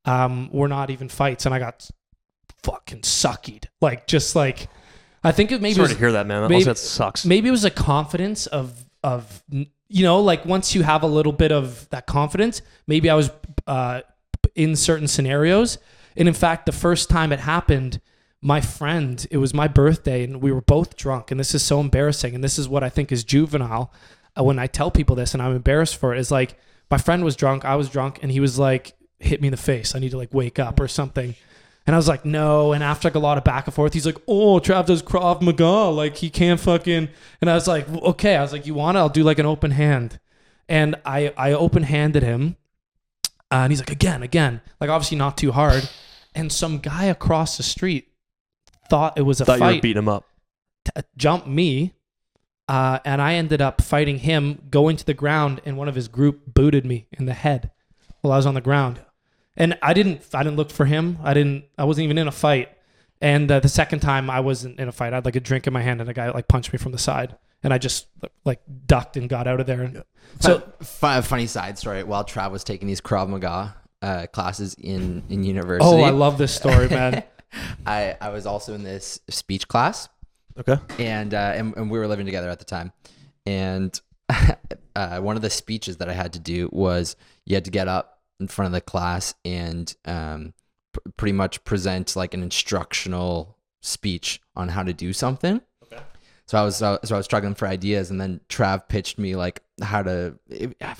[0.06, 1.90] um, were not even fights, and I got
[2.62, 3.66] fucking suckied.
[3.82, 4.68] Like just like,
[5.26, 6.44] I think it maybe Sorry was, to hear that, man.
[6.44, 7.26] That, maybe- that sucks.
[7.26, 11.32] maybe it was a confidence of of you know like once you have a little
[11.32, 13.30] bit of that confidence maybe i was
[13.68, 14.02] uh
[14.56, 15.78] in certain scenarios.
[16.18, 18.00] And in fact the first time it happened
[18.42, 21.32] my friend it was my birthday and we were both drunk.
[21.32, 22.36] And this is so embarrassing.
[22.36, 23.92] And this is what i think is juvenile
[24.38, 26.58] uh, when i tell people this and i'm embarrassed for it is like
[26.90, 29.58] my friend was drunk i was drunk and he was like hit me in the
[29.58, 29.96] face.
[29.96, 31.36] I need to like wake up or something
[31.88, 32.74] and I was like, no.
[32.74, 35.42] And after like a lot of back and forth, he's like, oh, Trav does Krav
[35.42, 35.90] Maga.
[35.92, 37.10] Like he can't fucking.
[37.42, 38.36] And I was like, okay.
[38.36, 39.00] I was like, you want it?
[39.00, 40.20] I'll do like an open hand.
[40.68, 42.58] And I, I open handed him.
[43.52, 44.62] Uh, and he's like, again, again.
[44.82, 45.88] Like obviously not too hard.
[46.34, 48.08] And some guy across the street
[48.90, 50.26] thought it was a Thought you were fight, beating him up.
[50.86, 51.94] t- jumped me.
[52.68, 56.08] Uh, and I ended up fighting him, going to the ground, and one of his
[56.08, 57.70] group booted me in the head
[58.22, 59.02] while I was on the ground.
[59.58, 61.18] And I didn't, I didn't look for him.
[61.24, 62.70] I didn't, I wasn't even in a fight.
[63.22, 65.66] And uh, the second time I wasn't in a fight, I had like a drink
[65.68, 68.08] in my hand, and a guy like punched me from the side, and I just
[68.44, 70.04] like ducked and got out of there.
[70.42, 72.04] So Fun, funny side story.
[72.04, 76.38] While Trav was taking these Krav Maga uh, classes in in university, oh, I love
[76.38, 77.24] this story, man.
[77.86, 80.10] I I was also in this speech class,
[80.60, 80.78] Okay.
[81.00, 82.92] and uh, and, and we were living together at the time,
[83.46, 83.98] and
[84.96, 87.88] uh, one of the speeches that I had to do was you had to get
[87.88, 90.54] up in front of the class and um,
[90.92, 95.62] pr- pretty much present like an instructional speech on how to do something.
[95.84, 96.02] Okay.
[96.48, 99.36] So I was uh, so I was struggling for ideas, and then Trav pitched me
[99.36, 100.36] like how to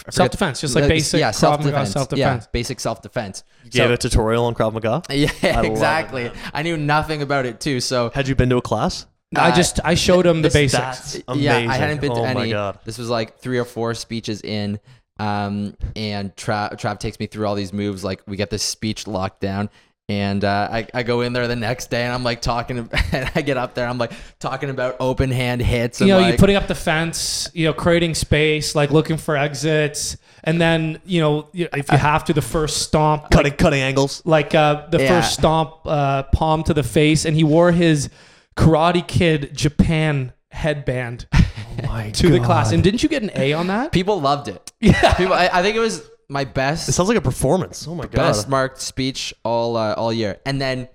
[0.10, 2.48] Self defense, just like basic yeah, Krav self Maga defense, self yeah, defense.
[2.52, 3.44] basic self defense.
[3.70, 5.04] Gave a tutorial on Krav Maga.
[5.14, 6.24] Yeah, love it, exactly.
[6.26, 6.34] man.
[6.54, 9.06] I knew nothing about it too, so Had you been to a class?
[9.36, 11.14] I Uh, just I showed him the basics.
[11.14, 11.58] That's yeah.
[11.58, 12.40] I hadn't been to oh any.
[12.40, 12.80] my god.
[12.86, 14.80] This was like three or four speeches in,
[15.20, 18.04] um, and Trav, Trav takes me through all these moves.
[18.04, 19.70] Like we get this speech locked down,
[20.10, 22.90] and uh, I, I go in there the next day, and I'm like talking.
[23.14, 26.02] And I get up there, I'm like talking about open hand hits.
[26.02, 29.16] And you know, like, you're putting up the fence, you know, creating space, like looking
[29.16, 33.58] for exits, and then you know, if you have to, the first stomp, Cutting like,
[33.58, 34.22] cutting angles.
[34.26, 35.08] like uh, the Yeah.
[35.22, 38.10] first stomp, uh, palm to the face, and he wore his
[38.58, 41.28] Karate Kid Japan headband
[41.84, 42.72] my to the class.
[42.72, 43.92] And didn't you get an A on that?
[43.92, 44.72] people loved it.
[44.80, 45.14] Yeah.
[45.14, 46.88] People, I, I think it was my best.
[46.90, 47.88] It sounds like a performance.
[47.88, 48.14] Oh my god.
[48.14, 50.40] best marked speech all uh, all year.
[50.46, 50.90] And then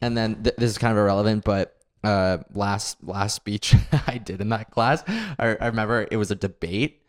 [0.00, 3.74] and then th- this is kind of irrelevant, but uh, last last speech
[4.06, 7.02] I did in that class, I, I remember it was a debate.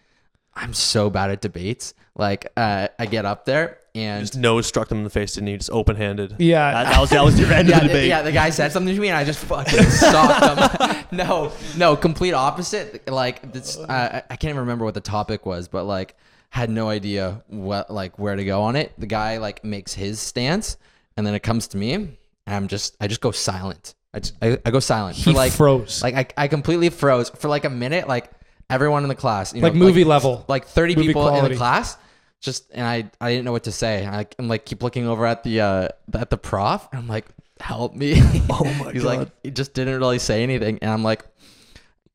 [0.55, 1.93] I'm so bad at debates.
[2.15, 5.47] Like uh, I get up there and Just nose struck them in the face, didn't
[5.47, 5.57] you?
[5.57, 6.35] Just open handed.
[6.39, 6.71] Yeah.
[6.71, 8.07] That, that was that was your end yeah, of the the, debate.
[8.09, 11.05] yeah, the guy said something to me, and I just fucking socked him.
[11.17, 13.07] no, no, complete opposite.
[13.09, 16.15] Like this, uh, I I can't even remember what the topic was, but like
[16.49, 18.93] had no idea what like where to go on it.
[18.97, 20.77] The guy like makes his stance,
[21.15, 22.17] and then it comes to me, and
[22.47, 23.95] I'm just I just go silent.
[24.13, 26.01] I just, I, I go silent He for like froze.
[26.01, 28.07] like I, I completely froze for like a minute.
[28.07, 28.31] Like
[28.69, 30.45] everyone in the class, you know, Like movie level.
[30.47, 31.97] like 30 Movie people in the class
[32.41, 35.25] just and i i didn't know what to say I, i'm like keep looking over
[35.25, 37.25] at the uh at the prof and i'm like
[37.59, 38.93] help me Oh my god.
[38.93, 39.17] he's God.
[39.17, 41.25] like he just didn't really say anything and i'm like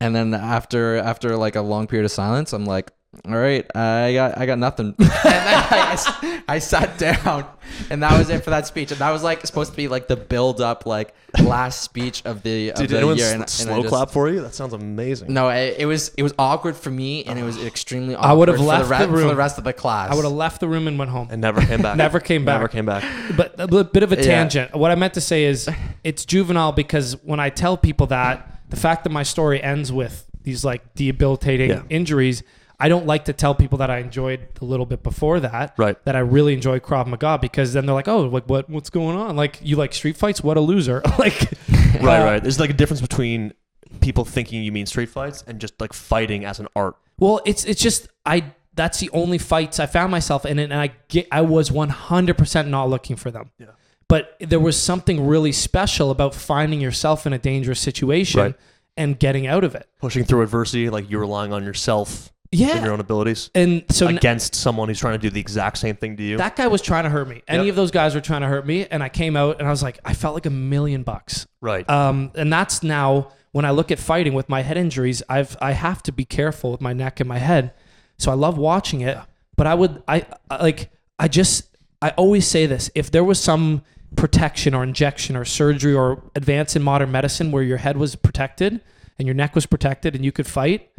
[0.01, 2.91] And then after after like a long period of silence, I'm like,
[3.27, 4.95] all right, I got I got nothing.
[4.99, 7.45] and then I, I s- I sat down,
[7.91, 8.91] and that was it for that speech.
[8.91, 12.43] And that was like supposed to be like the build up, like last speech of
[12.43, 13.27] the of Did the anyone year.
[13.27, 14.41] s- And, and I slow just- clap for you?
[14.41, 15.33] That sounds amazing.
[15.33, 18.15] No, it, it was it was awkward for me, and it was extremely.
[18.15, 19.29] Awkward I would have for left the, the for room.
[19.29, 20.11] the rest of the class.
[20.11, 21.29] I would have left the room and went home.
[21.31, 21.97] And never came back.
[22.03, 22.55] Never came back.
[22.55, 23.05] Never came back.
[23.37, 24.23] But a bit of a Yeah.
[24.23, 24.75] tangent.
[24.75, 25.69] What I meant to say is
[26.05, 30.27] it's juvenile because when I tell people that, the fact that my story ends with
[30.45, 31.83] these like debilitating Yeah.
[31.91, 32.43] injuries,
[32.83, 35.75] I don't like to tell people that I enjoyed a little bit before that.
[35.77, 36.03] Right.
[36.05, 39.17] That I really enjoy Krav Maga because then they're like, oh, like what what's going
[39.17, 39.37] on?
[39.37, 40.43] Like you like street fights?
[40.43, 41.01] What a loser!
[41.19, 41.53] like
[42.01, 42.43] Right, uh, right.
[42.43, 43.53] There's like a difference between
[44.01, 46.97] people thinking you mean street fights and just like fighting as an art.
[47.19, 50.93] Well, it's it's just I that's the only fights I found myself in, and I
[51.09, 53.51] get I was one hundred percent not looking for them.
[53.59, 53.67] Yeah.
[54.09, 58.55] But there was something really special about finding yourself in a dangerous situation Right.
[58.97, 59.89] and getting out of it.
[60.01, 62.85] Pushing through adversity, like you're relying on yourself Yeah.
[62.85, 66.17] your own abilities And so against someone who's trying to do the exact same thing
[66.19, 66.37] to you.
[66.37, 67.43] that guy was trying to hurt me.
[67.49, 67.71] Any Yep.
[67.71, 69.83] of those guys were trying to hurt me, and I came out and I was
[69.83, 71.47] like, I felt like a million bucks.
[71.61, 71.89] right.
[71.89, 75.73] Um, and that's now when I look at fighting with my head injuries, I've I
[75.73, 77.73] have to be careful with my neck and my head.
[78.19, 79.19] So I love watching it,
[79.57, 81.69] but I would I, I like I just
[82.01, 83.83] I always say this: if there was some
[84.17, 88.81] protection or injection or surgery or advance in modern medicine where your head was protected
[89.19, 90.91] and your neck was protected and you could fight,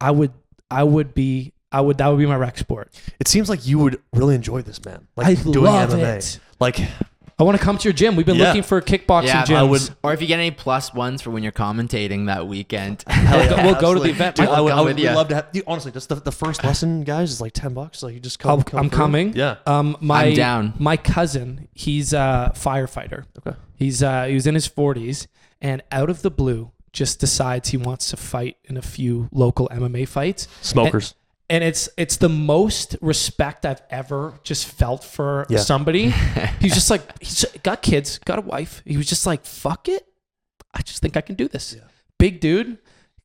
[0.00, 0.32] I would
[0.70, 2.92] I would be I would that would be my rec sport.
[3.20, 5.06] it seems like you would really enjoy this, man.
[5.16, 6.16] Like I doing love MMA.
[6.18, 6.40] it.
[6.60, 6.78] Like
[7.38, 8.16] I want to come to your gym.
[8.16, 8.46] We've been Yeah.
[8.46, 9.56] looking for kickboxing Yeah, gyms.
[9.56, 9.90] I would.
[10.02, 13.04] Or if you get any plus ones for when you're commentating that weekend.
[13.08, 14.36] hell We'll go- we'll go to the event.
[14.36, 15.14] Dude, I'll I would, come I would with ya.
[15.14, 15.52] love to have.
[15.52, 18.02] Dude, honestly, just the, the first lesson, guys, is like ten bucks.
[18.02, 18.52] Like you just come.
[18.52, 18.96] I'll- come I'm through.
[18.96, 19.32] coming.
[19.36, 19.56] Yeah.
[19.66, 20.72] Um, my I'm down.
[20.78, 23.24] My cousin, he's a firefighter.
[23.46, 23.56] Okay.
[23.74, 25.26] He's uh, he was in his 40s,
[25.60, 29.68] and out of the blue, just decides he wants to fight in a few local
[29.68, 30.48] MMA fights.
[30.62, 31.14] Smokers.
[31.50, 35.58] And it's it's the most respect I've ever just felt for Yeah.
[35.58, 36.08] somebody.
[36.60, 38.82] he's just like he's got kids, got a wife.
[38.86, 40.06] He was just like, fuck it.
[40.74, 41.74] I just think I can do this.
[41.76, 41.84] Yeah.
[42.18, 42.78] Big dude.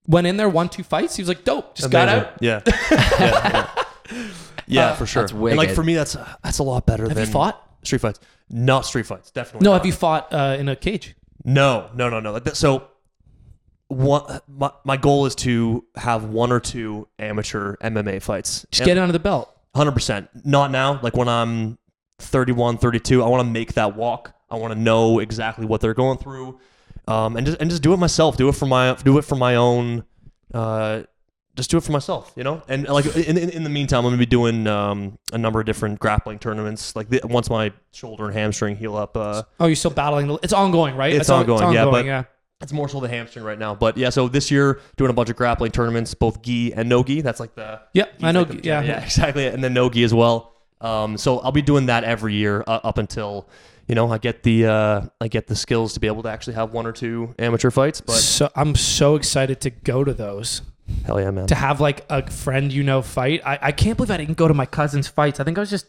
[0.05, 1.15] Went in there, won two fights.
[1.15, 1.75] He was like, dope.
[1.75, 2.33] Just got out.
[2.41, 2.61] Yeah.
[2.91, 3.69] yeah.
[4.11, 4.27] Yeah,
[4.67, 5.23] Yeah, Uh, for sure.
[5.23, 7.55] that's And like for me, that's that's a lot better Have than you fought?
[7.83, 8.19] street fights.
[8.49, 9.63] Not street fights, definitely.
[9.65, 9.77] No, not.
[9.79, 11.15] have you fought uh, in a cage?
[11.45, 12.33] No, no, no, no.
[12.33, 12.87] Like that- So,
[13.91, 18.65] one, my, my goal is to have one or two amateur MMA fights.
[18.71, 19.55] Just get it under the belt.
[19.75, 20.27] 100%.
[20.45, 20.99] Not now.
[21.01, 21.77] Like when I'm
[22.19, 24.33] 31, 32, I want to make that walk.
[24.49, 26.59] I want to know exactly what they're going through,
[27.07, 28.35] um, and just and just do it myself.
[28.35, 30.03] Do it for my do it for my own.
[30.53, 31.03] Uh,
[31.55, 32.61] just do it for myself, you know.
[32.67, 35.65] And like in, in, in the meantime, I'm gonna be doing um, a number of
[35.65, 36.97] different grappling tournaments.
[36.97, 40.27] Like the, once my shoulder and hamstring heal up, uh, Oh, you're still battling.
[40.27, 41.13] the- It's ongoing, right?
[41.13, 42.23] It's on- ongoing, yeah, but- yeah.
[42.61, 43.75] It's more so the hamstring right now.
[43.75, 47.03] But yeah, so this year doing a bunch of grappling tournaments, both gi and no
[47.03, 47.21] gi.
[47.21, 48.45] That's like the yeah, I know.
[48.63, 50.53] yeah, yeah, exactly, and then no gi as well.
[50.79, 53.47] Um, so I'll be doing that every year uh, up until
[53.87, 56.53] you know I get the uh, I get the skills to be able to actually
[56.53, 58.01] have one or two amateur fights.
[58.01, 60.61] But so I'm so excited to go to those.
[61.05, 61.47] hell yeah, man!
[61.47, 63.41] To have like a friend you know fight.
[63.45, 65.39] I, I can't believe I didn't go to my cousin's fights.
[65.39, 65.87] I think I was just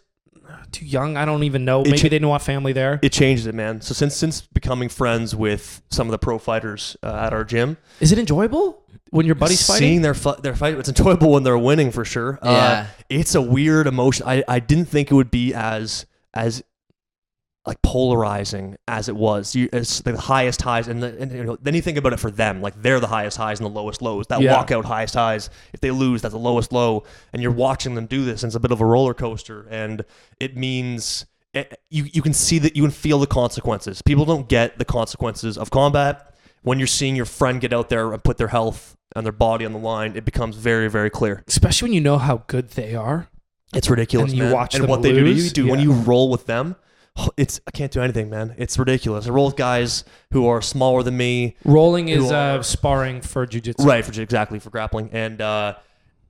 [0.72, 1.16] too young.
[1.16, 1.82] I don't even know.
[1.82, 2.98] Maybe cha- they didn't want family there.
[3.02, 3.80] It changes it, man.
[3.80, 7.76] So since since becoming friends with some of the pro fighters uh, at our gym,
[8.00, 9.88] Is it enjoyable when your buddy's fighting?
[9.88, 12.38] seeing their fu- their fight, it's enjoyable when they're winning for sure.
[12.42, 12.86] Uh, Yeah.
[13.08, 14.26] it's a weird emotion.
[14.26, 16.62] I, I didn't think it would be as as
[17.64, 19.54] like polarizing as it was.
[19.54, 22.18] You, it's the highest highs, and, the, and you know, then you think about it
[22.20, 24.26] for them, like they're the highest highs and the lowest lows.
[24.26, 24.54] That Yeah.
[24.56, 25.48] walkout highest highs.
[25.72, 28.42] If they lose, that's the lowest low, and you're watching them do this.
[28.42, 30.04] And it's a bit of a roller coaster, and
[30.40, 31.26] it means.
[31.54, 34.00] It, you, you can see that you can feel the consequences.
[34.00, 36.34] People don't get the consequences of combat.
[36.62, 39.66] When you're seeing your friend get out there and put their health and their body
[39.66, 41.44] on the line, it becomes very, very clear.
[41.46, 43.28] Especially when you know how good they are.
[43.74, 44.52] It's ridiculous, And you man.
[44.54, 45.52] watch and what they do to you, lose?
[45.52, 45.68] dude.
[45.70, 46.74] When you roll with them,
[47.36, 48.54] it's I can't do anything, man.
[48.58, 49.26] It's ridiculous.
[49.26, 53.46] I roll with guys who are smaller than me, Rolling is Who uh, sparring for
[53.46, 53.84] jujitsu.
[53.84, 54.04] right?
[54.04, 55.74] For exactly for grappling, and uh,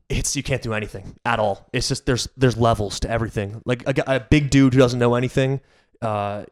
[0.09, 1.69] it's you can't do anything at all.
[1.73, 3.63] It's just there's there's levels to everything.
[3.65, 5.61] Like a, a big dude who doesn't know anything,
[6.01, 6.45] uh,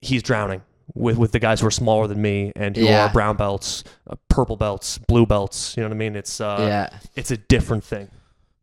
[0.00, 0.62] he's drowning
[0.94, 3.06] with with the guys who are smaller than me and who Yeah.
[3.06, 5.76] are brown belts, uh, purple belts, blue belts.
[5.76, 6.16] You know what I mean?
[6.16, 6.98] It's uh, yeah.
[7.16, 8.10] it's a different thing.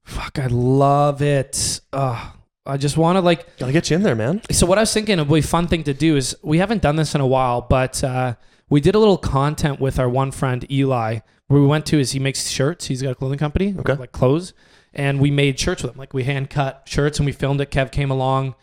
[0.03, 1.81] Fuck, I love it.
[1.91, 2.31] Uh,
[2.67, 4.41] I just want to like Gotta get you in there, man.
[4.51, 6.81] So what I was thinking would be a fun thing to do is we haven't
[6.81, 8.35] done this in a while, but uh,
[8.69, 11.19] we did a little content with our one friend Eli.
[11.47, 12.87] Where we went to is he makes shirts.
[12.87, 13.93] He's got a clothing company, Okay.
[13.93, 14.53] like clothes,
[14.93, 15.97] and we made shirts with him.
[15.97, 17.71] Like we hand cut shirts and we filmed it.
[17.71, 18.55] Kev came along.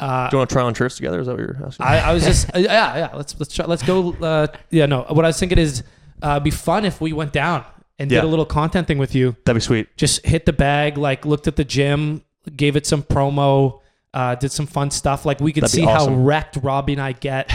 [0.00, 1.20] Uh, Do you want to try on shirts together?
[1.20, 1.86] Is that what you're asking?
[1.86, 3.10] I, I was just uh, yeah yeah.
[3.14, 4.12] Let's let's try, let's go.
[4.14, 5.02] Uh, yeah no.
[5.10, 5.84] What I was thinking is
[6.20, 7.64] uh, be fun if we went down
[8.00, 8.22] and Yeah.
[8.22, 9.36] did a little content thing with you.
[9.44, 9.96] That'd be sweet.
[9.96, 12.24] Just hit the bag, like looked at the gym,
[12.56, 13.80] gave it some promo,
[14.14, 15.24] uh, did some fun stuff.
[15.26, 16.14] Like we could That'd see awesome.
[16.14, 17.50] how wrecked Robbie and I get.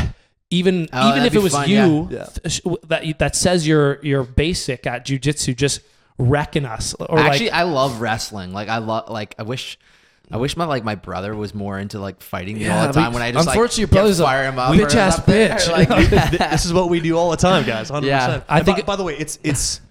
[0.49, 2.25] Even Oh, even if it was fun, you yeah.
[2.43, 5.81] th- that that says you're you're basic at jujitsu, just
[6.17, 6.93] wrecking us.
[6.93, 8.53] Or Actually, like, I love wrestling.
[8.53, 9.77] Like I love like I wish
[10.31, 12.93] I wish my like my brother was more into like fighting me Yeah, all the
[12.93, 15.19] time we- when I just unfortunately, your like brother's a fire him up bitch ass
[15.19, 15.69] bitch.
[15.69, 15.89] like,
[16.49, 17.91] this is what we do all the time, guys.
[17.91, 18.03] 100%.
[18.03, 18.41] Yeah.
[18.47, 19.81] I And by- think- by, the way, it's it's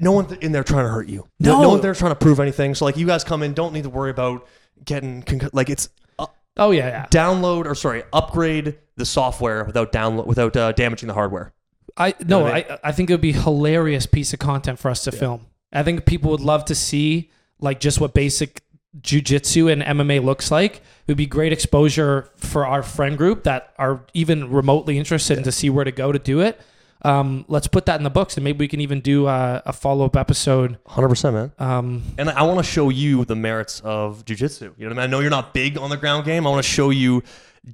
[0.00, 1.28] no one in there trying to hurt you.
[1.40, 1.60] No.
[1.62, 2.74] no one there trying to prove anything.
[2.74, 4.46] So like, you guys come in, don't need to worry about
[4.84, 5.88] getting like it's
[6.18, 7.06] uh, oh yeah, yeah.
[7.06, 11.52] download or sorry, upgrade the software without download without uh, damaging the hardware.
[11.96, 14.78] I no, what I I I think it would be a hilarious piece of content
[14.78, 15.46] for us to film.
[15.72, 18.62] I think people would love to see like just what basic
[19.00, 20.76] jujitsu and MMA looks like.
[20.76, 25.44] It would be great exposure for our friend group that are even remotely interested in
[25.44, 26.60] to see where to go to do it.
[27.04, 29.72] Um, let's put that in the books, and maybe we can even do a, a
[29.72, 30.78] follow up episode.
[30.86, 31.52] Hundred percent, man.
[31.58, 34.60] Um, And I want to show you the merits of jujitsu.
[34.62, 34.98] You know what I mean?
[35.00, 36.46] I know you're not big on the ground game.
[36.46, 37.22] I want to show you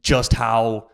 [0.03, 0.89] just how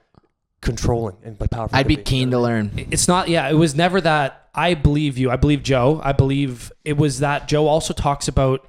[0.61, 1.77] controlling and like powerful.
[1.77, 2.71] I'd be keen to learn.
[2.91, 6.73] it's not yeah it was never that i believe you i believe joe i believe
[6.87, 8.67] it was that joe also talks about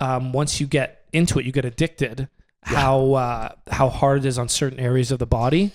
[0.00, 2.28] um, once you get into it you get addicted
[2.62, 5.70] how uh, how hard it is on certain areas of the body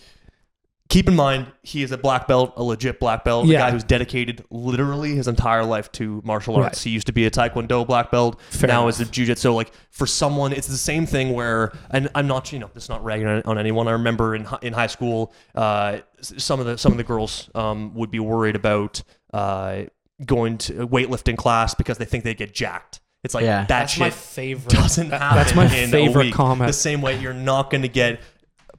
[0.87, 3.57] Keep in mind, he is a black belt, a legit black belt, Yeah.
[3.57, 6.79] a guy who's dedicated literally his entire life to martial arts.
[6.79, 6.83] Right.
[6.83, 9.01] He used to be a taekwondo black belt, Fair now enough.
[9.01, 9.41] is a jiu-jitsu.
[9.41, 12.83] So like for someone, it's the same thing where, and I'm not, you know, this
[12.83, 13.87] is not ragging on, on anyone.
[13.87, 17.95] I remember in in high school, uh, some of the some of the girls um,
[17.95, 19.01] would be worried about
[19.33, 19.83] uh,
[20.23, 22.99] going to weightlifting class because they think they get jacked.
[23.23, 23.61] It's like Yeah.
[23.61, 25.35] that that's shit my favorite doesn't happen.
[25.37, 26.33] that's my in a favorite week.
[26.35, 28.19] comment The same way you're not going to get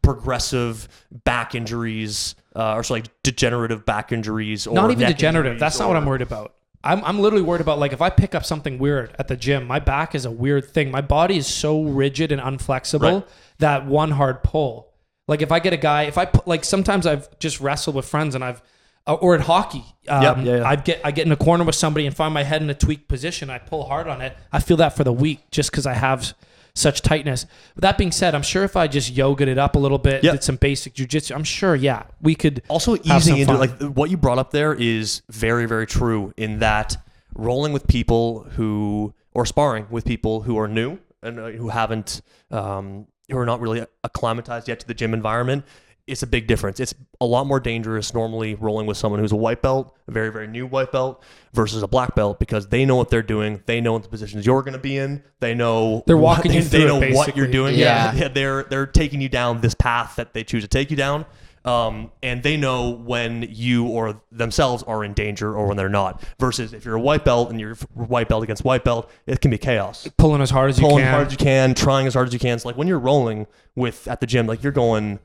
[0.06, 0.88] progressive
[1.24, 5.96] back injuries, uh, or sorry, degenerative back injuries, or not even degenerative that's not what
[5.96, 6.54] i'm worried about
[6.84, 9.66] I'm, I'm literally worried about like if I pick up something weird at the gym,
[9.66, 10.92] my back is a weird thing.
[10.92, 13.28] My body is so rigid and unflexible Right.
[13.58, 14.92] that one hard pull.
[15.26, 18.06] Like if I get a guy, if I put like sometimes I've just wrestled with
[18.06, 18.62] friends and I've
[19.04, 20.68] uh, or at hockey, um, Yep, yeah, yeah.
[20.68, 22.74] I get I get in a corner with somebody and find my head in a
[22.74, 23.50] tweaked position.
[23.50, 24.36] I pull hard on it.
[24.52, 26.34] I feel that for the week just because I have
[26.76, 27.46] such tightness.
[27.74, 30.22] But that being said, I'm sure if I just yogaed it up a little bit,
[30.22, 30.32] Yep.
[30.34, 33.60] did some basic jujitsu, I'm sure, yeah, we could Also, have some easing into fun.
[33.60, 36.32] like what you brought up there is very, very true.
[36.36, 36.96] In that
[37.34, 42.22] rolling with people who or sparring with people who are new and uh, who haven't,
[42.50, 45.64] um, who are not really acclimatized yet to the gym environment.
[46.06, 46.78] It's a big difference.
[46.78, 50.30] It's a lot more dangerous normally rolling with someone who's a white belt, a very,
[50.30, 51.22] very new white belt,
[51.52, 53.62] versus a black belt because they know what they're doing.
[53.66, 55.22] They know what the positions you're going to be in.
[55.40, 57.74] They know They're walking they, you they through it, know what you're doing.
[57.74, 58.14] Yeah.
[58.16, 61.26] yeah, they're they're taking you down this path that they choose to take you down.
[61.66, 66.22] Um, and they know when you or themselves are in danger or when they're not.
[66.38, 69.50] Versus if you're a white belt and you're white belt against white belt, it can
[69.50, 70.08] be chaos.
[70.16, 70.90] pulling as hard as you can.
[70.90, 72.60] Pulling as hard as you can, trying as hard as you can.
[72.60, 75.18] So like when you're rolling with at the gym, like you're going,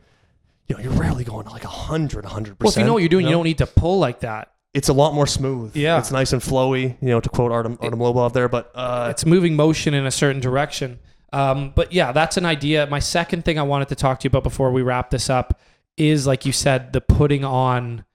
[0.72, 2.60] you know, you're rarely going like 100, 100%.
[2.60, 4.53] well, if you know what you're doing, you don't need to pull like that.
[4.73, 5.76] It's a lot more smooth.
[5.76, 5.98] Yeah.
[5.99, 6.95] it's nice and flowy.
[7.02, 10.11] You know, to quote Artem Artem Lobov there, but uh, it's moving motion in a
[10.11, 10.99] certain direction.
[11.34, 12.88] Um, but yeah, that's an idea.
[12.88, 15.60] My second thing I wanted to talk to you about before we wrap this up
[15.98, 18.06] is, like you said, the putting on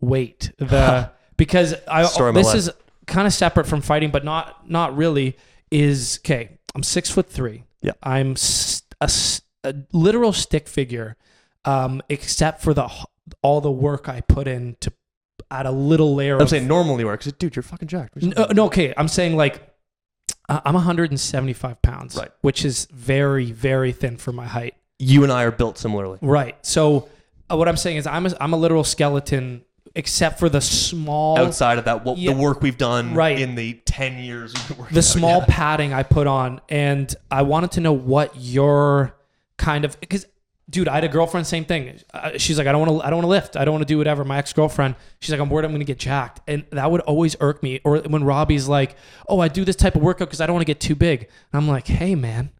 [0.00, 0.52] weight.
[0.58, 2.70] The because I Story this is
[3.06, 5.36] kind of separate from fighting, but not not really.
[5.70, 6.58] Is okay.
[6.74, 7.64] I'm six foot three.
[7.82, 7.92] Yeah.
[8.02, 8.36] I'm
[9.00, 9.10] a
[9.92, 11.16] literal stick figure,
[11.66, 12.88] um, except for the
[13.42, 14.92] all the work I put in to
[15.50, 16.36] add a little layer.
[16.36, 17.26] I'm of, saying normally works.
[17.32, 18.16] Dude, you're fucking jacked.
[18.22, 18.94] no, no, okay.
[18.96, 19.60] I'm saying like
[20.48, 22.30] I'm 175 pounds, Right.
[22.40, 24.74] Which is very, very thin for my height.
[24.98, 26.18] You and I are built similarly.
[26.22, 26.56] Right.
[26.64, 27.08] So
[27.50, 29.62] uh, what I'm saying is I'm a, I'm a literal skeleton,
[29.94, 32.32] except for the small outside of that, what Yeah.
[32.32, 33.38] the work we've done Right.
[33.40, 35.44] in the ten years we've the out, small yeah.
[35.48, 39.16] padding I put on, and I wanted to know what your
[39.58, 40.26] kind of because.
[40.68, 41.46] Dude, I had a girlfriend.
[41.46, 42.00] Same thing.
[42.12, 43.06] Uh, she's like, I don't want to.
[43.06, 43.56] I don't want to lift.
[43.56, 44.24] I don't want to do whatever.
[44.24, 44.96] My ex girlfriend.
[45.20, 47.80] She's like, I'm worried I'm going to get jacked, and that would always irk me.
[47.84, 48.96] Or when Robbie's like,
[49.28, 51.20] Oh, I do this type of workout because I don't want to get too big.
[51.52, 52.50] And I'm like, Hey, man,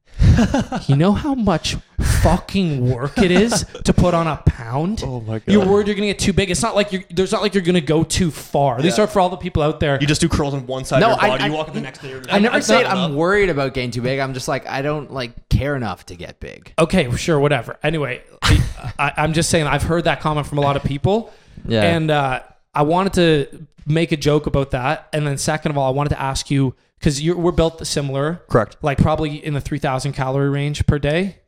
[0.86, 1.76] you know how much
[2.22, 5.02] fucking work it is to put on a pound?
[5.05, 5.52] Oh my god!
[5.52, 6.51] You're worried you're gonna get too big.
[6.51, 7.02] It's not like you're.
[7.10, 8.80] There's not like you're gonna go too far.
[8.82, 9.05] These Yeah.
[9.05, 9.98] are for all the people out there.
[10.01, 11.44] You just do curls on one side No, of your I- body.
[11.44, 12.20] I- you walk up the next day.
[12.30, 14.18] I never I- said I- I'm worried about getting too big.
[14.18, 16.72] I'm just like I don't like care enough to get big.
[16.78, 17.76] Okay, sure, whatever.
[17.82, 21.32] Anyway, I, I'm just saying I've heard that comment from a lot of people,
[21.66, 21.82] Yeah.
[21.82, 22.40] and uh,
[22.74, 25.09] I wanted to make a joke about that.
[25.12, 28.77] And then second of all, I wanted to ask you because we're built similar, Correct.
[28.82, 31.39] like probably in the 3,000 calorie range per day.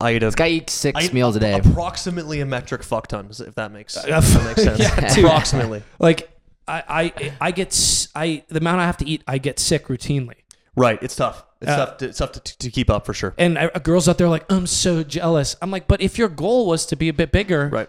[0.00, 1.52] I eat a This guy eats six I eat meals a day.
[1.58, 4.78] Approximately a metric fuck ton, if that makes, Uh, if that makes sense.
[4.80, 5.24] yeah, dude.
[5.24, 5.82] approximately.
[6.00, 6.28] Like
[6.66, 9.86] I, I I get s- I the amount I have to eat, I get sick
[9.88, 10.34] routinely.
[10.74, 10.98] Right.
[11.02, 11.44] It's tough.
[11.60, 11.96] It's Uh, tough.
[11.98, 13.34] To, it's tough to, to keep up for sure.
[13.38, 15.54] And uh, girls out there are like, I'm so jealous.
[15.62, 17.88] I'm like, but if your goal was to be a bit bigger, Right.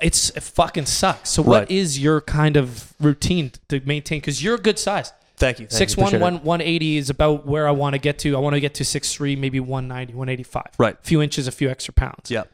[0.00, 1.30] it's it fucking sucks.
[1.30, 1.70] So what Right.
[1.70, 4.18] is your kind of routine to maintain?
[4.20, 5.12] Because you're a good size.
[5.38, 5.66] Thank you.
[5.66, 6.02] Thank Six you.
[6.02, 8.36] one one one eighty is about where I want to get to.
[8.36, 10.64] I want to get to six three, maybe 190, 185.
[10.78, 10.94] Right.
[10.94, 12.30] A few inches, a few extra pounds.
[12.30, 12.44] Yeah.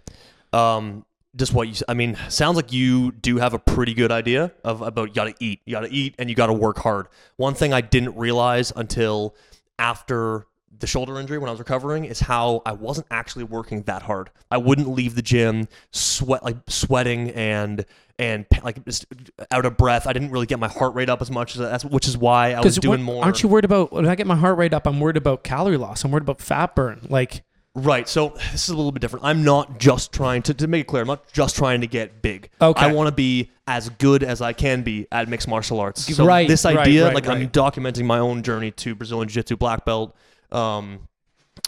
[0.53, 1.05] Um,
[1.37, 1.75] just what you.
[1.89, 5.25] I mean, sounds like you do have a pretty good idea of about you got
[5.25, 7.09] to eat, you got to eat, and you got to work hard.
[7.37, 9.35] One thing I didn't realize until
[9.79, 10.47] after
[10.79, 14.31] the shoulder injury when I was recovering is how I wasn't actually working that hard.
[14.51, 17.85] I wouldn't leave the gym sweat like sweating and
[18.19, 19.07] and like just
[19.51, 20.07] out of breath.
[20.07, 22.53] I didn't really get my heart rate up as much as that's which is why
[22.53, 23.25] I was doing more.
[23.25, 24.87] aren't you worried about when I get my heart rate up?
[24.87, 26.05] I'm worried about calorie loss.
[26.05, 27.07] I'm worried about fat burn.
[27.09, 27.43] Like,
[27.77, 28.09] Right.
[28.09, 29.25] So this is a little bit different.
[29.25, 32.23] I'm not just trying to, to make it clear, I'm not just trying to get
[32.23, 32.49] big.
[32.61, 32.87] Okay.
[32.87, 36.15] I want to be as good as I can be at mixed martial arts.
[36.15, 39.57] So Right, this idea, right, like I'm documenting my own journey to Brazilian Jiu Jitsu
[39.57, 40.15] black belt.
[40.55, 41.09] Um,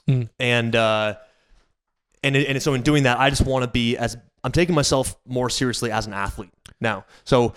[0.08, 0.28] Mm.
[0.38, 1.14] and, uh,
[2.22, 5.16] and, and so in doing that, I just want to be as, I'm taking myself
[5.26, 7.04] more seriously as an athlete now.
[7.24, 7.54] So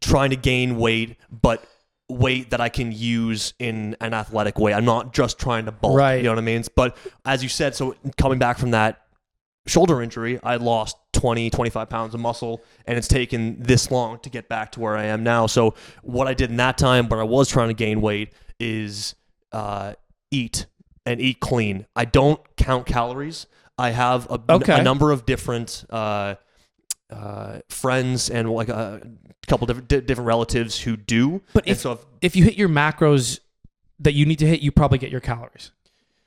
[0.00, 1.64] trying to gain weight, but
[2.08, 4.72] weight that I can use in an athletic way.
[4.74, 5.98] I'm not just trying to bulk.
[5.98, 6.16] Right.
[6.16, 6.62] You know what I mean?
[6.76, 9.02] But as you said, so coming back from that
[9.66, 14.30] shoulder injury, I lost 20, 25 pounds of muscle, and it's taken this long to
[14.30, 15.46] get back to where I am now.
[15.46, 19.14] So what I did in that time, but I was trying to gain weight, is
[19.52, 19.94] uh,
[20.30, 20.66] eat
[21.06, 21.86] and eat clean.
[21.96, 23.46] I don't count calories.
[23.78, 24.78] I have a, Okay.
[24.78, 26.34] a number of different uh,
[27.10, 29.00] uh, friends and like a
[29.46, 31.42] couple different di- different relatives who do.
[31.54, 33.40] But And if- so if, if you hit your macros
[34.00, 35.72] that you need to hit, you probably get your calories,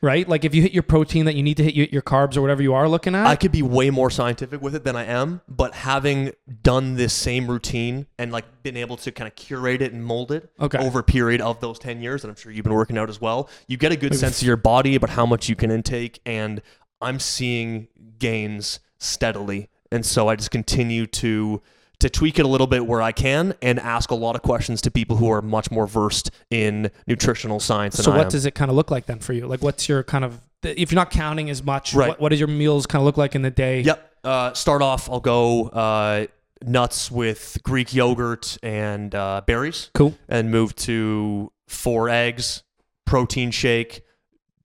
[0.01, 0.27] right?
[0.27, 2.41] Like if you hit your protein that you need to hit your, your carbs or
[2.41, 3.27] whatever you are looking at.
[3.27, 6.31] I could be way more scientific with it than I am, but having
[6.63, 10.31] done this same routine and like been able to kind of curate it and mold
[10.31, 10.79] it Okay.
[10.79, 13.21] over a period of those 10 years, and I'm sure you've been working out as
[13.21, 16.19] well, you get a good sense of your body about how much you can intake.
[16.25, 16.61] And
[16.99, 17.87] I'm seeing
[18.19, 19.69] gains steadily.
[19.91, 21.61] And so I just continue to
[22.01, 24.81] to tweak it a little bit where I can and ask a lot of questions
[24.81, 28.53] to people who are much more versed in nutritional science than so what does it
[28.53, 29.47] kind of look like then for you?
[29.47, 32.09] Like what's your kind of if you're not counting as much, Right.
[32.09, 33.81] what, what does your meals kind of look like in the day?
[33.81, 34.11] Yep.
[34.23, 36.27] Uh, start off, I'll go uh,
[36.63, 40.15] nuts with Greek yogurt and uh, berries, Cool.
[40.29, 42.61] and move to four eggs,
[43.05, 44.03] protein shake,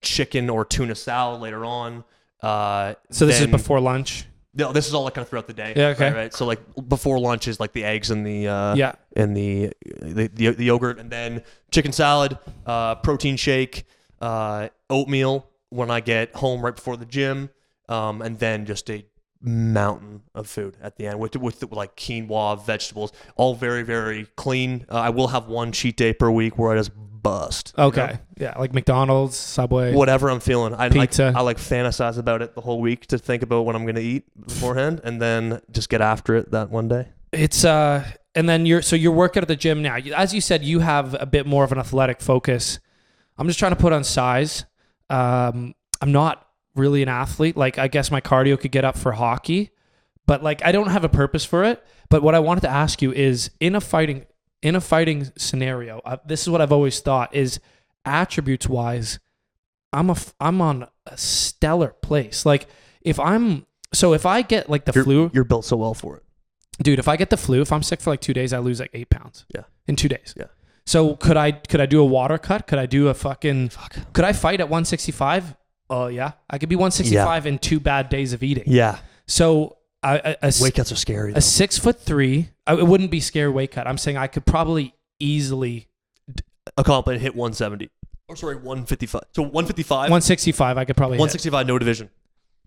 [0.02, 2.04] chicken or tuna salad later on.
[2.42, 4.26] Uh, So this then- is before lunch.
[4.56, 5.74] No, this is all like kind of throughout the day.
[5.76, 6.06] Yeah, okay.
[6.06, 6.34] Right, right.
[6.34, 8.94] So like before lunch is like the eggs and the uh, yeah.
[9.14, 13.84] and the, the the the yogurt, and then chicken salad, uh, protein shake,
[14.20, 17.50] uh, oatmeal when I get home right before the gym,
[17.88, 19.04] um, and then just a
[19.42, 24.86] mountain of food at the end with with like quinoa, vegetables, all very very clean.
[24.90, 26.92] Uh, I will have one cheat day per week where I just
[27.26, 27.74] bust.
[27.76, 28.06] you Okay.
[28.06, 28.18] know?
[28.38, 29.92] Yeah, like McDonald's, Subway.
[29.94, 31.26] Whatever I'm feeling, I Pizza.
[31.26, 34.00] like I like fantasize about it the whole week to think about what I'm gonna
[34.00, 37.08] eat beforehand, and then just get after it that one day.
[37.32, 38.04] It's uh
[38.34, 39.96] and then you're so you're working at the gym now.
[40.16, 42.78] As you said, you have a bit more of an athletic focus.
[43.38, 44.64] I'm just trying to put on size.
[45.10, 47.56] Um I'm not really an athlete.
[47.56, 49.70] Like I guess my cardio could get up for hockey,
[50.26, 51.82] but like I don't have a purpose for it.
[52.08, 54.26] But what I wanted to ask you is in a fighting
[54.62, 57.60] in a fighting scenario, uh, this is what I've always thought is
[58.04, 59.18] attributes wise,
[59.92, 62.44] I'm a I'm on a stellar place.
[62.46, 62.66] Like
[63.02, 66.16] if I'm so if I get like the You're, flu, you're built so well for
[66.16, 66.22] it.
[66.82, 68.80] dude if i get the flu if i'm sick for like two days i lose
[68.80, 69.62] like eight pounds Yeah.
[69.86, 70.48] in two days Yeah.
[70.84, 73.96] so could i could i do a water cut could i do a fucking Fuck.
[74.12, 75.54] could i fight at 165
[75.88, 80.18] oh yeah i could be 165 in two bad days of eating Yeah, so I,
[80.18, 81.32] a, a weight cuts are scary.
[81.34, 84.44] a six foot three I, it wouldn't be scare weight cut i'm saying i could
[84.47, 85.88] probably easily
[86.76, 87.88] a comp and hit 170.
[88.28, 89.22] Or sorry, 155.
[89.34, 91.20] So 155, 165 i could probably hit.
[91.20, 92.10] 165, no division.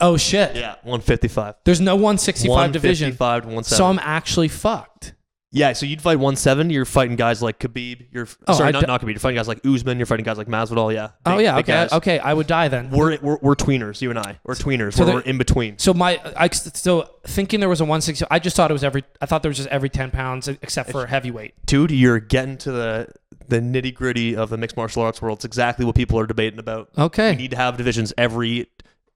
[0.02, 1.56] oh shit Yeah, 155.
[1.66, 3.78] there's no 165 division 155 to 170.
[3.78, 5.14] so i'm actually fucked
[5.52, 6.74] yeah, so you'd fight 170.
[6.74, 8.06] You're fighting guys like Khabib.
[8.12, 9.10] You're Oh, sorry, I not, d- not Khabib.
[9.12, 9.98] You're fighting guys like Usman.
[9.98, 10.94] You're fighting guys like Masvidal.
[10.94, 11.10] Yeah.
[11.26, 11.94] oh yeah okay guys.
[11.94, 14.02] okay i would die then We're, we're we're tweeners.
[14.02, 14.40] You and I.
[14.44, 14.94] We're tweeners.
[14.94, 15.78] So we're, we're in between.
[15.80, 18.26] So my, I so thinking there was a 160.
[18.30, 19.04] I just thought it was every.
[19.22, 21.54] I thought there was just every 10 pounds except for heavyweight.
[21.66, 23.08] Dude, you're getting to the
[23.48, 25.40] the nitty gritty of the mixed martial arts world.
[25.40, 26.90] It's exactly what people are debating about.
[26.96, 27.32] Okay.
[27.32, 28.68] We need to have divisions every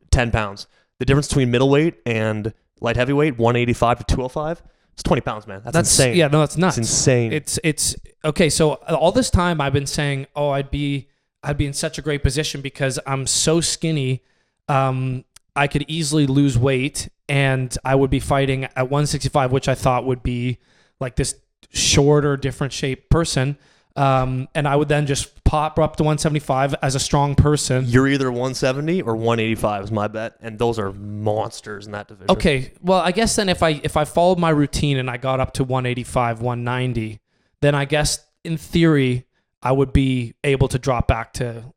[0.10, 0.66] 10 pounds.
[0.98, 2.52] The difference between middleweight and
[2.82, 5.62] light heavyweight, 185 to 205, it's 20 pounds, man.
[5.64, 6.16] That's, That's insane.
[6.16, 6.78] Yeah, no, that's nuts.
[6.78, 7.34] It's insane.
[7.34, 8.50] It's it's okay.
[8.50, 11.10] So all this time I've been saying, oh, I'd be
[11.44, 14.22] I'd be in such a great position because I'm so skinny.
[14.68, 15.26] Um,
[15.56, 20.06] I could easily lose weight, and I would be fighting at 165, which I thought
[20.06, 20.60] would be
[21.00, 21.36] like this
[21.72, 23.58] shorter, different shaped person.
[23.96, 27.86] Um, and I would then just pop up to 175 as a strong person.
[27.88, 32.32] You're either 170 or 185 is my bet, and those are monsters in that division.
[32.32, 35.40] Okay, well, I guess then if I if I followed my routine and I got
[35.40, 37.20] up to 185, 190,
[37.62, 39.28] then I guess in theory
[39.62, 41.72] I would be able to drop back to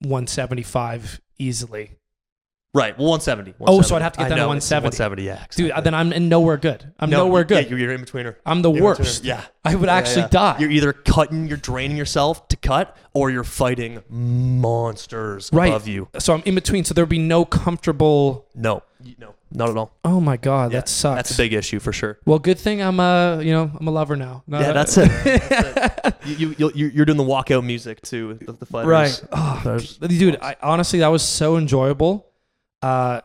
[0.00, 1.92] 175 easily.
[2.74, 2.98] Right.
[2.98, 3.54] Well, 170.
[3.60, 5.22] Oh, so I'd have to get down to know, it's 170.
[5.22, 5.22] 170.
[5.24, 5.72] Yeah.
[5.72, 6.92] Dude, then I'm in nowhere good.
[6.98, 7.64] I'm No, nowhere good.
[7.64, 8.34] Yeah, you're, you're in betweener.
[8.44, 9.24] I'm the You're in worst.
[9.24, 9.44] Yeah.
[9.64, 10.28] I would Yeah, actually yeah.
[10.28, 10.56] die.
[10.58, 15.68] You're either cutting, you're draining yourself to cut, or you're fighting monsters Right.
[15.68, 16.08] above you.
[16.18, 16.84] so I'm in between.
[16.84, 18.46] So there'd be no comfortable.
[18.54, 18.82] No,
[19.18, 19.92] no, not at all.
[20.04, 21.16] Oh my god, Yeah, that sucks.
[21.16, 22.18] That's a big issue for sure.
[22.24, 24.42] Well, good thing I'm a you know I'm a lover now.
[24.46, 25.08] No, Yeah, that's it.
[25.24, 26.38] That's it.
[26.38, 28.34] You, you, you're, you're doing the walkout music too.
[28.40, 28.88] The, the fighters.
[28.88, 29.22] Right.
[29.32, 29.78] Oh,
[30.08, 32.26] dude, I, honestly, that was so enjoyable.
[32.84, 33.20] Uh,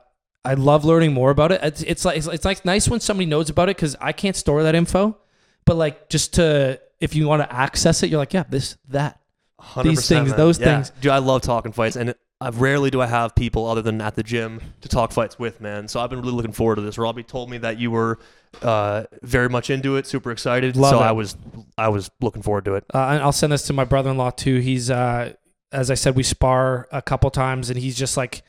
[0.46, 1.60] I love learning more about it.
[1.62, 4.36] It's, it's like it's, it's like nice when somebody knows about it because I can't
[4.36, 5.18] store that info.
[5.66, 9.20] But like just to if you want to access it, you're like, yeah, this that.
[9.62, 10.38] 100%, These things, man.
[10.38, 10.66] those Yeah.
[10.76, 10.92] things.
[11.02, 14.16] Dude, I love talking fights, and I rarely do I have people other than at
[14.16, 15.90] the gym to talk fights with, man.
[15.90, 16.98] So I've been really looking forward to this.
[16.98, 18.20] Robbie told me that you were
[18.62, 20.78] uh, very much into it, super excited.
[20.78, 21.04] Love so it.
[21.04, 21.36] I was,
[21.78, 22.86] I was looking forward to it.
[22.94, 24.60] Uh, and I'll send this to my brother-in-law too.
[24.60, 25.34] He's uh,
[25.74, 28.44] as I said, we spar a couple times, and he's just like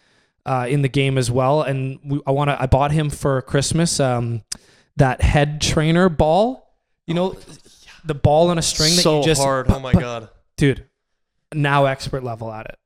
[0.47, 1.63] uh, in the game as well.
[1.63, 2.61] And we, I want to.
[2.61, 4.43] I bought him for Christmas um,
[4.97, 6.75] that head trainer ball.
[7.07, 7.37] You know,
[8.05, 9.71] the ball on a string that so you just hard.
[9.71, 10.29] Oh my god.
[10.57, 10.87] dude.
[11.53, 12.79] Now expert level at it.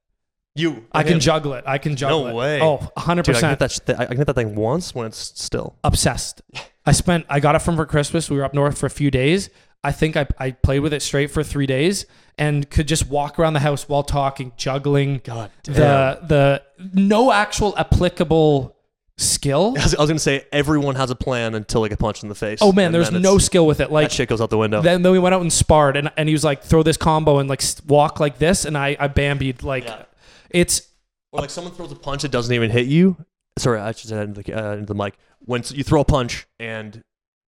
[0.57, 0.87] You.
[0.93, 1.65] I can juggle it.
[1.67, 2.35] I can juggle it.
[2.35, 2.61] way.
[2.63, 4.01] Oh, 100 Dude, I can hit percent that.
[4.01, 5.77] I can hit that thing once when it's still.
[5.83, 6.43] obsessed.
[6.87, 7.27] I spent.
[7.29, 8.31] I got it from for Christmas.
[8.31, 9.51] We were up north for a few days.
[9.85, 12.07] I think I, I played with it straight for three days
[12.39, 15.21] and could just walk around the house while talking, juggling.
[15.23, 16.63] God the the
[16.93, 18.75] no actual applicable
[19.17, 19.75] skill.
[19.79, 22.29] I was, I was gonna say everyone has a plan until they get punched in
[22.29, 22.59] the face.
[22.61, 23.91] Oh man, there's no skill with it.
[23.93, 24.83] Like that shit goes out the window.
[24.83, 27.39] then, then we went out and sparred, and, and he was like, throw this combo
[27.39, 30.05] and like walk like this, and I I bambied like Yeah.
[30.51, 30.89] it's
[31.33, 33.17] Or like someone throws a punch that doesn't even hit you.
[33.59, 35.15] Sorry, I should say that into the, uh, into the mic.
[35.39, 37.05] When you throw a punch and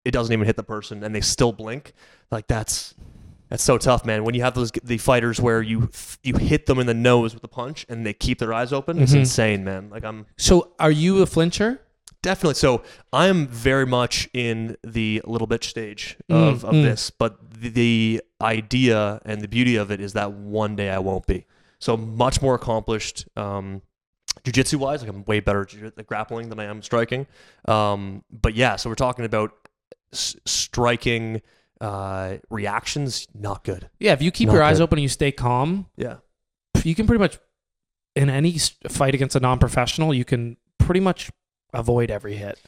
[0.05, 1.93] it doesn't even hit the person and they still blink,
[2.31, 2.93] like that's
[3.49, 4.23] that's so tough, man.
[4.23, 5.89] When you have those the fighters where you
[6.23, 8.99] you hit them in the nose with a punch and they keep their eyes open,
[8.99, 9.17] it's Mhm.
[9.19, 9.89] insane, man.
[9.89, 10.71] Like I'm so.
[10.79, 11.79] Are you a flincher?
[12.21, 12.81] definitely so.
[13.11, 16.83] I am very much in the little bitch stage of, Mm, of mm.
[16.83, 20.99] this, but the, the idea and the beauty of it is that one day I
[20.99, 21.45] won't be.
[21.79, 23.81] So much more accomplished, um,
[24.45, 25.01] jujitsu wise.
[25.01, 25.67] Like I'm way better
[25.97, 27.27] at grappling than I am striking.
[27.67, 29.51] Um, but yeah, so we're talking about
[30.13, 31.41] s- striking
[31.81, 33.27] uh, reactions.
[33.33, 33.89] Not good.
[33.99, 34.83] Yeah, if you keep Not your eyes good.
[34.83, 36.17] open and you stay calm, Yeah.
[36.83, 37.37] you can pretty much
[38.15, 41.29] in any s- fight against a non-professional, you can pretty much
[41.73, 42.59] avoid every hit.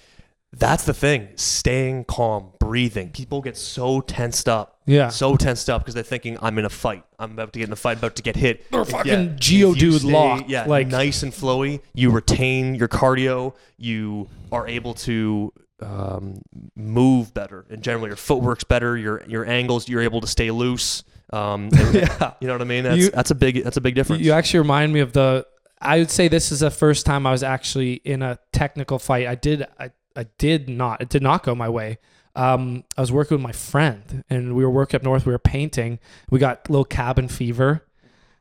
[0.57, 1.29] That's the thing.
[1.35, 3.09] Staying calm, breathing.
[3.09, 4.71] People get so tensed up.
[4.87, 5.09] Yeah.
[5.09, 7.03] so tensed up because they're thinking I'm in a fight.
[7.17, 8.63] I'm about to get in a fight, about to get hit.
[8.71, 11.81] If- fucking Geodude you stay, lock, Yeah, like- nice and flowy.
[11.93, 13.55] You retain your cardio.
[13.77, 16.41] You are able to um,
[16.75, 18.97] move better, and generally your footwork's better.
[18.97, 21.03] Your your angles, you're able to stay loose.
[21.33, 22.33] Um, and- Yeah.
[22.39, 22.83] you know what I mean.
[22.83, 24.21] That's You- that's a big that's a big difference.
[24.23, 25.45] You actually remind me of the.
[25.81, 29.27] I would say this is the first time I was actually in a technical fight.
[29.27, 29.67] I did.
[29.79, 31.01] I, I did not.
[31.01, 31.97] It did not go my way.
[32.37, 35.25] Um, I was working with my friend, and we were working up north.
[35.25, 35.99] We were painting.
[36.29, 37.85] We got little cabin fever,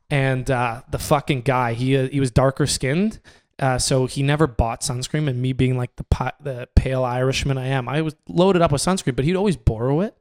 [0.09, 1.73] and uh, the fucking guy.
[1.73, 3.19] He uh, he was darker skinned,
[3.59, 5.27] uh, so he never bought sunscreen.
[5.27, 8.81] And me being like the the pale Irishman I am, I was loaded up with
[8.81, 10.15] sunscreen, but he'd always borrow it.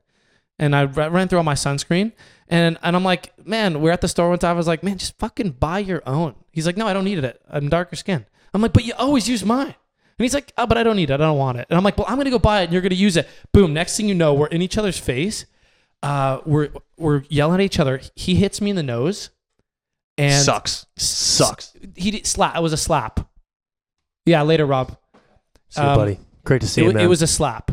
[0.59, 2.13] And I ran through all my sunscreen,
[2.49, 4.51] and and I'm like, man, we're at the store one time.
[4.51, 6.37] I was like, man, just fucking buy your own.
[6.53, 7.43] He's like, no, I don't need it.
[7.51, 8.27] I'm darker skinned.
[8.53, 9.75] I'm like, but you always use mine.
[10.17, 11.15] And he's like, oh, but I don't need it.
[11.15, 11.67] I don't want it.
[11.69, 13.29] And I'm like, well, I'm gonna go buy it, and you're gonna use it.
[13.53, 13.73] Boom.
[13.75, 15.47] Next thing you know, we're in each other's face.
[16.05, 18.01] Uh, we're we're yelling at each other.
[18.15, 19.31] He hits me in the nose,
[20.19, 20.87] and sucks.
[20.97, 21.73] s- Sucks.
[21.97, 22.57] He did slap.
[22.57, 23.29] It was a slap.
[24.27, 24.97] Yeah, later, Rob.
[25.71, 26.19] See you, um, buddy.
[26.45, 27.05] Great to see It, you, wa- man.
[27.05, 27.71] it was a slap.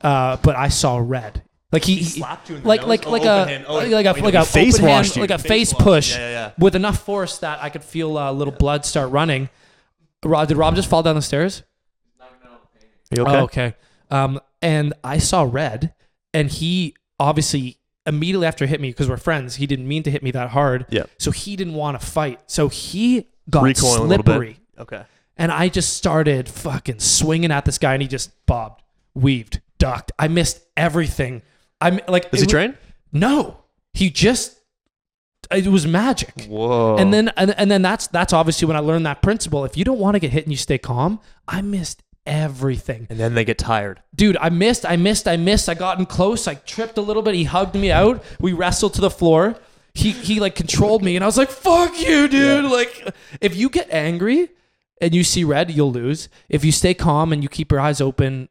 [0.00, 1.42] Uh, but I saw red.
[1.72, 2.88] Like he, he- slapped you in the like nose?
[2.88, 3.64] like Oh, like open a hand.
[3.66, 5.22] Oh, like, wait, a wait, like a face open hand, washed you.
[5.22, 5.84] like a Face face washed.
[5.84, 6.50] push Yeah, yeah, yeah.
[6.58, 9.48] with enough force that I could feel a little blood start running.
[10.24, 11.62] Rob, did Rob just fall down the stairs?
[12.20, 12.28] Are
[13.16, 13.36] you okay?
[13.36, 13.74] Oh, okay.
[14.10, 15.94] Um, and I saw red,
[16.32, 19.56] and he obviously immediately after hit me because we're friends.
[19.56, 20.86] He didn't mean to hit me that hard.
[20.90, 21.04] Yeah.
[21.18, 22.40] So he didn't want to fight.
[22.46, 24.32] So he got Recoiling a little bit.
[24.32, 25.02] slippery, Okay.
[25.36, 28.82] and I just started fucking swinging at this guy, and he just bobbed,
[29.14, 30.12] weaved, ducked.
[30.18, 31.42] I missed everything.
[31.80, 32.78] I'm like, is he wa- train?
[33.12, 33.58] No,
[33.92, 34.58] he just.
[35.50, 36.46] It was magic.
[36.46, 36.96] Whoa.
[36.96, 39.64] And then and, and then that's that's obviously when I learned that principle.
[39.66, 43.06] If you don't want to get hit and you stay calm, I missed everything.
[43.10, 44.02] And then they get tired.
[44.14, 45.68] Dude, I missed, I missed, I missed.
[45.68, 46.46] I got in close.
[46.48, 47.34] I tripped a little bit.
[47.34, 48.22] He hugged me out.
[48.40, 49.56] We wrestled to the floor.
[49.94, 53.68] He he like controlled me, and I was like, "Fuck you, dude!" Like, if you
[53.68, 54.48] get angry
[55.00, 56.28] and you see red, you'll lose.
[56.48, 58.48] If you stay calm and you keep your eyes open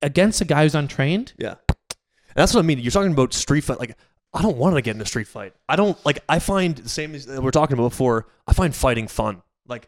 [0.00, 1.56] against a guy who's untrained, Yeah.
[1.68, 2.78] And that's what I mean.
[2.78, 3.78] You're talking about street fight.
[3.78, 3.96] Like,
[4.32, 5.52] I don't want to get in a street fight.
[5.68, 6.20] I don't like.
[6.30, 8.28] I find the same as we we're talking about before.
[8.46, 9.42] I find fighting fun.
[9.66, 9.86] Like,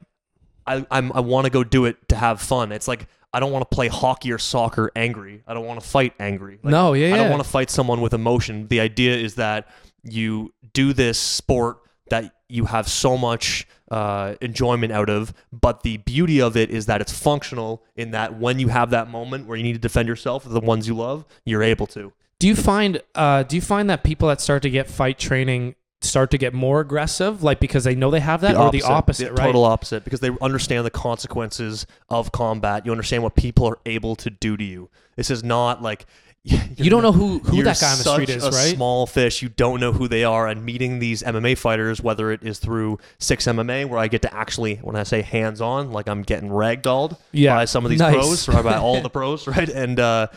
[0.66, 2.70] I I'm, I want to go do it to have fun.
[2.72, 5.42] It's like I don't want to play hockey or soccer angry.
[5.46, 6.58] I don't want to fight angry.
[6.62, 7.30] Like, No, yeah, I don't yeah.
[7.30, 8.68] want to fight someone with emotion.
[8.68, 9.68] The idea is that
[10.02, 11.78] you do this sport
[12.10, 16.86] that you have so much uh, enjoyment out of, but the beauty of it is
[16.86, 20.08] that it's functional in that when you have that moment where you need to defend
[20.08, 22.12] yourself with the ones you love, you're able to.
[22.38, 25.74] Do you find uh do you find that people that start to get fight training
[26.00, 29.30] start to get more aggressive like because they know they have that or the opposite,
[29.32, 29.46] right?
[29.46, 32.86] Total opposite because they understand the consequences of combat.
[32.86, 34.90] You understand what people are able to do to you.
[35.16, 36.06] This is not like
[36.44, 38.74] You don't know who who that guy on the street is, a right?
[38.76, 39.42] Small fish.
[39.42, 42.98] You don't know who they are, and meeting these MMA fighters, whether it is through
[43.18, 46.48] 6ix MMA, where I get to actually, when I say hands on, like I'm getting
[46.48, 47.56] ragdolled Yeah.
[47.56, 48.14] by some of these Nice.
[48.14, 49.68] pros, or by all the pros, right?
[49.68, 50.28] And uh,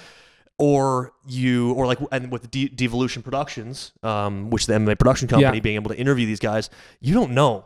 [0.62, 5.58] or you, or like, and with De- Devolution Productions, um, which the MMA production company,
[5.58, 5.62] Yeah.
[5.62, 6.70] being able to interview these guys,
[7.00, 7.66] you don't know.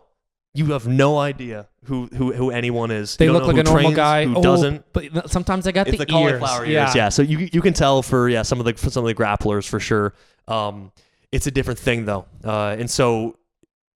[0.54, 3.18] You have no idea who who, who anyone is.
[3.18, 4.24] They You don't look like a normal guy.
[4.26, 6.72] who Oh, doesn't But sometimes I got it's the, the, cauliflower ears.
[6.74, 6.94] Yeah.
[6.96, 7.10] Yeah.
[7.10, 9.68] So you you can tell for yeah some of the for some of the grapplers
[9.68, 10.14] for sure.
[10.48, 10.94] Um,
[11.34, 13.36] it's a different thing though, uh, and so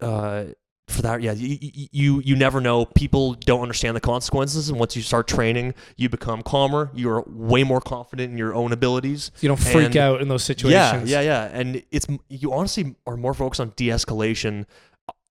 [0.02, 0.44] uh,
[0.90, 1.58] for that yeah you,
[1.92, 2.86] you you never know.
[2.86, 6.92] People don't understand the consequences, and once you start training, you become calmer.
[6.94, 9.32] You're way more confident in your own abilities.
[9.42, 11.10] You don't freak And- out in those situations.
[11.10, 11.44] yeah, yeah.
[11.50, 14.66] yeah And it's you honestly are more focused on de-escalation.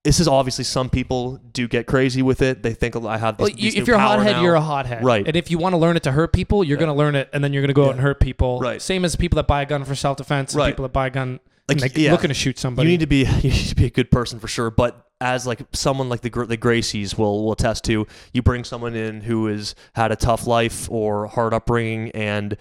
[0.04, 2.62] This is obviously some people do get crazy with it.
[2.62, 3.36] They think I have.
[3.36, 4.42] These, Well, you, if you're a hothead, now.
[4.42, 5.04] you're a hothead.
[5.04, 5.26] Right.
[5.26, 6.86] And if you want to learn it to hurt people, you're Yeah.
[6.86, 8.60] going to learn it and then you're going to go out and hurt people.
[8.60, 8.80] Right.
[8.80, 10.68] Same as people that buy a gun for self defense and Right.
[10.70, 12.12] people that buy a gun Like, like, yeah.
[12.12, 12.88] looking to shoot somebody.
[12.88, 14.70] You need to be you need to be a good person for sure.
[14.70, 18.94] But as like someone like the the Gracies will will attest to, you bring someone
[18.94, 22.56] in who has had a tough life or hard upbringing, and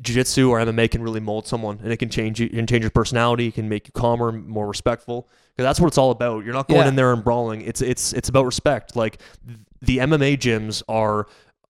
[0.00, 2.90] jiu-jitsu or MMA can really mold someone, and it can change you, can change your
[2.90, 5.28] personality, it can make you calmer, more respectful.
[5.56, 6.44] Because that's what it's all about.
[6.44, 6.88] You're not going Yeah.
[6.88, 7.62] in there and brawling.
[7.62, 8.94] It's it's it's about respect.
[8.96, 9.18] Like
[9.80, 11.26] the MMA gyms are.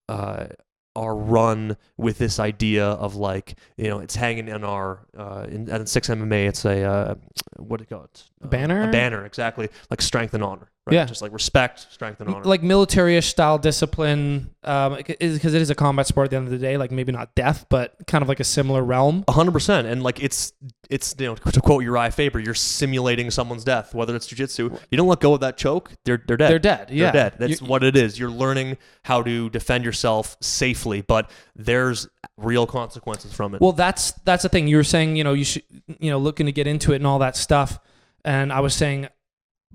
[0.08, 0.46] Uh,
[0.96, 5.68] are run with this idea of like you know it's hanging in our uh, in,
[5.68, 7.14] in 6ix MMA it's a uh,
[7.56, 8.88] what do you call it A banner?
[8.88, 11.04] a banner exactly like strength and honor right Yeah.
[11.06, 15.74] just like respect strength and honor like military-ish style discipline um because it is a
[15.74, 18.28] combat sport at the end of the day like maybe not death but kind of
[18.28, 20.52] like a similar realm A hundred percent, and like it's
[20.90, 23.94] it's you know to quote Uriah Faber, you're simulating someone's death.
[23.94, 26.50] Whether it's jujitsu, you don't let go of that choke, they're they're dead.
[26.50, 27.34] they're dead yeah They're dead.
[27.38, 28.18] That's You- what it is.
[28.18, 32.06] You're learning how to defend yourself safely, but there's
[32.36, 33.60] real consequences from it.
[33.62, 34.68] Well, that's that's the thing.
[34.68, 35.62] You were saying, you know, you should,
[35.98, 37.78] you know, looking to get into it and all that stuff.
[38.26, 39.08] And I was saying,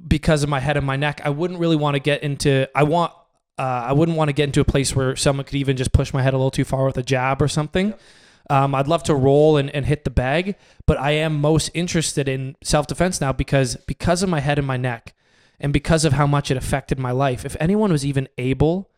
[0.08, 2.70] because of my head and my neck, I wouldn't really want to get into.
[2.76, 3.14] I want.
[3.58, 6.14] Uh, I wouldn't want to get into a place where someone could even just push
[6.14, 7.94] my head a little too far with a jab or something.
[8.50, 10.56] Um, I'd love to roll and, and hit the bag,
[10.86, 14.66] but I am most interested in self defense now because because of my head and
[14.66, 15.14] my neck,
[15.60, 17.46] and because of how much it affected my life.
[17.46, 18.90] If anyone was even able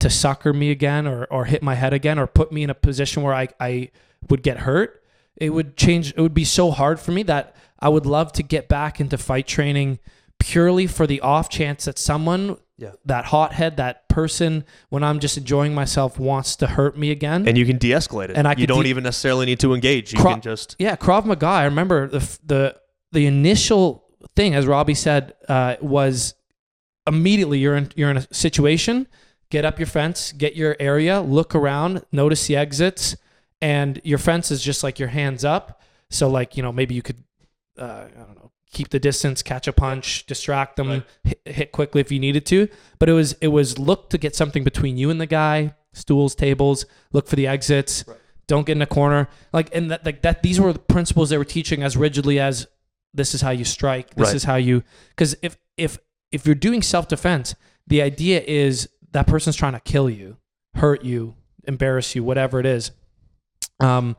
[0.00, 2.74] to sucker me again or, or hit my head again or put me in a
[2.74, 3.90] position where I, I
[4.28, 5.02] would get hurt,
[5.36, 6.12] it would change.
[6.16, 9.18] It would be so hard for me that I would love to get back into
[9.18, 9.98] fight training
[10.46, 12.92] purely for the off chance that someone, Yeah.
[13.04, 17.48] that hothead, that person, when I'm just enjoying myself, wants to hurt me again.
[17.48, 18.36] and you can de-escalate it.
[18.36, 20.12] And I you don't de- even necessarily need to engage.
[20.12, 21.46] You Cro- can just yeah, Krav Maga.
[21.46, 22.76] I remember the the
[23.12, 24.04] the initial
[24.34, 26.34] thing, as Robbie said, uh, was
[27.06, 29.06] immediately you're in you're in a situation.
[29.50, 33.16] Get up your fence, get your area, look around, notice the exits,
[33.62, 35.80] and your fence is just like your hands up.
[36.10, 37.22] So like you know maybe you could
[37.78, 41.02] uh, I don't know keep the distance, catch a punch, distract them, Right.
[41.24, 42.68] hit, hit quickly if you needed to.
[42.98, 46.34] But it was it was look to get something between you and the guy, stools,
[46.34, 48.04] tables, look for the exits.
[48.48, 49.28] Don't get in a corner.
[49.52, 52.66] Like and that like that these were the principles they were teaching as rigidly as
[53.14, 54.14] this is how you strike.
[54.14, 54.36] This Right.
[54.36, 54.82] is how you
[55.16, 55.98] cuz if if
[56.32, 57.54] if you're doing self-defense,
[57.86, 60.36] the idea is that person's trying to kill you,
[60.74, 61.34] hurt you,
[61.66, 62.90] embarrass you, whatever it is.
[63.80, 64.16] Um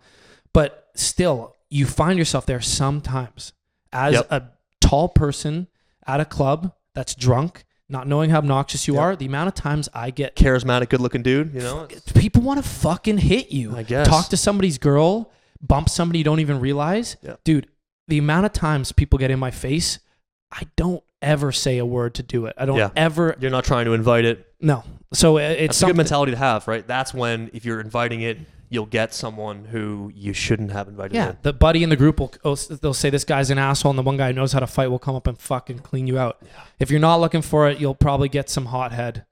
[0.53, 3.53] but still you find yourself there sometimes
[3.93, 4.27] as Yep.
[4.31, 4.43] a
[4.81, 5.68] tall person
[6.05, 9.03] at a club that's drunk, not knowing how obnoxious you Yep.
[9.03, 11.53] are, the amount of times I get charismatic, good-looking dude.
[11.53, 13.76] You know, people want to fucking hit you.
[13.76, 14.07] I guess.
[14.07, 15.31] Talk to somebody's girl,
[15.61, 17.18] bump somebody you don't even realize.
[17.22, 17.35] Yeah.
[17.43, 17.68] Dude,
[18.07, 19.99] the amount of times people get in my face,
[20.51, 22.53] I don't ever say a word to do it.
[22.57, 22.89] I don't Yeah.
[22.95, 24.45] ever You're not trying to invite it.
[24.61, 24.84] no.
[25.14, 26.85] So uh, it's That's a good mentality to have, right?
[26.85, 28.38] That's when if you're inviting it,
[28.69, 31.15] you'll get someone who you shouldn't have invited.
[31.15, 31.38] Yeah, in.
[31.41, 34.03] the buddy in the group will oh, they'll say this guy's an asshole, and the
[34.03, 36.41] one guy who knows how to fight will come up and fucking clean you out.
[36.80, 39.26] If you're not looking for it, you'll probably get some hothead.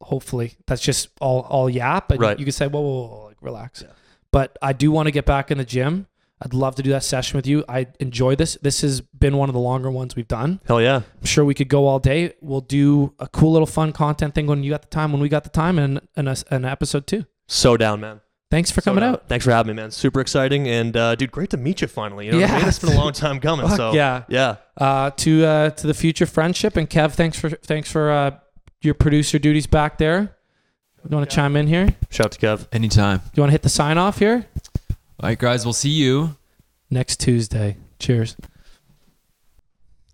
[0.00, 2.38] Hopefully, that's just all all yap, and Right.
[2.38, 3.92] you can say, "Whoa, whoa, whoa, like relax." Yeah.
[4.30, 6.06] But I do want to get back in the gym.
[6.44, 7.64] I'd love to do that session with you.
[7.68, 8.58] I enjoy this.
[8.60, 10.60] This has been one of the longer ones we've done.
[10.66, 10.96] Hell yeah.
[11.20, 12.32] I'm sure we could go all day.
[12.40, 15.28] We'll do a cool little fun content thing when you got the time, when we
[15.28, 17.26] got the time, and and a, an episode too.
[17.46, 18.21] So down, man.
[18.52, 19.14] Thanks for coming down.
[19.14, 19.28] out.
[19.28, 19.90] Thanks for having me, man.
[19.90, 20.68] Super exciting.
[20.68, 22.26] And uh, dude, great to meet you finally.
[22.26, 22.58] You know, what I Yeah.
[22.58, 22.68] mean?
[22.68, 23.66] it's been a long time coming.
[23.68, 24.24] Fuck so yeah.
[24.28, 24.56] yeah.
[24.76, 26.76] uh, to uh, to the future friendship.
[26.76, 28.32] And Kev, thanks for thanks for uh,
[28.82, 30.36] your producer duties back there.
[31.08, 31.96] You want to chime in here?
[32.10, 32.66] Shout out to Kev.
[32.72, 33.22] Anytime.
[33.34, 34.44] You want to hit the sign off here?
[35.18, 36.36] All right, guys, we'll see you.
[36.90, 37.78] Next Tuesday.
[37.98, 38.36] Cheers.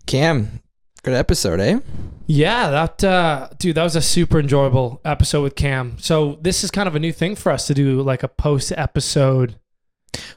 [0.07, 0.61] Cam,
[1.01, 1.79] good episode, eh?
[2.27, 5.97] Yeah, that uh, dude, that was a super enjoyable episode with Cam.
[5.99, 8.71] So this is kind of a new thing for us to do, like a post
[8.75, 9.55] episode.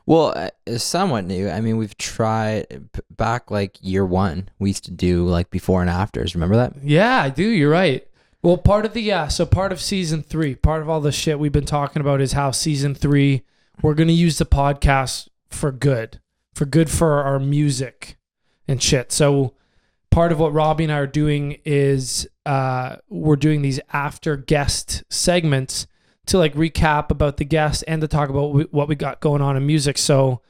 [0.07, 1.49] Well, uh, it's somewhat new.
[1.49, 4.49] I mean, we've tried back like year one.
[4.59, 6.35] We used to do like before and afters.
[6.35, 6.75] Remember that?
[6.83, 7.45] Yeah, I do.
[7.47, 8.07] You're right.
[8.43, 11.39] Well, part of the yeah, so part of season three, part of all the shit
[11.39, 13.43] we've been talking about is how season three
[13.83, 16.21] we're gonna use the podcast for good,
[16.55, 18.17] for good for our music
[18.67, 19.13] and shit.
[19.13, 19.55] So
[20.13, 25.03] part of what Robbie and I are doing is uh, we're doing these after guest
[25.11, 25.89] segments
[26.27, 29.57] to like recap about the guest and to talk about what we got going on
[29.57, 29.99] in music.
[29.99, 30.41] So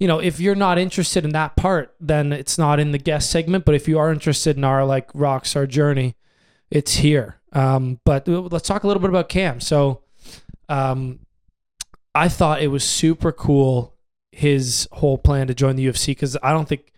[0.00, 3.30] you know, if you're not interested in that part, then it's not in the guest
[3.30, 3.66] segment.
[3.66, 6.16] But if you are interested in our like rockstar journey,
[6.70, 7.38] it's here.
[7.52, 9.60] Um, but let's talk a little bit about Cam.
[9.60, 10.02] So,
[10.70, 11.20] um,
[12.14, 13.94] I thought it was super cool
[14.32, 16.92] his whole plan to join the UFC because I don't think,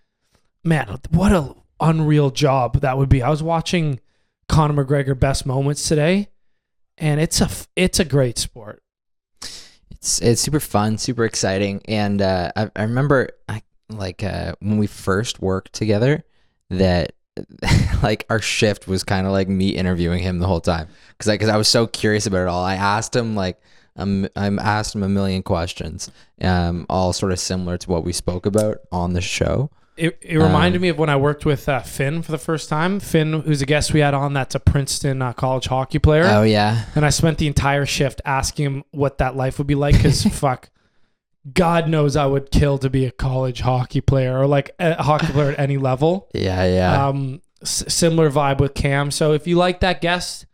[0.63, 3.23] man, what a unreal job that would be.
[3.23, 4.01] I was watching
[4.49, 6.29] Conor McGregor best moments today,
[6.97, 8.83] and it's a it's a great sport.
[9.91, 14.79] It's it's super fun, super exciting, and uh, I, I remember I, like uh, when
[14.79, 16.25] we first worked together
[16.71, 17.13] that
[18.03, 21.37] like our shift was kind of like me interviewing him the whole time because I,
[21.37, 22.65] cause I was so curious about it all.
[22.65, 23.61] I asked him like
[23.97, 26.11] um, I asked him a million questions,
[26.41, 29.71] um, all sort of similar to what we spoke about on the show.
[29.97, 32.69] It, it reminded Um, me of when I worked with uh, Finn for the first
[32.71, 32.99] time.
[32.99, 36.25] Finn, who's a guest we had on, that's a Princeton uh, college hockey player.
[36.27, 39.75] Oh yeah, And I spent the entire shift asking him what that life would be
[39.75, 40.71] like because fuck,
[41.53, 45.27] God knows I would kill to be a college hockey player or like a hockey
[45.27, 46.29] player at any level.
[46.33, 47.07] yeah, yeah.
[47.09, 49.11] Um, s- similar vibe with Cam.
[49.11, 50.47] So if you like that guest,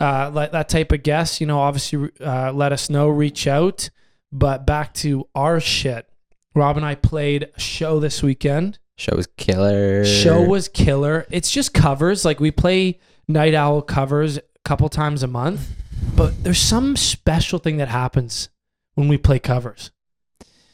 [0.00, 3.88] uh, like that type of guest, you know, obviously uh, let us know, reach out.
[4.32, 6.06] But back to our shit.
[6.54, 8.79] Rob and I played a show this weekend.
[9.00, 10.04] Show was killer.
[10.04, 11.26] Show was killer.
[11.30, 12.24] It's just covers.
[12.24, 15.68] Like we play Night Owl covers a couple times a month,
[16.16, 18.48] but there's some special thing that happens
[18.94, 19.90] when we play covers.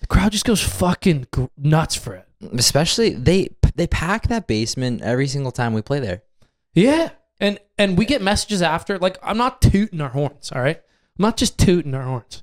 [0.01, 1.27] The crowd just goes fucking
[1.57, 2.27] nuts for it.
[2.59, 6.23] especially they they pack that basement every single time we play there.
[6.75, 7.11] Yeah.
[7.41, 8.99] And and we get messages after.
[8.99, 10.77] Like I'm not tooting our horns, all right?
[11.19, 12.43] I'm not just tooting our horns.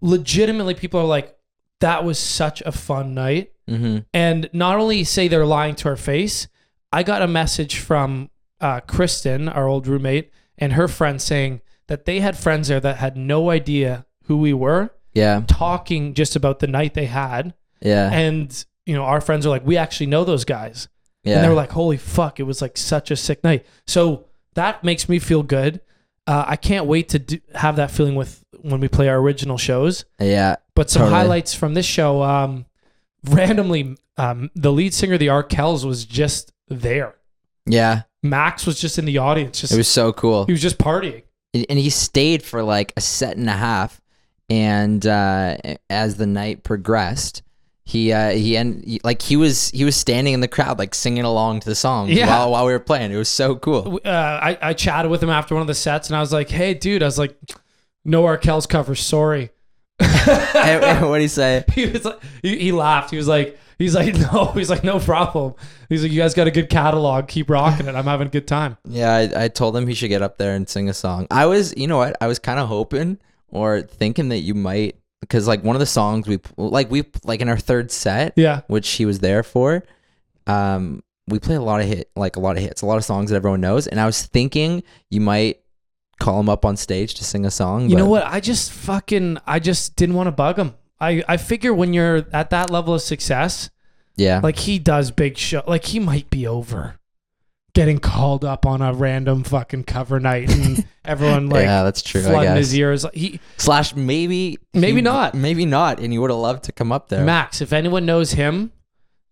[0.00, 1.36] Legitimately, people are like,
[1.80, 3.52] that was such a fun night.
[3.68, 3.98] Mm-hmm.
[4.14, 6.48] and not only say they're lying to our face,
[6.92, 8.30] I got a message from
[8.60, 12.96] uh, Kristen, our old roommate, and her friend saying that they had friends there that
[12.96, 17.54] had no idea who we were, Yeah, talking just about the night they had.
[17.80, 20.88] yeah, And, you know, our friends are like, we actually know those guys.
[21.24, 21.36] yeah.
[21.36, 23.64] And they were like, holy fuck, it was like such a sick night.
[23.86, 25.80] So that makes me feel good.
[26.26, 29.56] Uh, I can't wait to do, have that feeling with when we play our original
[29.56, 30.04] shows.
[30.20, 31.18] yeah, But some Totally.
[31.20, 32.22] highlights from this show.
[32.22, 32.66] Um,
[33.24, 37.14] randomly, um, the lead singer of the Arkells was just there.
[37.66, 38.02] yeah.
[38.20, 39.60] Max was just in the audience.
[39.60, 40.44] Just It was so cool.
[40.46, 41.22] he was just partying.
[41.54, 44.00] and he stayed for like a set and a half
[44.50, 45.56] and uh
[45.88, 47.42] as the night progressed
[47.84, 51.24] he uh he and like he was he was standing in the crowd like singing
[51.24, 52.26] along to the song Yeah.
[52.26, 55.30] while while we were playing it was so cool Uh, I, I chatted with him
[55.30, 57.38] after one of the sets, and I was like, "Hey, dude," I was like,
[58.04, 59.50] "No Arkells cover, sorry."
[60.00, 63.10] And, and what do he say he was like, he, he laughed.
[63.10, 65.54] He was like, he's like, no, he's like, no problem.
[65.88, 67.28] He's like, you guys got a good catalog.
[67.28, 67.94] Keep rocking it.
[67.94, 68.76] I'm having a good time.
[68.88, 71.46] yeah I, I told him he should get up there and sing a song i
[71.46, 73.18] was you know what i was kind of hoping
[73.48, 77.40] or thinking that you might because like one of the songs we like we like
[77.40, 78.60] in our third set Yeah.
[78.68, 79.84] which he was there for.
[80.46, 83.04] Um, we play a lot of hit, like a lot of hits, a lot of
[83.04, 83.86] songs that everyone knows.
[83.86, 85.60] And I was thinking you might
[86.18, 87.88] call him up on stage to sing a song.
[87.88, 88.24] You know what?
[88.26, 90.74] I just fucking, I just didn't want to bug him.
[91.00, 93.70] I, I figure when you're at that level of success,
[94.16, 94.40] Yeah.
[94.42, 95.62] Like he does big show.
[95.66, 96.96] Like he might be over
[97.74, 102.22] getting called up on a random fucking cover night and everyone like yeah, that's true.
[102.22, 103.06] I flooding his ears.
[103.14, 105.34] He Slash maybe Maybe he- not.
[105.34, 107.24] Maybe not, and he would have loved to come up there.
[107.24, 108.72] Max, if anyone knows him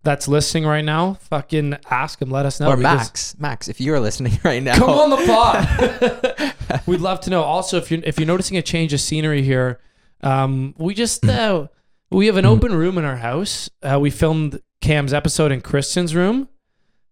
[0.07, 2.31] that's listening right now, fucking ask him.
[2.31, 2.69] Let us know.
[2.71, 3.37] or Max.
[3.39, 6.83] Max, if you're listening right now, Come on the pod.
[6.87, 7.43] We'd love to know.
[7.43, 9.81] Also, if you're if you're noticing a change of scenery here,
[10.23, 11.67] um, we just uh,
[12.11, 13.69] we have an open room in our house.
[13.83, 16.49] Uh, we filmed Cam's episode in Kristen's room,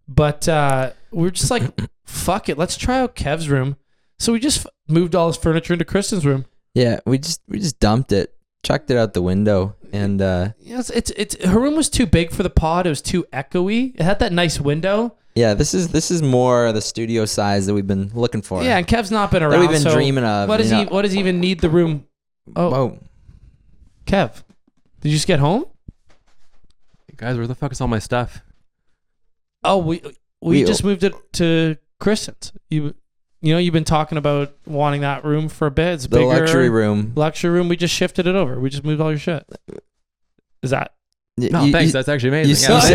[0.08, 1.62] but uh, we're just like,
[2.04, 3.76] fuck it, let's try out Kev's room.
[4.18, 6.46] So we just f- moved all his furniture into Kristen's room.
[6.74, 8.33] Yeah, we just we just dumped it,
[8.64, 12.06] chucked it out the window, and uh, Yeah, it's, it's it's her room was too
[12.06, 12.86] big for the pod.
[12.86, 13.92] It was too echoey.
[13.94, 15.14] It had that nice window.
[15.36, 18.62] yeah, this is this is more the studio size that we've been looking for.
[18.62, 19.52] Yeah, and Kev's not been around.
[19.52, 20.48] that we've been so dreaming of.
[20.48, 20.84] What does you he?
[20.84, 20.90] know.
[20.90, 22.06] What does he even need the room?
[22.56, 22.98] Oh, Whoa.
[24.06, 24.42] Kev,
[25.00, 25.64] did you just get home?
[27.16, 28.40] Guys, where the fuck is all my stuff?
[29.62, 30.00] Oh, we
[30.42, 32.52] we We- just moved it to Kristen's.
[32.70, 32.94] You
[33.44, 35.94] you know you've been talking about wanting that room for a bit.
[35.94, 37.12] It's the bigger luxury room.
[37.14, 37.68] Luxury room.
[37.68, 38.58] We just shifted it over.
[38.58, 39.44] We just moved all your shit.
[40.62, 40.94] Is that?
[41.36, 41.88] Y- No, you- thanks.
[41.88, 42.68] you- That's actually amazing.
[42.68, 42.94] you Yeah, see-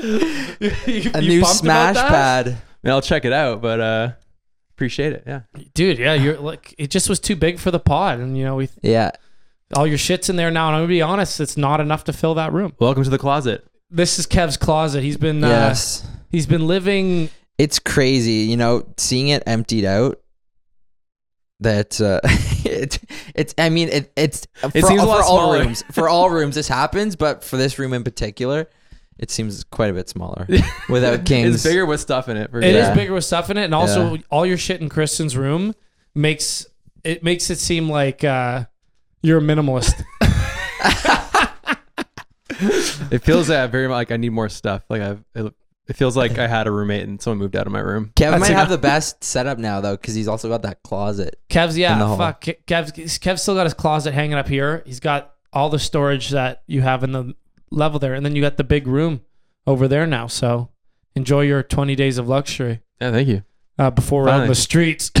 [0.00, 2.48] You- a you new smash pad.
[2.48, 2.50] I
[2.82, 4.12] mean, I'll check it out, but uh,
[4.74, 5.24] appreciate it.
[5.26, 5.40] Yeah.
[5.74, 5.98] dude.
[5.98, 8.68] Yeah, you're like it just was too big for the pod, and you know we
[8.82, 9.10] Yeah,
[9.74, 10.68] all your shit's in there now.
[10.68, 12.74] And I'm gonna be honest, it's not enough to fill that room.
[12.78, 13.66] Welcome to the closet.
[13.90, 15.02] This is Kev's closet.
[15.02, 16.06] He's been uh, yes.
[16.30, 17.30] he's been living.
[17.58, 20.20] It's crazy, you know, seeing it emptied out.
[21.60, 22.20] That uh,
[22.64, 23.00] it,
[23.34, 23.52] it's.
[23.58, 25.58] I mean, it, it's for, seems a for lot all smaller.
[25.64, 25.82] rooms.
[25.90, 28.68] For all rooms, this happens, but for this room in particular,
[29.18, 30.46] it seems quite a bit smaller.
[30.88, 32.52] Without Kings, It's bigger with stuff in it.
[32.52, 32.80] For It is sure.
[32.82, 32.94] Yeah.
[32.94, 34.22] bigger with stuff in it, and also Yeah.
[34.30, 35.74] all your shit in Kristen's room
[36.14, 36.64] makes
[37.02, 38.66] it makes it seem like uh,
[39.22, 40.00] you're a minimalist.
[43.10, 44.84] It feels uh, very much like I need more stuff.
[44.88, 45.52] Like I've, it,
[45.88, 48.12] it feels like I had a roommate and someone moved out of my room.
[48.14, 48.68] Kevin That's might enough.
[48.68, 51.40] have the best setup now though, because he's also got that closet.
[51.48, 52.16] Kev's In the yeah, hall.
[52.16, 52.40] fuck.
[52.42, 54.82] Ke- Kev's Kev's still got his closet hanging up here.
[54.86, 57.34] He's got all the storage that you have in the
[57.70, 59.22] level there, and then you got the big room
[59.66, 60.26] over there now.
[60.26, 60.68] So
[61.14, 63.42] enjoy your 20 days of luxury Yeah, thank you.
[63.78, 64.48] uh, before we're on Finally.
[64.48, 65.10] the streets.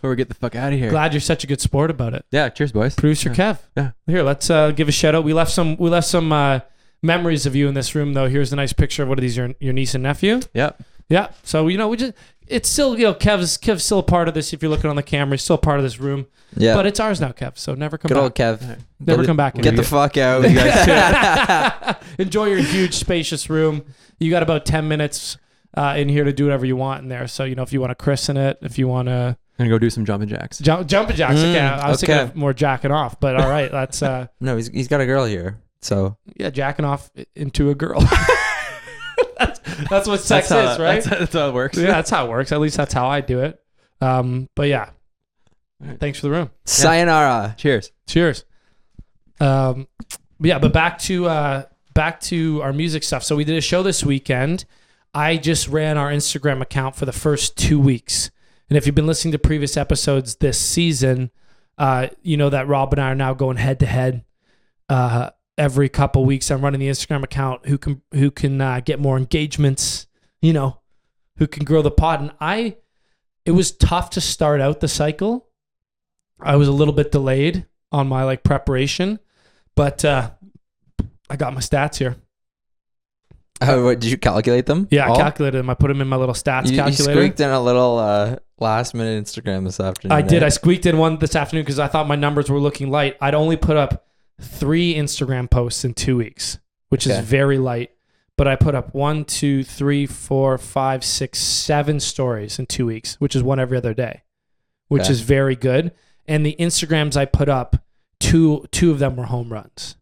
[0.00, 0.90] Or we get the fuck out of here.
[0.90, 2.24] Glad you're such a good sport about it.
[2.30, 2.94] Yeah, cheers, boys.
[2.94, 3.34] Producer Yeah.
[3.34, 3.58] Kev.
[3.76, 3.90] Yeah.
[4.06, 5.24] Here, let's uh, give a shout out.
[5.24, 5.76] We left some.
[5.76, 6.60] We left some uh,
[7.02, 8.28] memories of you in this room, though.
[8.28, 9.36] Here's a nice picture of what are these?
[9.36, 10.40] Your your niece and nephew.
[10.54, 10.82] Yep.
[11.08, 11.30] Yeah.
[11.42, 12.12] So you know, we just
[12.46, 14.52] it's still you know Kev's Kev's still a part of this.
[14.52, 16.26] If you're looking on the camera, he's still a part of this room.
[16.56, 17.58] Yeah, But it's ours now, Kev.
[17.58, 18.22] So never come good back.
[18.22, 18.78] old Kev.
[19.00, 19.54] never Get come back.
[19.56, 20.44] Get the fuck out.
[22.18, 23.84] Enjoy your huge, spacious room.
[24.18, 25.36] You got about ten minutes
[25.76, 27.28] uh, in here to do whatever you want in there.
[27.28, 29.78] So you know, if you want to christen it, if you want to I'm go
[29.78, 30.58] do some jumping jacks.
[30.58, 31.36] jump, jumping jacks.
[31.38, 32.24] Mm, okay, I was thinking okay.
[32.30, 35.24] of more jacking off, but all right, that's uh, no, he's he's got a girl
[35.26, 38.00] here, so yeah, jacking off into a girl.
[39.38, 39.60] that's,
[39.90, 41.04] that's what sex That's how- is, right?
[41.04, 41.76] That's, that's how it works.
[41.78, 42.52] yeah, that's how it works.
[42.52, 43.60] At least that's how I do it.
[44.00, 44.90] Um, but yeah,
[45.82, 45.98] Alright.
[46.00, 46.50] thanks for the room.
[46.64, 47.54] sayonara.
[47.58, 47.92] Cheers.
[48.06, 48.44] Cheers.
[49.40, 49.88] Um,
[50.40, 51.64] but yeah, but back to uh,
[51.94, 53.22] back to our music stuff.
[53.24, 54.64] So we did a show this weekend.
[55.14, 58.30] I just ran our Instagram account for the first two weeks,
[58.68, 61.30] and if you've been listening to previous episodes this season,
[61.78, 64.24] uh, you know that Rob and I are now going head to head.
[64.88, 67.66] Uh, every couple weeks, I'm running the Instagram account.
[67.66, 70.06] Who can who can uh, get more engagements?
[70.40, 70.80] You know,
[71.36, 72.20] who can grow the pod?
[72.20, 72.76] And I,
[73.44, 75.48] it was tough to start out the cycle.
[76.40, 79.18] I was a little bit delayed on my like preparation,
[79.74, 80.30] but uh,
[81.28, 82.16] I got my stats here.
[83.60, 84.86] Oh, what, did you calculate them?
[84.90, 85.68] Yeah, I calculated them.
[85.68, 88.94] I put them in my little stats You, you squeaked in a little uh, last
[88.94, 90.12] minute Instagram this afternoon.
[90.16, 90.44] I did.
[90.44, 90.46] eh?
[90.46, 93.16] I squeaked in one this afternoon because I thought my numbers were looking light.
[93.20, 94.06] I'd only put up
[94.40, 96.58] three Instagram posts in two weeks,
[96.88, 97.18] which Okay.
[97.18, 97.90] is very light.
[98.36, 103.16] But I put up one, two, three, four, five, six, seven stories in two weeks,
[103.20, 104.22] which is one every other day,
[104.86, 105.12] which Okay.
[105.12, 105.92] is very good.
[106.26, 107.82] And the Instagrams I put up,
[108.20, 109.96] two two of them were home runs.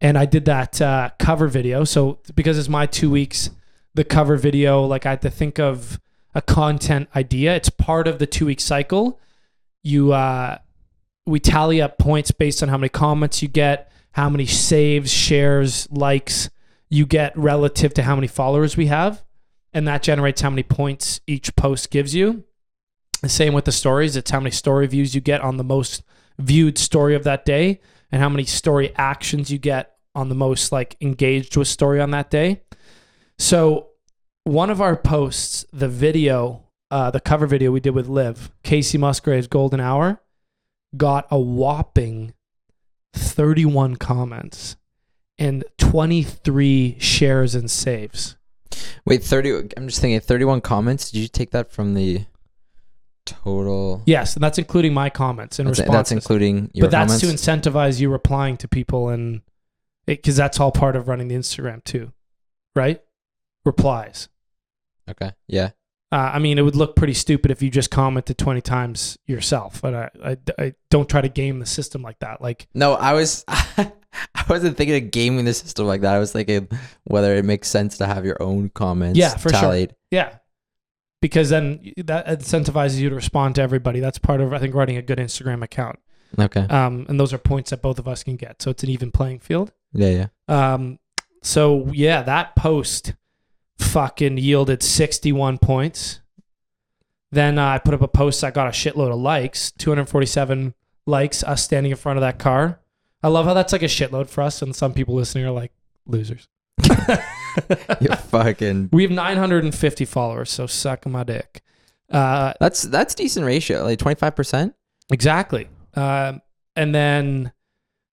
[0.00, 1.84] And I did that uh, cover video.
[1.84, 3.50] So because it's my two weeks,
[3.94, 6.00] the cover video, like I had to think of
[6.34, 7.54] a content idea.
[7.56, 9.20] It's part of the two week cycle.
[9.82, 10.58] You uh,
[11.26, 15.88] we tally up points based on how many comments you get, how many saves, shares,
[15.90, 16.50] likes
[16.90, 19.24] you get relative to how many followers we have,
[19.72, 22.44] and that generates how many points each post gives you.
[23.22, 24.16] The same with the stories.
[24.16, 26.02] It's how many story views you get on the most
[26.38, 27.80] viewed story of that day,
[28.10, 32.10] and how many story actions you get on the most like engaged with story on
[32.10, 32.62] that day.
[33.38, 33.88] So
[34.44, 38.98] one of our posts, the video, uh, the cover video we did with Liv, Kacey
[38.98, 40.20] Musgraves' Golden Hour,
[40.96, 42.34] got a whopping
[43.14, 44.76] 31 comments
[45.38, 48.36] and 23 shares and saves.
[49.04, 49.70] Wait, 30.
[49.76, 51.10] I'm just thinking 31 comments.
[51.10, 52.24] Did you take that from the
[53.26, 54.02] total?
[54.06, 55.98] Yes, and that's including my comments and That's, responses.
[55.98, 57.42] that's including your but that's comments?
[57.44, 59.42] to incentivize you replying to people and
[60.06, 62.12] because that's all part of running the Instagram too,
[62.74, 63.00] right?
[63.64, 64.28] Replies.
[65.08, 65.32] okay.
[65.46, 65.70] Yeah.
[66.12, 69.80] Uh, I mean, it would look pretty stupid if you just commented 20 times yourself.
[69.80, 72.42] But I, I, I don't try to game the system like that.
[72.42, 73.44] Like, No, I was.
[73.48, 76.14] I wasn't thinking of gaming the system like that.
[76.14, 76.68] I was thinking
[77.04, 79.58] whether it makes sense to have your own comments Yeah, for sure.
[79.58, 79.94] tallied.
[80.10, 80.34] yeah,
[81.22, 84.00] because then that incentivizes you to respond to everybody.
[84.00, 85.98] That's part of, I think, running a good Instagram account.
[86.38, 86.60] Okay.
[86.60, 88.60] Um, and those are points that both of us can get.
[88.60, 89.72] So it's an even playing field.
[89.94, 90.74] Yeah, yeah.
[90.74, 90.98] Um,
[91.42, 93.14] so yeah, that post
[93.78, 96.20] fucking yielded 61 points.
[97.30, 100.74] Then uh, I put up a post that got a shitload of likes, 247
[101.06, 102.80] likes, us standing in front of that car.
[103.22, 105.72] I love how that's like a shitload for us, and some people listening are like
[106.06, 106.48] losers.
[108.00, 108.88] You fucking.
[108.92, 111.60] we have 950 followers, so suck my dick.
[112.10, 113.82] Uh, That's that's decent ratio.
[113.84, 114.74] Like twenty five percent.
[115.10, 115.68] Exactly.
[115.94, 116.40] Um,
[116.76, 117.52] and then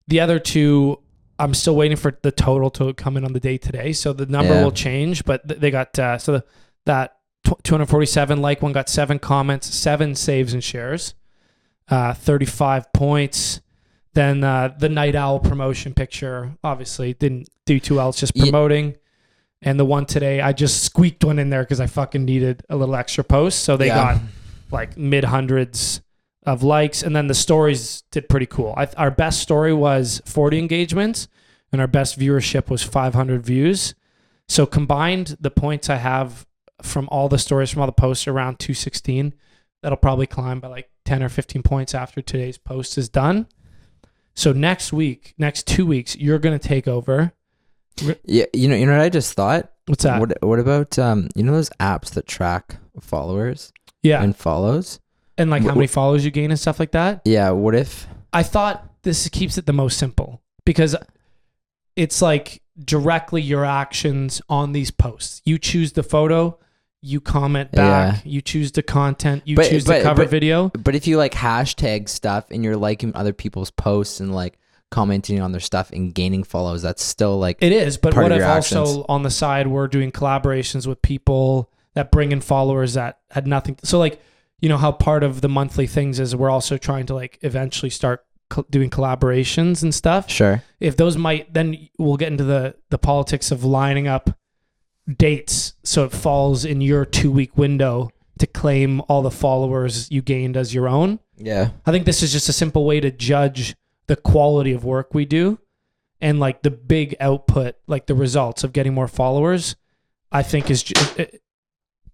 [0.08, 1.00] the other two,
[1.40, 3.94] I'm still waiting for the total to come in on the day today.
[3.94, 4.64] So the number Yeah.
[4.64, 6.44] will change, but th- they got uh, so the,
[6.86, 11.14] that tw 247 like one got seven comments, seven saves and shares,
[11.90, 13.62] uh, 35 points.
[14.14, 18.10] Then uh, the night owl promotion picture obviously didn't do too well.
[18.10, 18.96] It's just promoting.
[19.62, 22.76] And the one today, I just squeaked one in there because I fucking needed a
[22.76, 23.60] little extra post.
[23.64, 24.14] So they Yeah.
[24.16, 24.22] got
[24.72, 26.02] like mid hundreds
[26.44, 28.74] of likes, and then the stories did pretty cool.
[28.78, 31.28] I, our best story was 40 engagements,
[31.72, 33.94] and our best viewership was 500 views.
[34.48, 36.48] So combined, the points I have
[36.82, 39.34] from all the stories from all the posts around 216.
[39.82, 43.48] That'll probably climb by like 10 or 15 points after today's post is done.
[44.36, 47.34] So next week, next two weeks, you're gonna take over.
[48.24, 48.46] Yeah.
[48.54, 48.76] You know.
[48.76, 49.72] You know what I just thought.
[49.86, 50.20] What's that?
[50.20, 51.28] What What about um?
[51.36, 55.00] You know those apps that track followers yeah, and follows.
[55.40, 57.22] And like how many followers you gain and stuff like that.
[57.26, 57.50] Yeah.
[57.52, 58.08] What if?
[58.32, 60.96] I thought this keeps it the most simple because
[61.96, 65.42] it's like directly your actions on these posts.
[65.46, 66.58] You choose the photo,
[67.02, 70.70] you comment back, you choose the content, you But- choose but- the cover but- video.
[70.70, 74.58] But if you like hashtag stuff and you're liking other people's posts and like
[74.92, 78.32] commenting on their stuff and gaining follows, that's still like It is, but part what
[78.32, 79.06] of if your also actions.
[79.10, 83.78] on the side we're doing collaborations with people that bring in followers that had nothing.
[83.84, 84.22] So like,
[84.62, 87.90] you know how part of the monthly things is we're also trying to like eventually
[87.90, 90.30] start co- doing collaborations and stuff.
[90.30, 90.64] sure.
[90.80, 94.30] if those might then we'll get into the the politics of lining up
[95.18, 100.22] dates so it falls in your two week window to claim all the followers you
[100.22, 101.72] gained as your own Yeah.
[101.86, 103.76] i think this is just a simple way to judge
[104.08, 105.58] the quality of work we do
[106.22, 109.76] and like the big output like the results of getting more followers
[110.32, 111.42] i think is ju- it,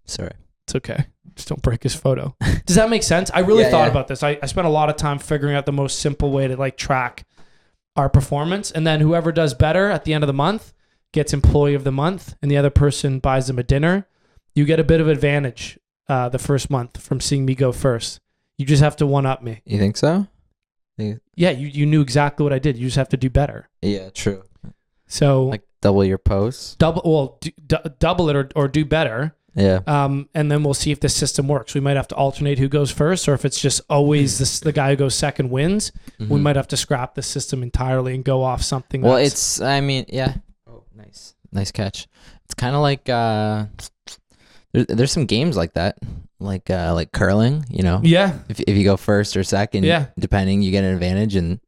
[0.06, 0.32] Sorry.
[0.64, 1.06] it's okay
[1.36, 2.34] just don't break his photo
[2.66, 3.90] does that make sense i really Yeah, thought yeah.
[3.90, 6.48] about this I, I spent a lot of time figuring out the most simple way
[6.48, 7.24] to like track
[7.94, 10.72] our performance and then whoever does better at the end of the month
[11.12, 14.06] gets employee of the month and the other person buys them a dinner
[14.54, 18.20] you get a bit of advantage uh, the first month from seeing me go first
[18.58, 20.26] you just have to one up me You think so?
[20.98, 24.08] yeah you, you knew exactly what i did you just have to do better Yeah.
[24.10, 24.42] True.
[25.06, 26.74] so Like double your posts.
[26.76, 29.80] double well du- double it or, or do better Yeah.
[29.86, 31.74] um, and then we'll see if the system works.
[31.74, 34.70] We might have to alternate who goes first, or if it's just always this, the
[34.72, 35.92] guy who goes second wins.
[36.18, 36.40] We Mhm.
[36.42, 39.00] might have to scrap the system entirely and go off something.
[39.00, 39.60] Well, it's.
[39.60, 40.34] I mean, yeah.
[40.68, 42.06] Oh, nice, nice catch.
[42.44, 43.64] It's kind of like uh,
[44.72, 45.96] there's there's some games like that,
[46.38, 47.64] like uh, like curling.
[47.70, 48.38] You know, yeah.
[48.48, 50.06] if if you go first or second, Yeah.
[50.18, 51.34] depending, you get an advantage.
[51.34, 51.60] And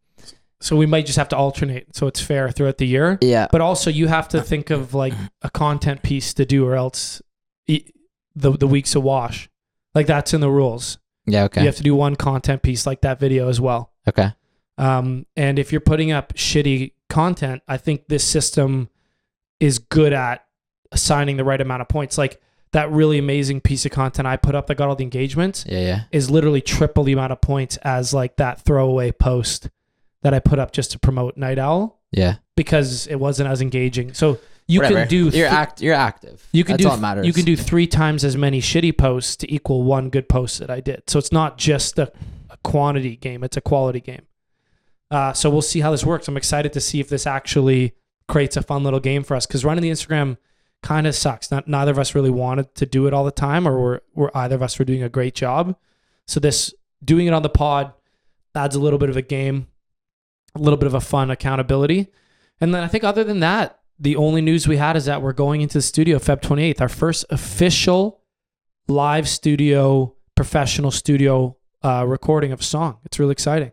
[0.60, 3.16] So we might just have to alternate so it's fair throughout the year.
[3.23, 6.74] yeah, But also, you have to think of like a content piece to do, or
[6.74, 7.23] else
[7.69, 7.90] e-
[8.35, 9.49] the the week's a wash.
[9.95, 10.99] Like that's in the rules.
[11.27, 13.93] yeah, okay, You have to do one content piece like that video as well.
[14.09, 14.32] okay,
[14.77, 18.89] Um, and if you're putting up shitty content, I think this system
[19.61, 20.45] is good at
[20.93, 22.16] assigning the right amount of points.
[22.19, 22.40] Like
[22.73, 25.81] that really amazing piece of content I put up that got all the engagements yeah,
[25.81, 29.70] yeah, is literally triple the amount of points as like that throwaway post
[30.23, 32.36] that I put up just to promote Night Owl yeah.
[32.57, 34.12] because it wasn't as engaging.
[34.15, 34.39] So
[34.69, 35.01] you Whatever.
[35.01, 35.81] can do You're th- act.
[35.81, 36.47] You're active.
[36.53, 37.27] you can That's do all that matters.
[37.27, 40.70] you can do three times as many shitty posts to equal one good post that
[40.70, 41.03] I did.
[41.09, 42.12] So it's not just a,
[42.51, 44.27] a quantity game; it's a quality game.
[45.11, 46.28] Uh, so we'll see how this works.
[46.28, 47.95] I'm excited to see if this actually
[48.28, 50.36] creates a fun little game for us because running the Instagram
[50.82, 51.51] kind of sucks.
[51.51, 54.31] Not neither of us really wanted to do it all the time, or we're, we're
[54.35, 55.77] either of us were doing a great job.
[56.27, 57.95] So this doing it on the pod
[58.55, 59.69] adds a little bit of a game.
[60.55, 62.09] a little bit of a fun accountability.
[62.61, 65.33] And then I think other than that, the only news we had is that we're
[65.33, 68.20] going into the studio Feb 28th, our first official
[68.89, 72.99] live studio, professional studio uh, recording of a song.
[73.05, 73.73] It's really exciting.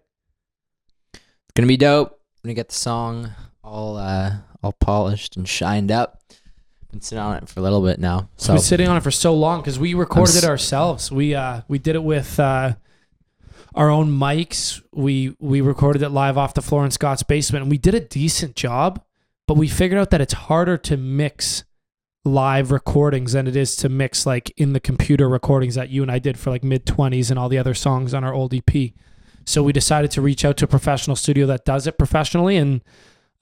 [1.13, 1.21] It's
[1.55, 2.09] gonna be dope.
[2.11, 3.31] I'm gonna get the song
[3.63, 4.31] all uh
[4.61, 6.21] all polished and shined up.
[6.91, 8.29] Been sitting on it for a little bit now.
[8.37, 11.11] So been sitting on it for so long because we recorded s- it ourselves.
[11.11, 12.75] We uh we did it with uh
[13.73, 14.81] our own mics.
[14.93, 17.99] We we recorded it live off the floor in Scott's basement, and we did a
[17.99, 19.01] decent job.
[19.47, 21.63] But we figured out that it's harder to mix
[22.23, 26.11] live recordings than it is to mix like in the computer recordings that you and
[26.11, 28.91] I did for like mid twenties and all the other songs on our old EP.
[29.45, 32.81] So we decided to reach out to a professional studio that does it professionally, and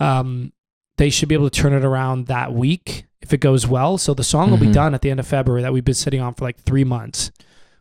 [0.02, 0.52] um,
[0.98, 3.98] they should be able to turn it around that week if it goes well.
[3.98, 4.74] So the song will be Mhm.
[4.74, 7.32] done at the end of February that we've been sitting on for like three months.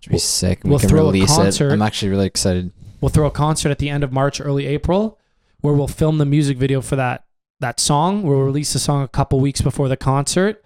[0.09, 0.61] Be sick.
[0.63, 1.71] we'll we can throw a concert.
[1.71, 1.73] it.
[1.73, 2.71] I'm actually really excited.
[3.01, 5.19] We'll throw a concert at the end of March, early April,
[5.61, 7.25] where we'll film the music video for that
[7.63, 8.23] that song.
[8.23, 10.63] We'll release the song a couple weeks before the concert,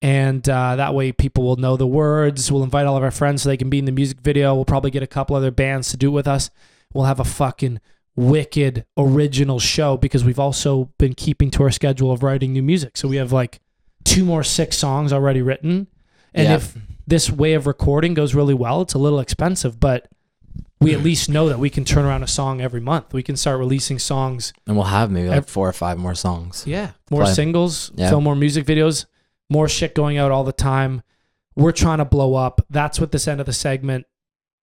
[0.00, 2.52] and uh, that way people will know the words.
[2.52, 4.54] We'll invite all of our friends so they can be in the music video.
[4.54, 6.50] We'll probably get a couple other bands to do it with us.
[6.92, 7.80] We'll have a fucking
[8.14, 12.96] wicked original show because we've also been keeping to our schedule of writing new music.
[12.98, 13.60] So we have like
[14.04, 15.86] two more six songs already written,
[16.34, 16.56] and Yeah.
[16.56, 20.08] if this way of recording goes really well, it's a little expensive, but
[20.80, 23.12] we at least know that we can turn around a song every month.
[23.14, 24.52] We can start releasing songs.
[24.66, 26.64] And we'll have maybe like Ev- four or five more songs.
[26.66, 26.90] Yeah.
[27.10, 27.32] More Play.
[27.34, 28.08] singles, Yeah.
[28.08, 29.06] film more music videos,
[29.48, 31.02] more shit going out all the time.
[31.54, 32.64] We're trying to blow up.
[32.70, 34.06] That's what this end of the segment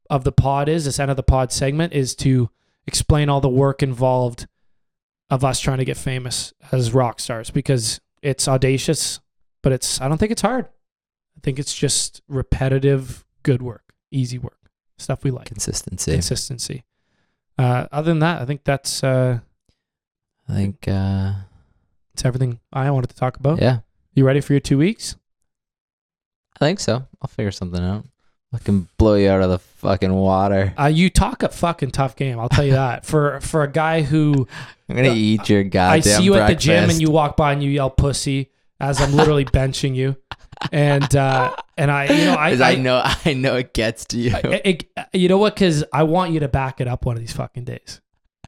[0.10, 0.86] of the pod is.
[0.86, 2.50] This end of the pod segment is to
[2.88, 4.48] explain all the work involved
[5.30, 9.20] of us trying to get famous as rock stars because it's audacious,
[9.62, 10.66] but it's I don't think it's hard.
[10.66, 14.58] I think it's just repetitive good work, easy work,
[15.00, 16.12] stuff we like Consistency.
[16.14, 16.84] consistency.
[17.58, 19.40] Uh, other than that, I think that's uh,
[20.48, 21.34] I think uh
[22.14, 23.62] it's everything I wanted to talk about.
[23.62, 23.80] yeah.
[24.14, 25.16] You ready for your two weeks?
[26.56, 27.08] I think so.
[27.22, 28.06] I'll figure something out.
[28.52, 30.74] I can blow you out of the fucking water.
[30.78, 32.40] Uh, you talk a fucking tough game.
[32.40, 33.06] I'll tell you that.
[33.12, 34.48] for for a guy who
[34.90, 35.94] I'm gonna Uh, eat your goddamn.
[35.94, 38.50] I see you at the gym and you walk by and you yell "pussy"
[38.80, 40.16] as I'm literally benching you,
[40.72, 44.18] and uh, and I you know I, I, I know I know it gets to
[44.20, 44.32] you.
[44.36, 45.56] I- it- you know what?
[45.56, 48.02] Because I want you to back it up one of these fucking days.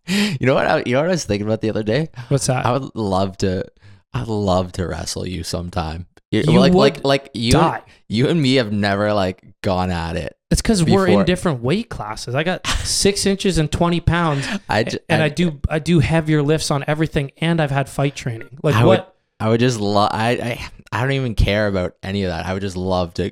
[0.08, 0.68] you know what?
[0.68, 2.10] I, you know what I was thinking about the other day.
[2.30, 2.66] What's that?
[2.66, 3.66] I would love to.
[4.14, 6.08] I'd love to wrestle you sometime.
[6.32, 7.82] You, like like like you Die.
[8.08, 10.38] you and me have never like gone at it.
[10.50, 12.36] It's because we're in different weight classes.
[12.36, 16.42] I got six inches and twenty pounds, I j- and I do I do heavier
[16.42, 18.60] lifts on everything, and I've had fight training.
[18.64, 19.16] Like I what?
[19.42, 20.12] I would just love.
[20.14, 22.46] I, I I don't even care about any of that.
[22.46, 23.32] I would just love to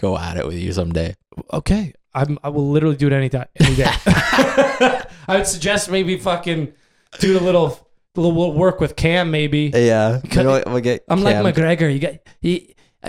[0.00, 1.14] go at it with you someday.
[1.52, 3.84] okay, I'm, I will literally do it any time, any day.
[4.06, 6.72] I would suggest maybe fucking
[7.20, 9.30] do a little little work with Cam.
[9.30, 11.04] Maybe Yeah, You know we'll get.
[11.08, 11.92] I'm like McGregor.
[11.92, 12.66] You got you,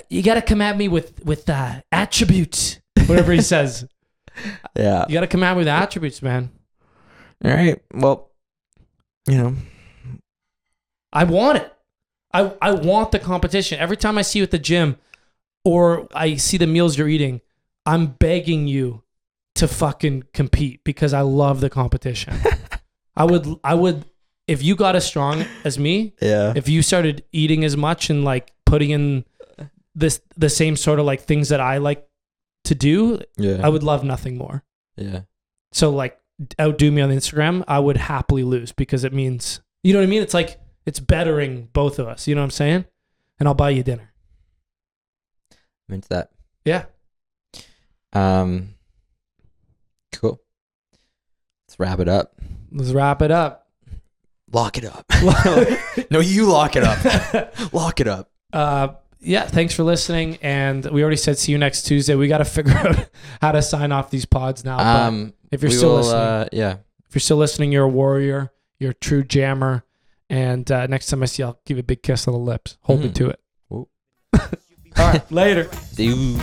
[0.10, 3.88] you got to come at me with with uh, attributes, whatever he says.
[4.76, 5.06] Yeah.
[5.08, 6.52] You got to come at me with attributes, man.
[7.44, 7.82] All right.
[7.92, 8.30] Well,
[9.28, 9.56] you know.
[11.12, 11.75] I want it.
[12.40, 13.80] I I want the competition.
[13.80, 14.98] Every time I see you at the gym,
[15.64, 17.42] or I see the meals you're eating,
[17.86, 19.04] I'm begging you
[19.56, 22.34] to fucking compete because I love the competition.
[23.16, 24.06] I would I would
[24.48, 26.54] if you got as strong as me, Yeah.
[26.56, 29.26] if you started eating as much and like putting in
[29.96, 32.06] this the same sort of like things that I like
[32.66, 33.62] to do, Yeah.
[33.64, 34.64] I would love nothing more.
[34.98, 35.22] yeah.
[35.72, 36.20] So like
[36.60, 40.10] outdo me on Instagram, I would happily lose because it means you know what I
[40.10, 40.22] mean?
[40.22, 42.28] It's like it's bettering both of us.
[42.28, 42.86] You know what I'm saying?
[43.40, 44.12] And I'll buy you dinner.
[45.90, 46.32] I'm into that.
[46.64, 46.86] Yeah.
[48.14, 48.76] Um.
[50.14, 50.42] Cool.
[51.68, 52.36] Let's wrap it up.
[52.72, 53.68] Let's wrap it up.
[54.52, 55.06] Lock it up.
[56.12, 57.54] no, you lock it up.
[57.74, 58.32] lock it up.
[58.54, 58.90] uh
[59.20, 60.38] yeah, thanks for listening.
[60.44, 62.14] And we already said see you next Tuesday.
[62.14, 63.10] We got to figure out
[63.42, 64.78] how to sign off these pods now.
[64.78, 65.34] but Um.
[65.52, 66.72] if you're still will, listening, Uh, yeah.
[67.10, 68.52] if you're still listening, you're a warrior.
[68.80, 69.84] You're a true jammer.
[70.30, 72.40] And uh, next time I see you, I'll give you a big kiss on the
[72.40, 72.78] lips.
[72.82, 73.16] Hold me Mhm.
[73.16, 73.40] to it.
[73.68, 73.90] Whoa.
[74.34, 74.50] All
[74.98, 75.70] right, later.
[75.96, 76.42] Dude.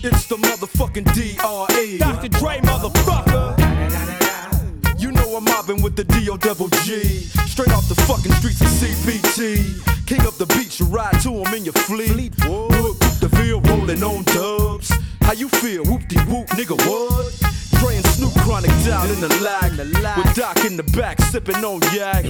[0.00, 1.98] It's the motherfucking DRE.
[1.98, 2.28] Dr.
[2.28, 4.17] Dre, motherfucker.
[5.38, 6.98] I'm mobbing with the DO double G.
[7.46, 9.78] Straight off the fucking streets of CPT.
[10.04, 12.34] King up the beach, you ride to him in your fleet.
[12.44, 14.90] Whoop, the field rolling on dubs.
[15.20, 15.84] How you feel?
[15.84, 17.38] Whoop de whoop, nigga, what?
[17.78, 19.78] Dre and Snoop chronic down in the lag.
[20.18, 22.24] With Doc in the back, sipping on yak.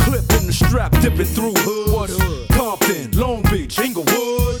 [0.00, 1.94] Clip in the strap, dipping through hood.
[1.94, 2.48] What hood?
[2.50, 4.60] Compton, Long Beach, Inglewood.